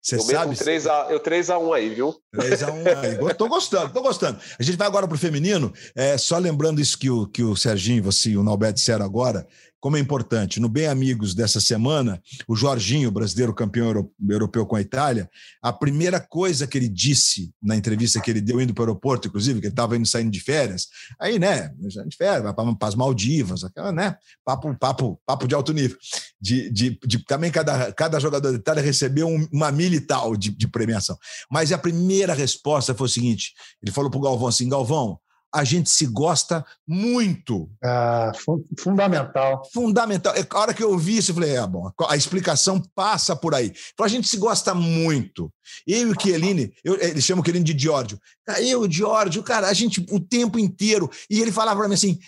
[0.06, 0.56] Você sabe?
[0.56, 2.16] 3 a, eu 3x1 aí, viu?
[2.36, 3.34] 3x1 aí.
[3.34, 4.40] Tô gostando, tô gostando.
[4.60, 5.74] A gente vai agora pro feminino.
[5.96, 9.48] É, só lembrando isso que o, que o Serginho, você e o Nalberto disseram agora
[9.86, 10.60] como é importante.
[10.60, 15.30] No Bem Amigos dessa semana, o Jorginho, brasileiro campeão europeu com a Itália,
[15.62, 19.28] a primeira coisa que ele disse na entrevista que ele deu indo para o aeroporto,
[19.28, 20.88] inclusive, que ele estava indo saindo de férias,
[21.20, 25.72] aí, né, de férias, vai para as Maldivas, aquela, né, papo, papo, papo de alto
[25.72, 26.00] nível.
[26.42, 30.36] De, de, de também cada, cada jogador da Itália recebeu um, uma milha e tal
[30.36, 31.16] de, de premiação.
[31.48, 33.54] Mas a primeira resposta foi o seguinte:
[33.84, 35.20] ele falou para o Galvão assim: Galvão,
[35.56, 37.70] a gente se gosta muito.
[37.82, 38.34] Ah,
[38.78, 39.64] fundamental.
[39.74, 40.36] Fundamental.
[40.36, 43.56] É, a hora que eu ouvi isso, eu falei: é bom, a explicação passa por
[43.56, 43.72] aí.
[43.94, 45.50] Então a gente se gosta muito.
[45.88, 48.20] Eu e o Chiellini, eu, eles chamam o Chiellini de Giorgio.
[48.60, 51.10] Eu e o Giorgio, cara, a gente o tempo inteiro.
[51.30, 52.20] E ele falava para mim assim: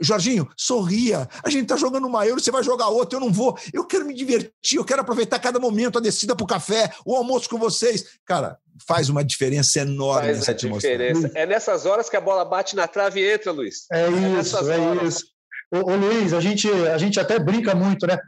[0.00, 1.28] Jorginho, sorria.
[1.44, 3.56] A gente tá jogando uma euro, você vai jogar outra, eu não vou.
[3.72, 7.48] Eu quero me divertir, eu quero aproveitar cada momento, a descida pro café, o almoço
[7.48, 8.04] com vocês.
[8.24, 11.30] Cara, faz uma diferença enorme faz nessa diferença.
[11.34, 13.86] É nessas horas que a bola bate na trave e entra, Luiz.
[13.92, 15.14] É, é isso, é horas.
[15.14, 15.26] isso.
[15.72, 18.18] Ô, ô, Luiz, a gente, a gente até brinca muito, né?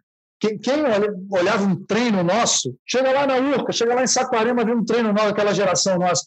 [0.41, 0.83] Quem, quem
[1.31, 5.13] olhava um treino nosso, chega lá na Urca, chega lá em Saquarema, vê um treino
[5.13, 6.25] nosso, aquela geração nossa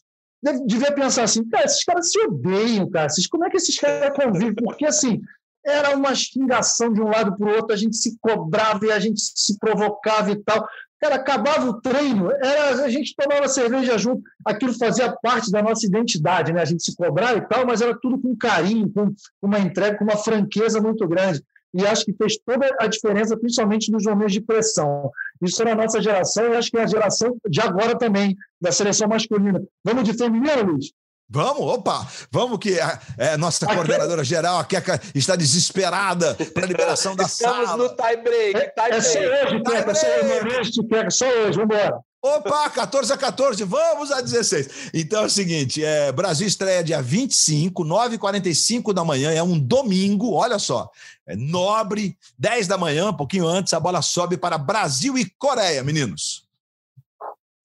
[0.66, 3.08] devia pensar assim, cara, esses caras se odeiam, cara.
[3.30, 4.56] como é que esses caras convivem?
[4.56, 5.22] Porque, assim,
[5.66, 9.00] era uma xingação de um lado para o outro, a gente se cobrava e a
[9.00, 10.68] gente se provocava e tal.
[11.00, 15.86] Cara, acabava o treino, era, a gente tomava cerveja junto, aquilo fazia parte da nossa
[15.86, 16.62] identidade, né?
[16.62, 20.06] A gente se cobrar e tal, mas era tudo com carinho, com uma entrega, com
[20.06, 21.44] uma franqueza muito grande
[21.74, 25.12] e acho que fez toda a diferença, principalmente nos momentos de pressão.
[25.42, 28.72] Isso era a nossa geração e acho que é a geração de agora também, da
[28.72, 29.62] seleção masculina.
[29.84, 30.92] Vamos de feminino, Luiz?
[31.30, 36.68] Vamos, opa, vamos que a, é, nossa coordenadora geral, a Keka, está desesperada para a
[36.68, 37.84] liberação da Estamos sala.
[37.84, 38.74] Estamos no tie break.
[38.74, 42.00] Tie é, é só hoje, Keka, só hoje, Keka, só hoje, vamos embora.
[42.22, 44.91] Opa, 14 a 14, vamos a 16.
[44.94, 50.34] Então é o seguinte: é, Brasil estreia dia 25, 9h45 da manhã, é um domingo,
[50.34, 50.89] olha só.
[51.27, 55.84] É nobre, 10 da manhã, um pouquinho antes, a bola sobe para Brasil e Coreia,
[55.84, 56.48] meninos.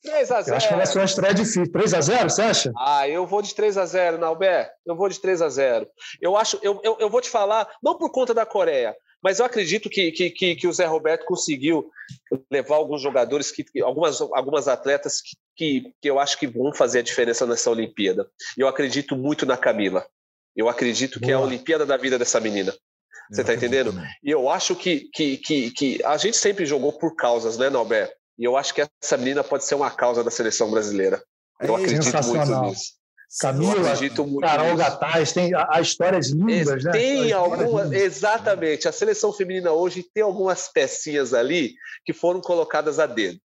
[0.02, 1.72] 3 a 0 Eu acho que vai ser uma estreia difícil.
[1.72, 2.72] 3 a 0 você acha?
[2.76, 4.68] Ah, eu vou de 3 a 0 Nalber.
[4.84, 5.86] Eu vou de 3 a 0
[6.20, 9.46] Eu acho, eu, eu, eu vou te falar, não por conta da Coreia, mas eu
[9.46, 11.90] acredito que, que, que, o Zé Roberto conseguiu
[12.50, 16.98] levar alguns jogadores, que, algumas, algumas atletas que, que, que eu acho que vão fazer
[16.98, 18.28] a diferença nessa Olimpíada.
[18.56, 20.04] Eu acredito muito na Camila.
[20.56, 21.26] Eu acredito Boa.
[21.26, 22.74] que é a Olimpíada da vida dessa menina.
[23.30, 23.94] Você está entendendo?
[24.22, 28.14] E eu acho que, que, que, que a gente sempre jogou por causas, né, Norberto?
[28.38, 31.22] E eu acho que essa menina pode ser uma causa da seleção brasileira.
[31.60, 33.01] Eu é acredito muito nisso.
[33.40, 33.96] Camila,
[34.40, 36.92] Carol Gataz, tem as histórias lindas, né?
[36.92, 38.86] Tem algumas, exatamente.
[38.86, 43.38] A seleção feminina hoje tem algumas pecinhas ali que foram colocadas a dedo.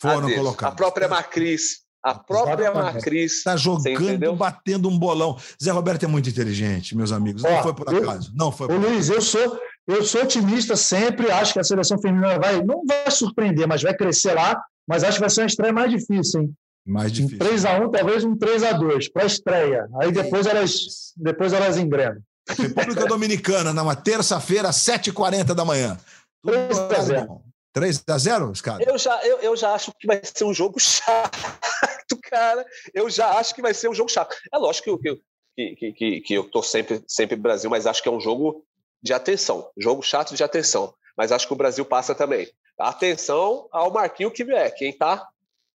[0.00, 0.36] Foram a dedo.
[0.36, 0.72] colocadas.
[0.72, 2.94] A própria Macris, a própria Exatamente.
[2.94, 3.32] Macris.
[3.32, 5.38] Está jogando, batendo um bolão.
[5.62, 7.42] Zé Roberto é muito inteligente, meus amigos.
[7.42, 8.30] Não Ó, foi por acaso.
[8.30, 11.30] Eu, não foi por Luiz, eu sou, eu sou otimista sempre.
[11.30, 14.58] Acho que a seleção feminina vai, não vai surpreender, mas vai crescer lá.
[14.86, 16.54] Mas acho que vai ser uma estreia mais difícil, hein?
[16.86, 17.38] Mais difícil.
[17.38, 19.88] Um 3x1, talvez um 3x2 para a estreia.
[20.00, 22.20] Aí depois elas, depois elas engrenam.
[22.46, 25.98] República Dominicana, numa terça-feira, 7h40 da manhã.
[26.46, 27.40] 3x0.
[27.74, 28.84] 3x0, Escada?
[28.84, 32.64] Eu já, eu, eu já acho que vai ser um jogo chato, cara.
[32.92, 34.36] Eu já acho que vai ser um jogo chato.
[34.52, 35.20] É lógico que,
[35.56, 38.64] que, que, que, que eu tô sempre, sempre Brasil, mas acho que é um jogo
[39.02, 39.70] de atenção.
[39.76, 40.94] Jogo chato de atenção.
[41.16, 42.48] Mas acho que o Brasil passa também.
[42.78, 45.26] Atenção ao Marquinho que é quem tá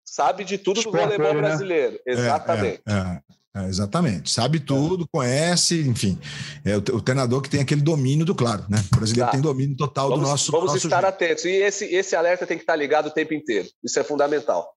[0.06, 1.41] sabe de tudo do voleibol né?
[1.41, 1.99] brasileiro.
[2.06, 2.82] Exatamente.
[2.88, 4.30] É, é, é, exatamente.
[4.30, 6.19] Sabe tudo, conhece, enfim.
[6.64, 8.77] É o, o, treinador que tem aquele domínio do claro, né?
[8.94, 9.32] O brasileiro tá.
[9.32, 10.52] tem domínio total vamos, do nosso.
[10.52, 11.07] Vamos nosso estar jogo.
[11.07, 11.45] atentos.
[11.45, 13.68] E esse, esse alerta tem que estar ligado o tempo inteiro.
[13.84, 14.76] Isso é fundamental.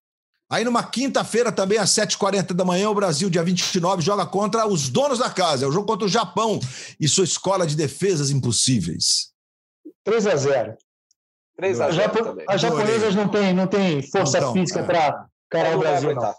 [0.50, 4.88] Aí, numa quinta-feira, também às 7h40 da manhã, o Brasil, dia 29, joga contra os
[4.88, 5.66] donos da casa.
[5.66, 6.58] É o jogo contra o Japão
[6.98, 9.30] e sua escola de defesas impossíveis.
[10.04, 10.76] 3 a 0
[11.58, 12.46] 3 a 0 também.
[12.48, 14.82] As japonesas não têm não tem força então, física é.
[14.84, 16.34] para encarar o Brasil, não.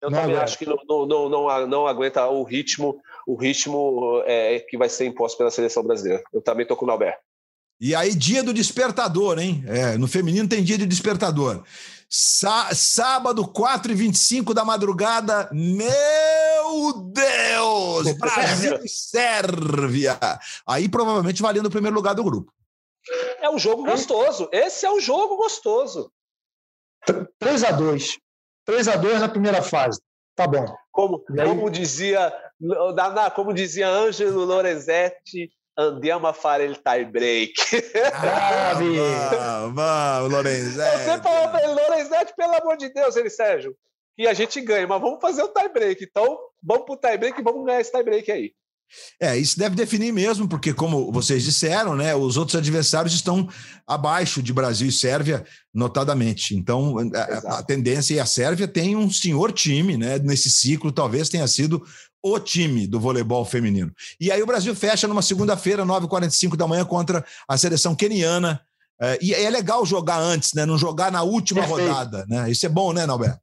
[0.00, 0.44] Eu não também aguenta.
[0.44, 5.04] acho que não, não, não, não, aguenta o ritmo, o ritmo é, que vai ser
[5.04, 6.22] imposto pela seleção brasileira.
[6.32, 7.20] Eu também estou com o Alberto.
[7.78, 9.62] E aí, dia do despertador, hein?
[9.66, 11.64] É, no feminino tem dia de despertador.
[12.08, 15.50] Sá, sábado, 4 e 25 da madrugada.
[15.52, 18.12] Meu Deus!
[18.18, 20.18] Brasil e Sérvia.
[20.66, 22.52] Aí, provavelmente, valendo o primeiro lugar do grupo.
[23.40, 24.48] É um jogo gostoso.
[24.52, 26.12] Esse é um jogo gostoso.
[27.38, 28.18] 3 a 2
[28.64, 30.00] 3 a 2 na primeira fase.
[30.36, 30.64] Tá bom.
[30.92, 32.32] Como, como dizia
[33.34, 37.54] como dizia Ângelo Lorenzetti, andiamo a fare il tie break.
[38.12, 38.74] Ah,
[39.72, 41.04] vamos, Lorenzetti.
[41.04, 43.74] Sempre falava para ele, Lorenzetti, pelo amor de Deus, ele, Sérgio,
[44.16, 46.04] que a gente ganha, mas vamos fazer o tie break.
[46.04, 48.52] Então, vamos pro tie break e vamos ganhar esse tie break aí.
[49.20, 53.48] É, isso deve definir mesmo, porque, como vocês disseram, né, os outros adversários estão
[53.86, 56.56] abaixo de Brasil e Sérvia, notadamente.
[56.56, 60.18] Então, a, a, tendência e a Sérvia tem um senhor time, né?
[60.18, 61.82] Nesse ciclo, talvez tenha sido
[62.22, 63.92] o time do voleibol feminino.
[64.20, 68.60] E aí o Brasil fecha numa segunda-feira, 9h45 da manhã, contra a seleção keniana.
[69.00, 70.66] É, e é legal jogar antes, né?
[70.66, 71.88] Não jogar na última Perfeito.
[71.88, 72.50] rodada, né?
[72.50, 73.40] Isso é bom, né, Norberto?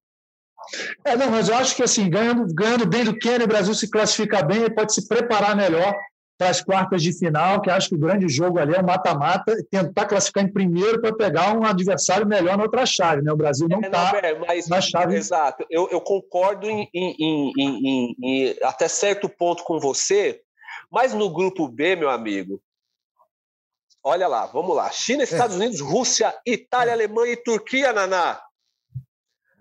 [1.03, 3.89] É, não, mas eu acho que assim, ganhando, ganhando bem do Quênia, o Brasil se
[3.89, 5.95] classifica bem e pode se preparar melhor
[6.37, 9.55] para as quartas de final, que acho que o grande jogo ali é o mata-mata,
[9.71, 13.23] tentar classificar em primeiro para pegar um adversário melhor na outra chave.
[13.23, 13.31] Né?
[13.31, 15.15] O Brasil não está é, na chave.
[15.15, 20.39] Exato, eu, eu concordo em, em, em, em, até certo ponto com você,
[20.91, 22.61] mas no grupo B, meu amigo,
[24.03, 25.59] olha lá, vamos lá: China, Estados é.
[25.59, 28.39] Unidos, Rússia, Itália, Alemanha e Turquia, Naná.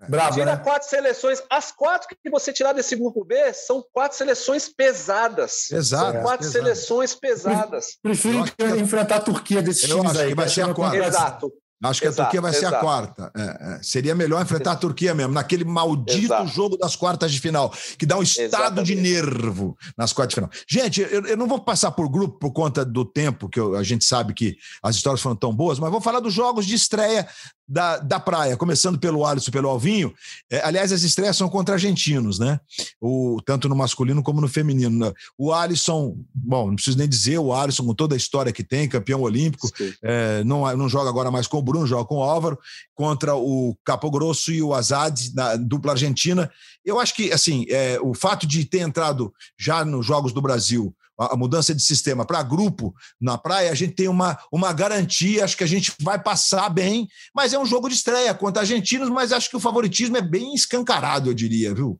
[0.07, 0.61] Bravo, Tira né?
[0.63, 1.41] quatro seleções.
[1.49, 5.71] As quatro que você tirar desse grupo B são quatro seleções pesadas.
[5.71, 6.11] Exato.
[6.11, 6.65] São quatro exato.
[6.65, 7.97] seleções pesadas.
[8.01, 8.45] Prefiro
[8.77, 10.35] enfrentar a Turquia desses times aí.
[10.35, 10.97] vai ser a quarta.
[10.97, 11.51] Exato.
[11.83, 12.69] Acho que exato, a Turquia vai exato.
[12.69, 13.31] ser a quarta.
[13.35, 13.83] É, é.
[13.83, 14.87] Seria melhor enfrentar exato.
[14.87, 18.95] a Turquia mesmo, naquele maldito jogo das quartas de final, que dá um estado Exatamente.
[18.95, 20.49] de nervo nas quartas de final.
[20.67, 23.83] Gente, eu, eu, não vou passar por grupo por conta do tempo, que eu, a
[23.83, 27.27] gente sabe que as histórias foram tão boas, mas vou falar dos jogos de estreia
[27.67, 30.13] da, da praia, começando pelo Alisson pelo Alvinho.
[30.49, 32.59] É, aliás, as estreias são contra argentinos, né?
[33.01, 35.13] O, tanto no masculino como no feminino.
[35.37, 38.87] O Alisson, bom, não preciso nem dizer, o Alisson, com toda a história que tem,
[38.87, 39.69] campeão olímpico,
[40.01, 42.57] é, não, não joga agora mais com o Bruno, joga com o Álvaro,
[42.95, 46.49] contra o Capo Grosso e o Azad, na dupla argentina.
[46.85, 50.95] Eu acho que, assim, é, o fato de ter entrado já nos Jogos do Brasil
[51.17, 55.57] a mudança de sistema para grupo na praia, a gente tem uma, uma garantia, acho
[55.57, 59.31] que a gente vai passar bem, mas é um jogo de estreia contra argentinos, mas
[59.31, 61.99] acho que o favoritismo é bem escancarado, eu diria, viu?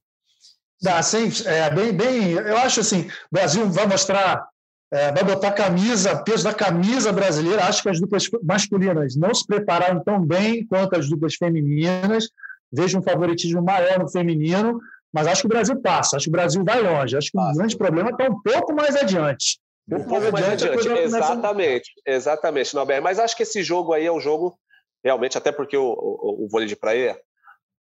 [0.82, 2.32] Dá, sim, é bem, bem.
[2.34, 4.48] Eu acho assim, o Brasil vai mostrar,
[4.92, 7.66] é, vai botar camisa, peso da camisa brasileira.
[7.66, 12.30] Acho que as duplas masculinas não se prepararam tão bem quanto as duplas femininas.
[12.72, 14.80] Vejo um favoritismo maior no feminino,
[15.14, 17.18] mas acho que o Brasil passa, acho que o Brasil vai longe.
[17.18, 17.52] Acho que passa.
[17.52, 19.60] o grande problema está um pouco mais adiante.
[19.90, 22.18] Um pouco mais adiante, exatamente, começa...
[22.18, 23.04] exatamente, Norberto.
[23.04, 24.60] Mas acho que esse jogo aí é um jogo,
[25.04, 27.18] realmente, até porque o, o, o vôlei de praia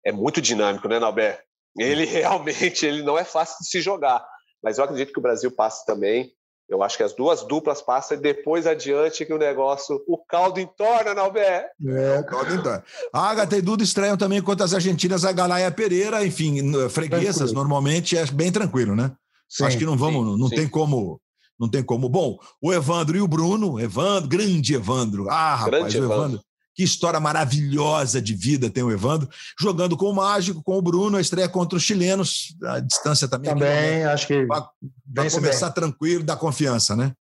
[0.04, 1.42] é muito dinâmico, né, Norberto?
[1.78, 4.24] Ele realmente ele não é fácil de se jogar.
[4.62, 6.30] Mas eu acredito que o Brasil passe também.
[6.68, 10.58] Eu acho que as duas duplas passam e depois adiante que o negócio, o caldo
[10.58, 11.68] entorna, Nalbé.
[11.86, 12.84] É, o caldo entorna.
[13.12, 17.54] A Agatha e Duda estreiam também contra as argentinas, a Galaia Pereira, enfim, freguesas, tranquilo.
[17.54, 19.12] normalmente é bem tranquilo, né?
[19.48, 20.56] Sim, acho que não vamos, sim, não sim.
[20.56, 21.20] tem como,
[21.58, 22.08] não tem como.
[22.08, 25.28] Bom, o Evandro e o Bruno, Evandro, grande Evandro.
[25.28, 26.24] Ah, rapaz, grande o Evandro.
[26.24, 29.28] Evandro que história maravilhosa de vida tem o Evandro.
[29.58, 32.56] Jogando com o Mágico, com o Bruno, a estreia contra os chilenos.
[32.64, 33.50] A distância também.
[33.50, 34.46] Também, aqui, acho que.
[34.46, 35.74] Vai começar bem.
[35.74, 37.12] tranquilo, dá confiança, né?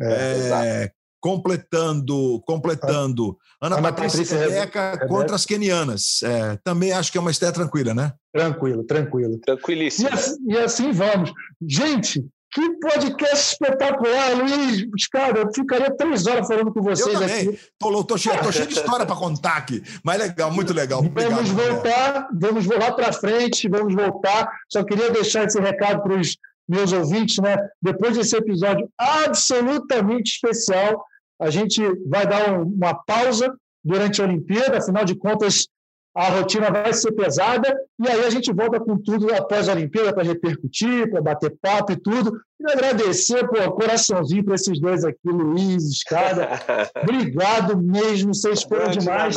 [0.00, 0.90] É, é,
[1.20, 3.36] completando, completando.
[3.60, 6.22] Ana, Ana Patrícia, Rebeca contra as quenianas.
[6.22, 8.12] É, também acho que é uma estreia tranquila, né?
[8.32, 9.38] Tranquilo, tranquilo.
[9.38, 10.08] Tranquilíssimo.
[10.08, 11.32] E assim, e assim vamos.
[11.66, 15.08] Gente, que podcast espetacular, Luiz.
[15.08, 17.48] Cara, eu ficaria três horas falando com vocês eu também.
[17.48, 17.60] aqui.
[17.78, 19.82] Tô, tô, cheio, tô cheio de história para contar aqui.
[20.02, 21.00] Mas legal, muito legal.
[21.00, 24.50] Obrigado, vamos voltar, vamos voltar para frente, vamos voltar.
[24.68, 26.36] Só queria deixar esse recado para os
[26.68, 27.56] meus ouvintes, né?
[27.80, 31.04] Depois desse episódio absolutamente especial,
[31.40, 33.52] a gente vai dar um, uma pausa
[33.84, 35.68] durante a Olimpíada, afinal de contas,
[36.14, 40.12] a rotina vai ser pesada, e aí a gente volta com tudo após a Olimpíada
[40.12, 42.40] para repercutir, para bater papo e tudo.
[42.60, 46.48] E agradecer, pô, coraçãozinho para esses dois aqui, Luiz, Escada.
[47.02, 49.36] Obrigado mesmo, vocês foram demais.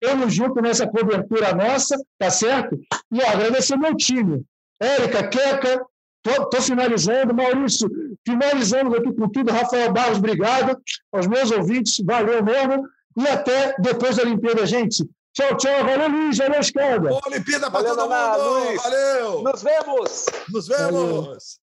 [0.00, 2.78] Tamo junto nessa cobertura nossa, tá certo?
[3.10, 4.44] E ó, agradecer meu time.
[4.80, 5.84] Érica, Queca,
[6.22, 7.34] tô, tô finalizando.
[7.34, 7.90] Maurício,
[8.24, 9.50] finalizamos aqui com tudo.
[9.50, 10.78] Rafael Barros, obrigado.
[11.12, 12.86] Aos meus ouvintes, valeu mesmo.
[13.16, 15.08] E até depois da Olimpíada, gente.
[15.36, 15.84] Tchau, tchau.
[15.84, 16.38] Valeu, Luiz.
[16.38, 16.98] Valeu, Escada.
[16.98, 18.64] Boa Olimpíada para todo mundo.
[18.64, 18.82] Luiz.
[18.82, 19.42] Valeu.
[19.42, 20.26] Nos vemos.
[20.48, 21.60] Nos vemos.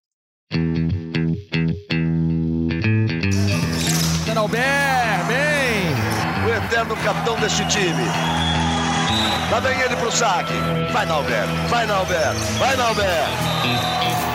[4.44, 5.94] Albert, bem.
[6.46, 8.04] O eterno capitão deste time.
[9.50, 10.52] Lá vem ele pro saque.
[10.92, 11.46] Vai, Nalber.
[11.70, 12.34] Vai, Nalber.
[12.58, 14.33] Vai, Nalber.